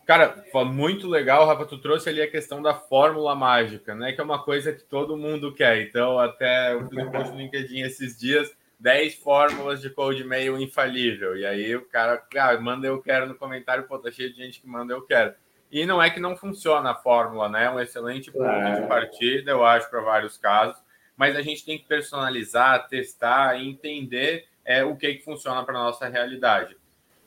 cara, 0.07 0.45
muito 0.67 1.09
legal, 1.09 1.45
Rafa, 1.47 1.67
tu 1.67 1.79
trouxe 1.79 2.09
ali 2.09 2.23
a 2.23 2.31
questão 2.31 2.63
da 2.63 2.73
fórmula 2.73 3.35
mágica, 3.35 3.95
né? 3.95 4.13
Que 4.13 4.21
é 4.21 4.25
uma 4.25 4.43
coisa 4.43 4.73
que 4.73 4.85
todo 4.85 5.17
mundo 5.17 5.55
quer. 5.55 5.83
Então, 5.83 6.19
até 6.19 6.73
eu 6.73 6.89
fiz 6.89 6.99
um 6.99 7.11
post 7.11 7.33
no 7.33 7.39
LinkedIn 7.39 7.81
esses 7.81 8.17
dias, 8.17 8.57
10 8.79 9.17
fórmulas 9.17 9.81
de 9.81 9.91
code 9.91 10.23
mail 10.23 10.57
infalível. 10.61 11.37
E 11.37 11.45
aí 11.45 11.75
o 11.75 11.85
cara, 11.89 12.25
ah, 12.37 12.57
manda 12.61 12.87
eu 12.87 13.03
quero 13.03 13.27
no 13.27 13.35
comentário, 13.35 13.89
pô, 13.89 13.99
tá 13.99 14.11
cheio 14.11 14.33
de 14.33 14.37
gente 14.37 14.61
que 14.61 14.69
manda 14.69 14.95
eu 14.95 15.03
quero. 15.03 15.35
E 15.71 15.85
não 15.85 16.03
é 16.03 16.09
que 16.09 16.21
não 16.21 16.37
funciona 16.37 16.91
a 16.91 16.95
fórmula, 16.95 17.49
né? 17.49 17.65
É 17.65 17.71
um 17.71 17.81
excelente 17.81 18.31
ponto 18.31 18.45
claro. 18.45 18.83
de 18.83 18.89
partida, 18.89 19.51
eu 19.51 19.65
acho, 19.65 19.89
para 19.91 20.01
vários 20.01 20.37
casos. 20.39 20.81
Mas 21.17 21.37
a 21.37 21.43
gente 21.43 21.65
tem 21.65 21.79
que 21.79 21.85
personalizar, 21.85 22.89
testar 22.89 23.61
e 23.61 23.69
entender 23.69 24.47
é, 24.65 24.85
o 24.85 24.97
que, 24.97 25.15
que 25.15 25.25
funciona 25.25 25.65
para 25.65 25.79
a 25.79 25.83
nossa 25.85 26.09
realidade. 26.09 26.77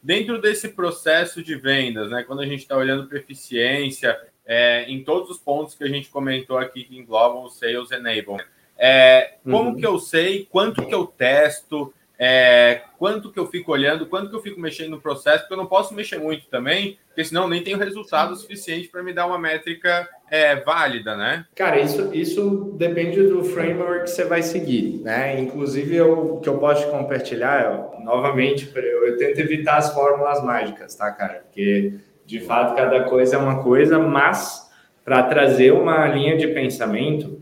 Dentro 0.02 0.42
desse 0.42 0.70
processo 0.70 1.44
de 1.44 1.56
vendas, 1.56 2.10
né? 2.10 2.24
Quando 2.24 2.42
a 2.42 2.46
gente 2.46 2.62
está 2.62 2.76
olhando 2.76 3.08
para 3.08 3.20
eficiência, 3.20 4.20
é, 4.46 4.86
em 4.90 5.04
todos 5.04 5.30
os 5.30 5.38
pontos 5.38 5.76
que 5.76 5.84
a 5.84 5.88
gente 5.88 6.10
comentou 6.10 6.58
aqui 6.58 6.84
que 6.84 6.98
englobam 6.98 7.44
o 7.44 7.50
Sales 7.50 7.92
Enablement, 7.92 8.46
é, 8.78 9.36
como 9.44 9.70
uhum. 9.70 9.76
que 9.76 9.86
eu 9.86 10.00
sei, 10.00 10.48
quanto 10.50 10.86
que 10.86 10.94
eu 10.94 11.06
testo, 11.06 11.94
é, 12.24 12.84
quanto 13.00 13.32
que 13.32 13.40
eu 13.40 13.48
fico 13.48 13.72
olhando, 13.72 14.06
quanto 14.06 14.30
que 14.30 14.36
eu 14.36 14.42
fico 14.44 14.62
mexendo 14.62 14.92
no 14.92 15.02
processo, 15.02 15.40
porque 15.40 15.56
eu 15.56 15.58
não 15.58 15.66
posso 15.66 15.92
mexer 15.96 16.20
muito 16.20 16.46
também, 16.50 17.00
porque 17.08 17.26
senão 17.26 17.50
nem 17.50 17.64
tenho 17.64 17.80
resultado 17.80 18.36
suficiente 18.36 18.90
para 18.90 19.02
me 19.02 19.12
dar 19.12 19.26
uma 19.26 19.40
métrica 19.40 20.08
é, 20.30 20.56
válida, 20.58 21.18
né? 21.18 21.48
Cara, 21.56 21.80
isso, 21.80 22.14
isso 22.14 22.76
depende 22.78 23.24
do 23.24 23.44
framework 23.44 24.04
que 24.04 24.12
você 24.12 24.24
vai 24.24 24.44
seguir, 24.44 25.02
né? 25.02 25.40
Inclusive, 25.40 26.00
o 26.02 26.38
que 26.38 26.48
eu 26.48 26.60
posso 26.60 26.92
compartilhar, 26.92 27.66
eu, 27.66 28.06
novamente, 28.06 28.72
eu, 28.76 29.08
eu 29.08 29.18
tento 29.18 29.40
evitar 29.40 29.78
as 29.78 29.92
fórmulas 29.92 30.44
mágicas, 30.44 30.94
tá, 30.94 31.10
cara? 31.10 31.42
Porque, 31.48 31.96
de 32.24 32.40
fato, 32.40 32.76
cada 32.76 33.04
coisa 33.06 33.36
é 33.36 33.40
uma 33.40 33.64
coisa, 33.64 33.98
mas 33.98 34.70
para 35.04 35.24
trazer 35.24 35.74
uma 35.74 36.06
linha 36.06 36.38
de 36.38 36.46
pensamento, 36.50 37.41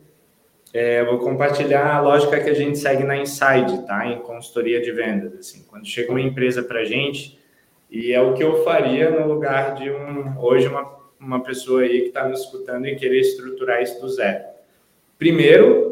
é, 0.74 1.04
vou 1.04 1.18
compartilhar 1.18 1.96
a 1.96 2.02
lógica 2.02 2.40
que 2.40 2.50
a 2.50 2.54
gente 2.54 2.78
segue 2.78 3.04
na 3.04 3.18
Inside, 3.18 3.86
tá? 3.88 4.06
Em 4.06 4.20
consultoria 4.20 4.80
de 4.82 4.92
vendas. 4.92 5.34
Assim, 5.34 5.64
quando 5.68 5.88
chega 5.88 6.12
uma 6.12 6.22
empresa 6.22 6.62
para 6.62 6.82
a 6.82 6.86
gente, 6.86 7.40
e 7.90 8.14
é 8.14 8.22
o 8.22 8.34
que 8.34 8.44
eu 8.44 8.64
faria 8.64 9.10
no 9.10 9.28
lugar 9.28 9.76
de 9.76 9.90
um 9.90 10.40
hoje 10.40 10.68
uma, 10.68 10.88
uma 11.20 11.44
pessoa 11.44 11.82
aí 11.82 12.02
que 12.02 12.08
está 12.10 12.24
me 12.26 12.34
escutando 12.34 12.86
e 12.86 12.96
querer 12.96 13.20
estruturar 13.20 13.82
isso 13.82 14.00
do 14.00 14.08
zero. 14.10 14.44
Primeiro, 15.18 15.90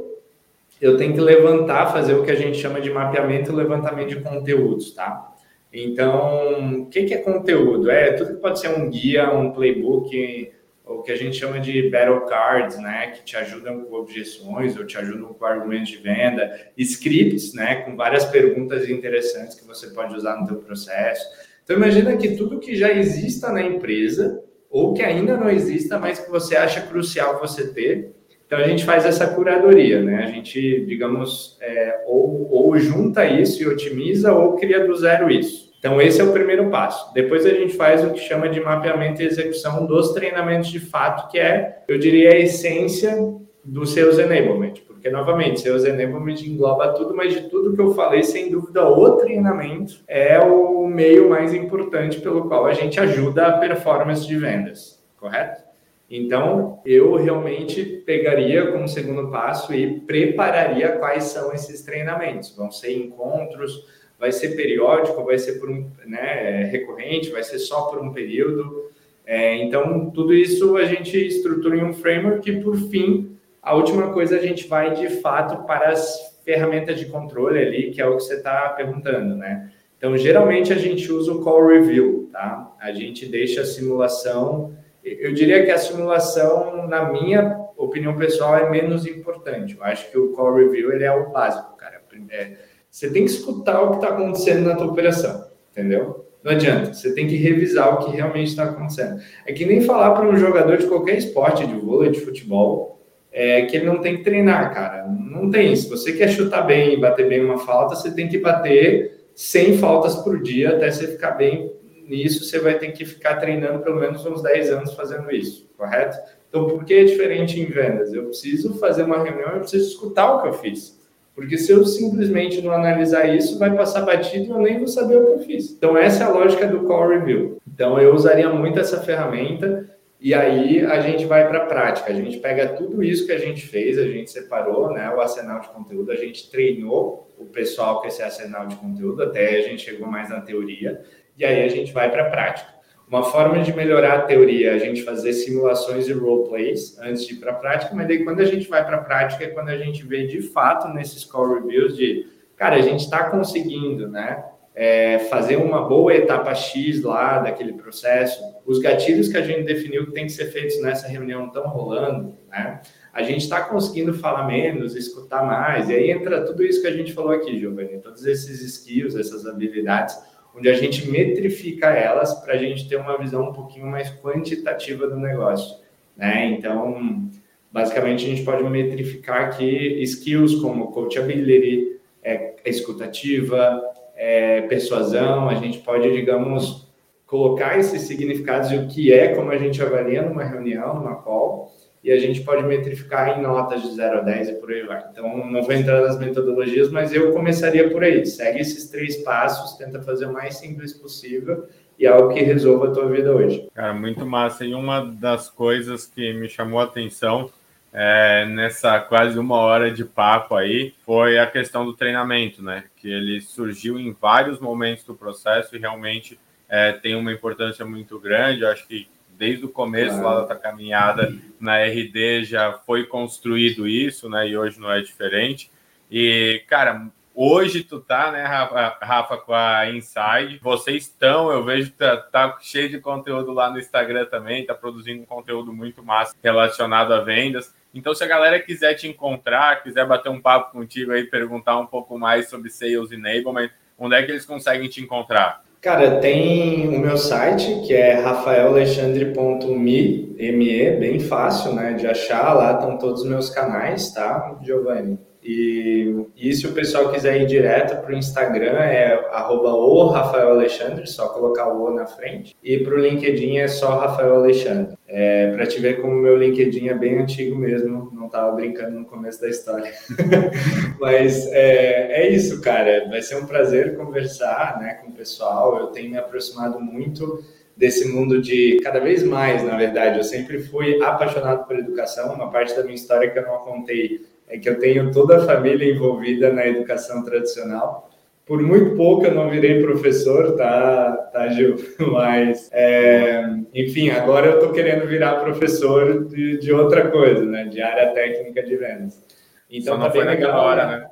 eu 0.79 0.95
tenho 0.95 1.13
que 1.13 1.19
levantar, 1.19 1.91
fazer 1.91 2.13
o 2.13 2.23
que 2.23 2.29
a 2.29 2.35
gente 2.35 2.59
chama 2.59 2.79
de 2.79 2.91
mapeamento 2.91 3.51
e 3.51 3.55
levantamento 3.55 4.09
de 4.09 4.21
conteúdos, 4.21 4.91
tá? 4.91 5.33
Então, 5.73 6.81
o 6.81 6.85
que, 6.85 7.03
que 7.03 7.13
é 7.15 7.17
conteúdo? 7.17 7.89
É 7.89 8.13
tudo 8.13 8.35
que 8.35 8.41
pode 8.41 8.59
ser 8.59 8.69
um 8.69 8.89
guia, 8.89 9.31
um 9.31 9.51
playbook, 9.51 10.51
o 10.89 11.01
que 11.01 11.11
a 11.11 11.15
gente 11.15 11.37
chama 11.37 11.59
de 11.59 11.89
battle 11.89 12.21
cards, 12.21 12.77
né, 12.77 13.11
que 13.11 13.23
te 13.23 13.35
ajudam 13.37 13.83
com 13.83 13.95
objeções 13.95 14.77
ou 14.77 14.85
te 14.85 14.97
ajudam 14.97 15.33
com 15.33 15.45
argumentos 15.45 15.89
de 15.89 15.97
venda, 15.97 16.71
scripts, 16.77 17.53
né, 17.53 17.75
com 17.81 17.95
várias 17.95 18.25
perguntas 18.25 18.89
interessantes 18.89 19.59
que 19.59 19.65
você 19.65 19.87
pode 19.87 20.15
usar 20.15 20.39
no 20.39 20.47
teu 20.47 20.57
processo. 20.57 21.25
Então 21.63 21.75
imagina 21.75 22.15
que 22.15 22.35
tudo 22.35 22.59
que 22.59 22.75
já 22.75 22.91
exista 22.93 23.51
na 23.51 23.61
empresa 23.61 24.43
ou 24.69 24.93
que 24.93 25.01
ainda 25.01 25.35
não 25.37 25.49
exista, 25.49 25.99
mas 25.99 26.19
que 26.19 26.29
você 26.29 26.55
acha 26.55 26.81
crucial 26.81 27.39
você 27.39 27.73
ter. 27.73 28.11
Então 28.45 28.59
a 28.59 28.67
gente 28.67 28.85
faz 28.85 29.05
essa 29.05 29.27
curadoria, 29.27 30.01
né? 30.01 30.23
A 30.23 30.27
gente, 30.27 30.85
digamos, 30.85 31.57
é, 31.59 32.03
ou, 32.05 32.49
ou 32.49 32.77
junta 32.77 33.25
isso 33.25 33.61
e 33.61 33.67
otimiza 33.67 34.33
ou 34.33 34.55
cria 34.55 34.85
do 34.85 34.95
zero 34.95 35.29
isso. 35.29 35.66
Então, 35.79 36.01
esse 36.01 36.19
é 36.19 36.23
o 36.23 36.33
primeiro 36.33 36.69
passo. 36.69 37.13
Depois 37.13 37.45
a 37.45 37.49
gente 37.49 37.75
faz 37.75 38.03
o 38.03 38.11
que 38.11 38.19
chama 38.19 38.49
de 38.49 38.59
mapeamento 38.59 39.21
e 39.21 39.25
execução 39.25 39.85
dos 39.85 40.11
treinamentos 40.11 40.69
de 40.69 40.79
fato, 40.79 41.29
que 41.29 41.39
é, 41.39 41.83
eu 41.87 41.97
diria, 41.99 42.31
a 42.31 42.37
essência 42.37 43.15
do 43.63 43.85
Sales 43.85 44.17
Enablement. 44.17 44.73
Porque, 44.87 45.09
novamente, 45.09 45.61
Sales 45.61 45.85
Enablement 45.85 46.41
engloba 46.41 46.93
tudo, 46.93 47.15
mas 47.15 47.33
de 47.33 47.49
tudo 47.49 47.75
que 47.75 47.81
eu 47.81 47.93
falei, 47.93 48.23
sem 48.23 48.49
dúvida, 48.49 48.87
o 48.89 49.11
treinamento 49.17 49.99
é 50.07 50.39
o 50.39 50.87
meio 50.87 51.29
mais 51.29 51.53
importante 51.53 52.19
pelo 52.19 52.47
qual 52.47 52.65
a 52.65 52.73
gente 52.73 52.99
ajuda 52.99 53.47
a 53.47 53.57
performance 53.57 54.25
de 54.25 54.35
vendas, 54.35 55.03
correto? 55.17 55.67
Então, 56.09 56.81
eu 56.85 57.15
realmente 57.15 57.83
pegaria 58.05 58.71
como 58.71 58.87
segundo 58.87 59.29
passo 59.29 59.73
e 59.73 59.99
prepararia 60.01 60.93
quais 60.93 61.25
são 61.25 61.53
esses 61.53 61.83
treinamentos. 61.83 62.55
Vão 62.55 62.71
ser 62.71 62.97
encontros, 62.97 63.85
vai 64.19 64.31
ser 64.31 64.55
periódico, 64.55 65.23
vai 65.23 65.37
ser 65.37 65.53
por 65.53 65.69
um, 65.69 65.89
né, 66.05 66.63
recorrente, 66.71 67.29
vai 67.29 67.43
ser 67.43 67.59
só 67.59 67.83
por 67.83 67.99
um 67.99 68.11
período. 68.11 68.89
É, 69.25 69.57
então, 69.57 70.09
tudo 70.09 70.33
isso 70.33 70.77
a 70.77 70.85
gente 70.85 71.17
estrutura 71.17 71.77
em 71.77 71.83
um 71.83 71.93
framework 71.93 72.49
e, 72.49 72.61
por 72.61 72.77
fim, 72.89 73.37
a 73.61 73.75
última 73.75 74.13
coisa 74.13 74.37
a 74.37 74.41
gente 74.41 74.67
vai 74.67 74.93
de 74.93 75.09
fato 75.21 75.65
para 75.65 75.89
as 75.89 76.39
ferramentas 76.43 76.97
de 76.97 77.07
controle 77.07 77.59
ali, 77.59 77.91
que 77.91 78.01
é 78.01 78.07
o 78.07 78.15
que 78.15 78.23
você 78.23 78.35
está 78.35 78.69
perguntando, 78.69 79.35
né? 79.35 79.69
Então, 79.97 80.15
geralmente 80.15 80.71
a 80.71 80.77
gente 80.77 81.11
usa 81.11 81.33
o 81.33 81.43
call 81.43 81.67
review, 81.67 82.29
tá? 82.31 82.73
A 82.79 82.91
gente 82.91 83.25
deixa 83.25 83.61
a 83.61 83.65
simulação. 83.65 84.73
Eu 85.03 85.33
diria 85.33 85.65
que 85.65 85.71
a 85.71 85.77
simulação, 85.77 86.87
na 86.87 87.11
minha 87.11 87.67
opinião 87.75 88.15
pessoal, 88.15 88.55
é 88.55 88.69
menos 88.69 89.05
importante. 89.05 89.75
Eu 89.75 89.83
acho 89.83 90.09
que 90.09 90.17
o 90.17 90.31
call 90.33 90.53
review 90.55 90.93
ele 90.93 91.03
é 91.03 91.11
o 91.11 91.31
básico, 91.31 91.75
cara. 91.75 92.01
É, 92.29 92.53
você 92.97 93.11
tem 93.11 93.25
que 93.25 93.29
escutar 93.29 93.79
o 93.79 93.91
que 93.91 93.95
está 93.97 94.07
acontecendo 94.07 94.65
na 94.65 94.75
tua 94.75 94.87
operação, 94.87 95.51
entendeu? 95.71 96.25
Não 96.43 96.51
adianta, 96.51 96.95
você 96.95 97.13
tem 97.13 97.27
que 97.27 97.35
revisar 97.35 97.93
o 97.93 98.03
que 98.03 98.15
realmente 98.15 98.47
está 98.47 98.63
acontecendo. 98.63 99.21
É 99.45 99.53
que 99.53 99.67
nem 99.67 99.81
falar 99.81 100.15
para 100.15 100.27
um 100.27 100.35
jogador 100.35 100.77
de 100.77 100.87
qualquer 100.87 101.15
esporte, 101.15 101.67
de 101.67 101.75
vôlei, 101.75 102.09
de 102.09 102.19
futebol, 102.19 102.99
é 103.31 103.67
que 103.67 103.77
ele 103.77 103.85
não 103.85 103.99
tem 103.99 104.17
que 104.17 104.23
treinar, 104.23 104.73
cara. 104.73 105.05
Não 105.07 105.51
tem. 105.51 105.75
Se 105.75 105.87
você 105.87 106.13
quer 106.13 106.27
chutar 106.29 106.63
bem 106.63 106.95
e 106.95 106.99
bater 106.99 107.29
bem 107.29 107.45
uma 107.45 107.59
falta, 107.59 107.95
você 107.95 108.09
tem 108.09 108.27
que 108.27 108.39
bater 108.39 109.27
100 109.35 109.77
faltas 109.77 110.15
por 110.15 110.41
dia 110.41 110.71
até 110.71 110.89
você 110.89 111.05
ficar 111.05 111.33
bem 111.33 111.71
nisso. 112.07 112.45
Você 112.45 112.57
vai 112.57 112.79
ter 112.79 112.93
que 112.93 113.05
ficar 113.05 113.35
treinando 113.35 113.83
pelo 113.83 113.99
menos 113.99 114.25
uns 114.25 114.41
10 114.41 114.71
anos 114.71 114.95
fazendo 114.95 115.29
isso, 115.29 115.69
correto? 115.77 116.17
Então, 116.49 116.65
por 116.65 116.83
que 116.83 116.95
é 116.95 117.03
diferente 117.03 117.59
em 117.59 117.65
vendas? 117.65 118.11
Eu 118.11 118.23
preciso 118.23 118.73
fazer 118.79 119.03
uma 119.03 119.23
reunião, 119.23 119.51
eu 119.51 119.59
preciso 119.59 119.87
escutar 119.87 120.33
o 120.33 120.41
que 120.41 120.47
eu 120.47 120.53
fiz. 120.53 120.96
Porque 121.37 121.55
se 121.55 121.71
eu 121.71 121.85
simplesmente 121.85 122.63
não 122.63 122.71
analisar 122.71 123.29
isso, 123.29 123.59
vai 123.59 123.71
passar 123.75 124.01
batido 124.01 124.45
e 124.45 124.49
eu 124.49 124.57
nem 124.57 124.79
vou 124.79 124.87
saber 124.87 125.17
o 125.17 125.23
que 125.23 125.31
eu 125.33 125.39
fiz. 125.41 125.69
Então, 125.69 125.95
essa 125.95 126.23
é 126.23 126.25
a 126.25 126.31
lógica 126.31 126.65
do 126.65 126.79
call 126.87 127.09
review. 127.09 127.61
Então, 127.71 128.01
eu 128.01 128.15
usaria 128.15 128.49
muito 128.49 128.79
essa 128.79 128.99
ferramenta 129.03 129.87
e 130.19 130.33
aí 130.33 130.83
a 130.83 130.99
gente 130.99 131.27
vai 131.27 131.47
para 131.47 131.59
a 131.59 131.65
prática, 131.67 132.11
a 132.11 132.15
gente 132.15 132.39
pega 132.39 132.69
tudo 132.69 133.03
isso 133.03 133.27
que 133.27 133.31
a 133.31 133.37
gente 133.37 133.67
fez, 133.67 133.99
a 133.99 134.07
gente 134.07 134.31
separou 134.31 134.91
né, 134.91 135.13
o 135.13 135.21
arsenal 135.21 135.59
de 135.59 135.67
conteúdo, 135.67 136.11
a 136.11 136.15
gente 136.15 136.49
treinou 136.49 137.31
o 137.37 137.45
pessoal 137.45 138.01
com 138.01 138.07
esse 138.07 138.23
arsenal 138.23 138.65
de 138.65 138.75
conteúdo, 138.75 139.21
até 139.21 139.59
a 139.59 139.61
gente 139.61 139.83
chegou 139.83 140.07
mais 140.07 140.31
na 140.31 140.41
teoria, 140.41 141.03
e 141.37 141.45
aí 141.45 141.63
a 141.63 141.67
gente 141.67 141.93
vai 141.93 142.09
para 142.09 142.23
a 142.23 142.29
prática. 142.31 142.76
Uma 143.07 143.23
forma 143.23 143.63
de 143.63 143.73
melhorar 143.73 144.13
a 144.15 144.21
teoria 144.23 144.71
é 144.71 144.73
a 144.73 144.79
gente 144.79 145.03
fazer 145.03 145.31
simulações 145.31 146.07
e 146.07 146.13
roleplays 146.13 146.97
antes 146.99 147.25
de 147.25 147.35
ir 147.35 147.37
para 147.37 147.51
a 147.51 147.55
prática, 147.55 147.95
mas 147.95 148.07
daí 148.07 148.23
quando 148.23 148.41
a 148.41 148.45
gente 148.45 148.67
vai 148.67 148.85
para 148.85 148.97
a 148.97 149.01
prática 149.01 149.45
é 149.45 149.47
quando 149.47 149.69
a 149.69 149.77
gente 149.77 150.05
vê 150.05 150.27
de 150.27 150.41
fato 150.41 150.89
nesses 150.89 151.23
call 151.23 151.53
reviews 151.53 151.95
de, 151.95 152.27
cara, 152.55 152.75
a 152.75 152.81
gente 152.81 153.05
está 153.05 153.29
conseguindo, 153.29 154.09
né? 154.09 154.43
é, 154.79 155.17
fazer 155.27 155.55
uma 155.55 155.87
boa 155.87 156.13
etapa 156.13 156.53
X 156.53 157.01
lá 157.01 157.39
daquele 157.39 157.73
processo, 157.73 158.39
os 158.63 158.77
gatilhos 158.77 159.27
que 159.27 159.35
a 159.35 159.41
gente 159.41 159.63
definiu 159.63 160.05
que 160.05 160.11
tem 160.11 160.27
que 160.27 160.31
ser 160.31 160.51
feitos 160.51 160.79
nessa 160.83 161.07
reunião 161.07 161.47
estão 161.47 161.63
rolando, 161.67 162.37
né? 162.47 162.79
A 163.11 163.23
gente 163.23 163.41
está 163.41 163.61
conseguindo 163.61 164.13
falar 164.13 164.45
menos, 164.45 164.95
escutar 164.95 165.43
mais, 165.43 165.89
e 165.89 165.95
aí 165.95 166.11
entra 166.11 166.45
tudo 166.45 166.63
isso 166.63 166.79
que 166.79 166.87
a 166.87 166.91
gente 166.91 167.11
falou 167.11 167.31
aqui, 167.31 167.59
Giovanni, 167.59 167.97
todos 167.97 168.23
esses 168.23 168.61
skills, 168.61 169.15
essas 169.15 169.47
habilidades, 169.47 170.15
onde 170.57 170.69
a 170.69 170.73
gente 170.73 171.07
metrifica 171.09 171.87
elas 171.87 172.33
para 172.41 172.53
a 172.53 172.57
gente 172.57 172.89
ter 172.89 172.95
uma 172.95 173.17
visão 173.17 173.49
um 173.49 173.53
pouquinho 173.53 173.85
mais 173.85 174.09
quantitativa 174.21 175.07
do 175.07 175.17
negócio, 175.17 175.77
né? 176.15 176.45
Então, 176.47 177.29
basicamente, 177.71 178.25
a 178.25 178.29
gente 178.29 178.43
pode 178.43 178.63
metrificar 178.63 179.45
aqui 179.45 180.01
skills 180.01 180.55
como 180.55 180.91
coachability, 180.91 181.99
é, 182.23 182.55
escutativa, 182.65 183.81
é, 184.15 184.61
persuasão, 184.61 185.47
a 185.47 185.55
gente 185.55 185.77
pode, 185.79 186.11
digamos, 186.11 186.87
colocar 187.27 187.77
esses 187.77 188.01
significados 188.01 188.71
e 188.71 188.77
o 188.77 188.87
que 188.87 189.13
é, 189.13 189.35
como 189.35 189.51
a 189.51 189.57
gente 189.57 189.81
avalia 189.81 190.23
numa 190.23 190.43
reunião, 190.43 190.95
numa 190.95 191.15
call, 191.15 191.71
e 192.07 192.11
a 192.13 192.17
gente 192.17 192.39
pode 192.39 192.63
metrificar 192.63 193.37
em 193.37 193.41
notas 193.41 193.81
de 193.81 193.93
0 193.93 194.19
a 194.19 194.21
10 194.21 194.47
e 194.47 194.53
por 194.53 194.71
aí 194.71 194.81
vai. 194.83 195.03
Então, 195.11 195.45
não 195.45 195.61
vou 195.61 195.73
entrar 195.73 195.99
nas 195.99 196.17
metodologias, 196.17 196.89
mas 196.89 197.11
eu 197.11 197.33
começaria 197.33 197.89
por 197.89 198.01
aí. 198.01 198.25
Segue 198.25 198.61
esses 198.61 198.89
três 198.89 199.17
passos, 199.17 199.77
tenta 199.77 200.01
fazer 200.01 200.25
o 200.27 200.31
mais 200.31 200.55
simples 200.55 200.93
possível 200.93 201.67
e 201.99 202.05
é 202.05 202.09
algo 202.09 202.33
que 202.33 202.39
resolva 202.39 202.87
a 202.87 202.91
tua 202.91 203.09
vida 203.09 203.35
hoje. 203.35 203.67
Cara, 203.75 203.93
muito 203.93 204.25
massa. 204.25 204.63
E 204.63 204.73
uma 204.73 205.01
das 205.01 205.49
coisas 205.49 206.05
que 206.05 206.31
me 206.31 206.47
chamou 206.47 206.79
a 206.79 206.85
atenção 206.85 207.51
é, 207.91 208.45
nessa 208.45 209.01
quase 209.01 209.37
uma 209.37 209.57
hora 209.57 209.91
de 209.91 210.05
papo 210.05 210.55
aí 210.55 210.93
foi 211.05 211.37
a 211.37 211.45
questão 211.45 211.83
do 211.83 211.93
treinamento, 211.93 212.63
né? 212.63 212.85
Que 212.95 213.11
ele 213.11 213.41
surgiu 213.41 213.99
em 213.99 214.13
vários 214.13 214.61
momentos 214.61 215.03
do 215.03 215.13
processo 215.13 215.75
e 215.75 215.79
realmente 215.79 216.39
é, 216.69 216.93
tem 216.93 217.15
uma 217.15 217.33
importância 217.33 217.83
muito 217.83 218.17
grande. 218.17 218.61
Eu 218.61 218.69
acho 218.69 218.87
que 218.87 219.09
desde 219.37 219.65
o 219.65 219.69
começo 219.69 220.21
lá 220.21 220.41
da 220.41 220.55
caminhada 220.55 221.33
na 221.59 221.77
RD 221.83 222.43
já 222.43 222.73
foi 222.73 223.05
construído 223.05 223.87
isso, 223.87 224.29
né? 224.29 224.49
E 224.49 224.57
hoje 224.57 224.79
não 224.79 224.91
é 224.91 225.01
diferente. 225.01 225.71
E, 226.09 226.63
cara, 226.67 227.07
hoje 227.35 227.83
tu 227.83 227.99
tá, 227.99 228.31
né, 228.31 228.43
Rafa, 228.43 228.97
Rafa 229.01 229.37
com 229.37 229.53
a 229.53 229.89
Inside. 229.89 230.59
Vocês 230.61 231.03
estão, 231.03 231.51
eu 231.51 231.63
vejo 231.63 231.91
que 231.91 231.97
tá, 231.97 232.17
tá, 232.17 232.57
cheio 232.61 232.89
de 232.89 232.99
conteúdo 232.99 233.51
lá 233.51 233.69
no 233.69 233.79
Instagram 233.79 234.25
também, 234.25 234.65
tá 234.65 234.73
produzindo 234.73 235.21
um 235.21 235.25
conteúdo 235.25 235.71
muito 235.71 236.03
massa 236.03 236.35
relacionado 236.43 237.13
a 237.13 237.21
vendas. 237.21 237.75
Então, 237.93 238.13
se 238.13 238.23
a 238.23 238.27
galera 238.27 238.59
quiser 238.59 238.95
te 238.95 239.07
encontrar, 239.07 239.83
quiser 239.83 240.05
bater 240.05 240.29
um 240.29 240.41
papo 240.41 240.71
contigo 240.71 241.11
aí, 241.11 241.23
perguntar 241.23 241.77
um 241.77 241.85
pouco 241.85 242.17
mais 242.17 242.49
sobre 242.49 242.69
Sales 242.69 243.11
Enablement, 243.11 243.69
onde 243.97 244.15
é 244.15 244.23
que 244.23 244.31
eles 244.31 244.45
conseguem 244.45 244.89
te 244.89 245.01
encontrar? 245.01 245.63
Cara, 245.81 246.19
tem 246.19 246.87
o 246.87 246.99
meu 246.99 247.17
site, 247.17 247.81
que 247.85 247.93
é 247.93 248.13
rafaelalexandre.me, 248.13 250.35
ME, 250.37 250.91
bem 250.99 251.19
fácil, 251.19 251.73
né, 251.73 251.93
de 251.93 252.07
achar, 252.07 252.53
lá 252.53 252.73
estão 252.73 252.97
todos 252.97 253.21
os 253.21 253.29
meus 253.29 253.49
canais, 253.49 254.11
tá, 254.11 254.59
Giovanni? 254.63 255.19
E, 255.47 256.25
e 256.35 256.53
se 256.53 256.67
o 256.67 256.73
pessoal 256.73 257.09
quiser 257.09 257.41
ir 257.41 257.45
direto 257.45 258.01
para 258.01 258.13
o 258.13 258.17
Instagram, 258.17 258.73
é 258.79 259.29
arroba 259.31 259.69
o 259.69 260.09
Rafael 260.09 260.49
Alexandre, 260.49 261.07
só 261.07 261.29
colocar 261.29 261.69
o 261.69 261.85
O 261.85 261.93
na 261.93 262.05
frente. 262.05 262.53
E 262.61 262.77
para 262.79 262.93
o 262.93 262.99
LinkedIn 262.99 263.59
é 263.59 263.67
só 263.69 263.97
Rafael 263.97 264.35
Alexandre. 264.35 264.97
É, 265.07 265.53
para 265.53 265.65
te 265.65 265.79
ver 265.79 266.01
como 266.01 266.15
meu 266.15 266.35
LinkedIn 266.35 266.89
é 266.89 266.93
bem 266.93 267.19
antigo 267.19 267.55
mesmo, 267.55 268.11
não 268.13 268.25
estava 268.25 268.51
brincando 268.51 268.99
no 268.99 269.05
começo 269.05 269.39
da 269.39 269.47
história. 269.47 269.93
Mas 270.99 271.47
é, 271.53 272.23
é 272.23 272.29
isso, 272.29 272.59
cara. 272.59 273.07
Vai 273.07 273.21
ser 273.21 273.37
um 273.37 273.45
prazer 273.45 273.95
conversar 273.95 274.77
né, 274.81 274.95
com 274.95 275.11
o 275.11 275.13
pessoal. 275.13 275.79
Eu 275.79 275.87
tenho 275.87 276.11
me 276.11 276.17
aproximado 276.17 276.77
muito 276.81 277.41
desse 277.77 278.05
mundo 278.09 278.41
de 278.41 278.81
cada 278.83 278.99
vez 278.99 279.23
mais, 279.23 279.63
na 279.63 279.77
verdade. 279.77 280.17
Eu 280.17 280.25
sempre 280.25 280.59
fui 280.59 281.01
apaixonado 281.01 281.65
por 281.65 281.79
educação. 281.79 282.33
Uma 282.33 282.51
parte 282.51 282.75
da 282.75 282.83
minha 282.83 282.95
história 282.95 283.29
que 283.29 283.39
eu 283.39 283.43
não 283.43 283.59
contei 283.59 284.25
é 284.47 284.57
que 284.57 284.69
eu 284.69 284.79
tenho 284.79 285.11
toda 285.11 285.37
a 285.37 285.45
família 285.45 285.91
envolvida 285.91 286.51
na 286.51 286.65
educação 286.65 287.23
tradicional. 287.23 288.09
Por 288.45 288.61
muito 288.61 288.95
pouco 288.95 289.25
eu 289.25 289.33
não 289.33 289.49
virei 289.49 289.81
professor, 289.81 290.55
tá, 290.55 291.11
tá 291.33 291.49
Gil? 291.49 291.75
Mas, 292.11 292.69
é, 292.71 293.43
enfim, 293.73 294.09
agora 294.09 294.47
eu 294.47 294.53
estou 294.55 294.71
querendo 294.71 295.05
virar 295.05 295.43
professor 295.43 296.25
de, 296.25 296.57
de 296.57 296.71
outra 296.71 297.11
coisa, 297.11 297.45
né? 297.45 297.65
De 297.65 297.81
área 297.81 298.13
técnica 298.13 298.63
de 298.63 298.77
vendas. 298.77 299.21
Então, 299.69 299.95
Só 299.95 299.99
não 299.99 300.07
tá 300.07 300.13
foi 300.13 300.23
naquela 300.23 300.61
hora, 300.61 300.87
né? 300.87 301.07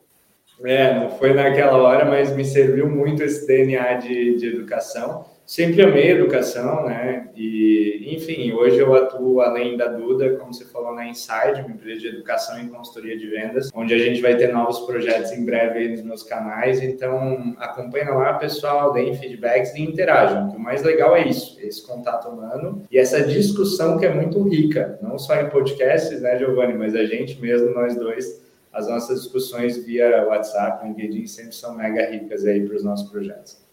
É, 0.63 0.93
não 0.93 1.09
foi 1.11 1.33
naquela 1.33 1.77
hora, 1.77 2.05
mas 2.05 2.35
me 2.35 2.45
serviu 2.45 2.89
muito 2.89 3.23
esse 3.23 3.45
DNA 3.45 3.93
de, 3.95 4.35
de 4.37 4.47
educação 4.47 5.25
sempre 5.45 5.83
amei 5.83 6.11
educação, 6.11 6.85
né? 6.85 7.29
E, 7.35 8.15
enfim, 8.15 8.51
hoje 8.53 8.79
eu 8.79 8.93
atuo 8.95 9.41
além 9.41 9.77
da 9.77 9.87
Duda, 9.87 10.35
como 10.37 10.53
você 10.53 10.65
falou, 10.65 10.95
na 10.95 11.07
Inside, 11.07 11.61
uma 11.61 11.71
empresa 11.71 12.01
de 12.01 12.07
educação 12.07 12.59
e 12.59 12.67
consultoria 12.67 13.17
de 13.17 13.27
vendas, 13.27 13.69
onde 13.73 13.93
a 13.93 13.97
gente 13.97 14.21
vai 14.21 14.35
ter 14.35 14.51
novos 14.51 14.79
projetos 14.79 15.31
em 15.31 15.45
breve 15.45 15.79
aí 15.79 15.89
nos 15.89 16.01
meus 16.01 16.23
canais. 16.23 16.81
Então, 16.81 17.55
acompanha 17.59 18.11
lá, 18.11 18.33
pessoal, 18.33 18.91
deem 18.91 19.15
feedbacks 19.15 19.75
e 19.75 19.81
interajam. 19.83 20.49
O 20.49 20.59
mais 20.59 20.81
legal 20.81 21.15
é 21.15 21.27
isso, 21.27 21.59
esse 21.61 21.85
contato 21.85 22.27
humano 22.29 22.83
e 22.89 22.97
essa 22.97 23.21
discussão 23.21 23.97
que 23.99 24.05
é 24.05 24.13
muito 24.13 24.41
rica, 24.41 24.97
não 25.01 25.19
só 25.19 25.39
em 25.39 25.49
podcasts, 25.49 26.21
né, 26.21 26.37
Giovanni, 26.39 26.73
mas 26.73 26.95
a 26.95 27.05
gente 27.05 27.39
mesmo, 27.39 27.71
nós 27.71 27.95
dois, 27.95 28.43
as 28.75 28.87
nossas 28.87 29.21
discussões 29.21 29.83
via 29.83 30.25
WhatsApp, 30.27 30.85
LinkedIn 30.85 31.25
sempre 31.27 31.55
são 31.55 31.75
mega 31.75 32.09
ricas 32.11 32.45
aí 32.45 32.67
para 32.67 32.75
os 32.75 32.83
nossos 32.83 33.09
projetos. 33.09 33.65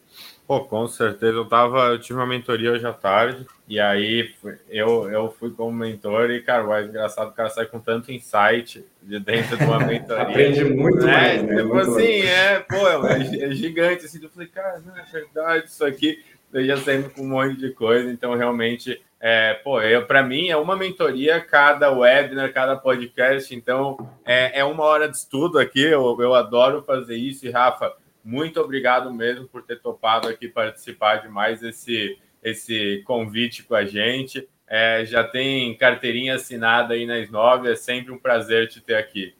Pô, 0.46 0.60
com 0.64 0.86
certeza. 0.86 1.32
Eu 1.32 1.44
tava, 1.44 1.88
eu 1.88 1.98
tive 1.98 2.18
uma 2.18 2.26
mentoria 2.26 2.72
hoje 2.72 2.86
à 2.86 2.92
tarde, 2.92 3.46
e 3.66 3.80
aí 3.80 4.34
eu, 4.68 5.10
eu 5.10 5.30
fui 5.30 5.50
como 5.50 5.72
mentor, 5.72 6.30
e, 6.30 6.42
cara, 6.42 6.66
o 6.66 6.80
engraçado, 6.84 7.30
o 7.30 7.32
cara 7.32 7.48
sai 7.48 7.66
com 7.66 7.80
tanto 7.80 8.12
insight 8.12 8.84
de 9.02 9.18
dentro 9.18 9.56
de 9.56 9.64
uma 9.64 9.78
mentoria. 9.86 10.22
Aprende 10.22 10.64
muito 10.64 11.06
é, 11.06 11.12
mais, 11.12 11.42
né? 11.42 11.56
Tipo 11.56 11.68
muito 11.74 11.90
assim, 11.90 12.20
é, 12.22 12.60
pô, 12.60 13.06
é, 13.06 13.44
é, 13.44 13.50
gigante, 13.52 14.04
assim, 14.04 14.22
eu 14.22 14.30
falei, 14.30 14.48
cara, 14.48 14.80
não 14.80 14.96
é 14.96 15.04
verdade 15.04 15.66
isso 15.66 15.84
aqui. 15.84 16.22
Eu 16.52 16.64
já 16.66 16.76
sempre 16.76 17.10
com 17.14 17.22
um 17.22 17.28
monte 17.28 17.56
de 17.56 17.70
coisa, 17.70 18.12
então 18.12 18.34
realmente, 18.34 19.00
é, 19.24 19.54
pô, 19.54 19.76
para 20.08 20.20
mim 20.20 20.48
é 20.48 20.56
uma 20.56 20.74
mentoria 20.74 21.40
cada 21.40 21.92
webinar, 21.92 22.52
cada 22.52 22.74
podcast, 22.74 23.54
então 23.54 23.96
é, 24.26 24.58
é 24.58 24.64
uma 24.64 24.82
hora 24.82 25.08
de 25.08 25.16
estudo 25.16 25.60
aqui, 25.60 25.80
eu, 25.80 26.16
eu 26.20 26.34
adoro 26.34 26.82
fazer 26.82 27.14
isso, 27.14 27.46
e 27.46 27.50
Rafa, 27.50 27.94
muito 28.24 28.60
obrigado 28.60 29.14
mesmo 29.14 29.46
por 29.46 29.62
ter 29.62 29.80
topado 29.80 30.28
aqui 30.28 30.48
participar 30.48 31.22
de 31.22 31.28
mais 31.28 31.62
esse, 31.62 32.18
esse 32.42 33.04
convite 33.06 33.62
com 33.62 33.76
a 33.76 33.84
gente. 33.84 34.48
É, 34.68 35.04
já 35.04 35.22
tem 35.22 35.76
carteirinha 35.76 36.34
assinada 36.34 36.94
aí 36.94 37.06
na 37.06 37.18
S9, 37.18 37.70
é 37.70 37.76
sempre 37.76 38.12
um 38.12 38.18
prazer 38.18 38.66
te 38.66 38.80
ter 38.80 38.96
aqui. 38.96 39.34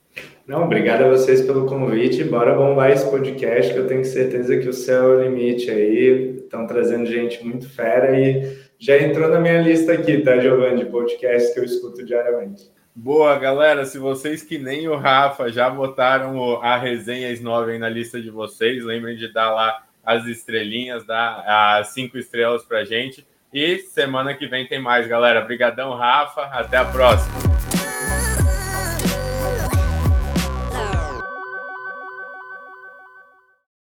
Não, 0.46 0.64
obrigado 0.64 1.02
a 1.02 1.08
vocês 1.08 1.40
pelo 1.40 1.66
convite. 1.66 2.22
Bora 2.22 2.54
bombar 2.54 2.90
esse 2.90 3.10
podcast, 3.10 3.72
que 3.72 3.78
eu 3.78 3.86
tenho 3.88 4.04
certeza 4.04 4.58
que 4.58 4.68
o 4.68 4.72
céu 4.72 5.14
é 5.14 5.16
o 5.16 5.22
limite 5.24 5.70
aí. 5.70 6.36
Estão 6.36 6.66
trazendo 6.66 7.06
gente 7.06 7.42
muito 7.42 7.68
fera 7.68 8.16
e 8.18 8.62
já 8.82 8.98
entrou 8.98 9.28
na 9.28 9.38
minha 9.38 9.62
lista 9.62 9.92
aqui, 9.92 10.18
tá, 10.18 10.40
Giovanni, 10.40 10.84
de 10.84 11.16
que 11.54 11.60
eu 11.60 11.64
escuto 11.64 12.04
diariamente. 12.04 12.68
Boa, 12.92 13.38
galera. 13.38 13.86
Se 13.86 13.96
vocês 13.96 14.42
que 14.42 14.58
nem 14.58 14.88
o 14.88 14.96
Rafa 14.96 15.52
já 15.52 15.70
botaram 15.70 16.60
a 16.60 16.76
resenha 16.76 17.32
S9 17.32 17.70
aí 17.70 17.78
na 17.78 17.88
lista 17.88 18.20
de 18.20 18.28
vocês, 18.28 18.84
lembrem 18.84 19.16
de 19.16 19.32
dar 19.32 19.52
lá 19.52 19.84
as 20.04 20.26
estrelinhas, 20.26 21.06
dar 21.06 21.44
as 21.78 21.94
cinco 21.94 22.18
estrelas 22.18 22.64
pra 22.64 22.84
gente. 22.84 23.24
E 23.54 23.78
semana 23.78 24.34
que 24.34 24.48
vem 24.48 24.66
tem 24.66 24.82
mais, 24.82 25.06
galera. 25.06 25.40
Obrigadão, 25.40 25.94
Rafa. 25.94 26.42
Até 26.42 26.78
a 26.78 26.84
próxima. 26.84 27.81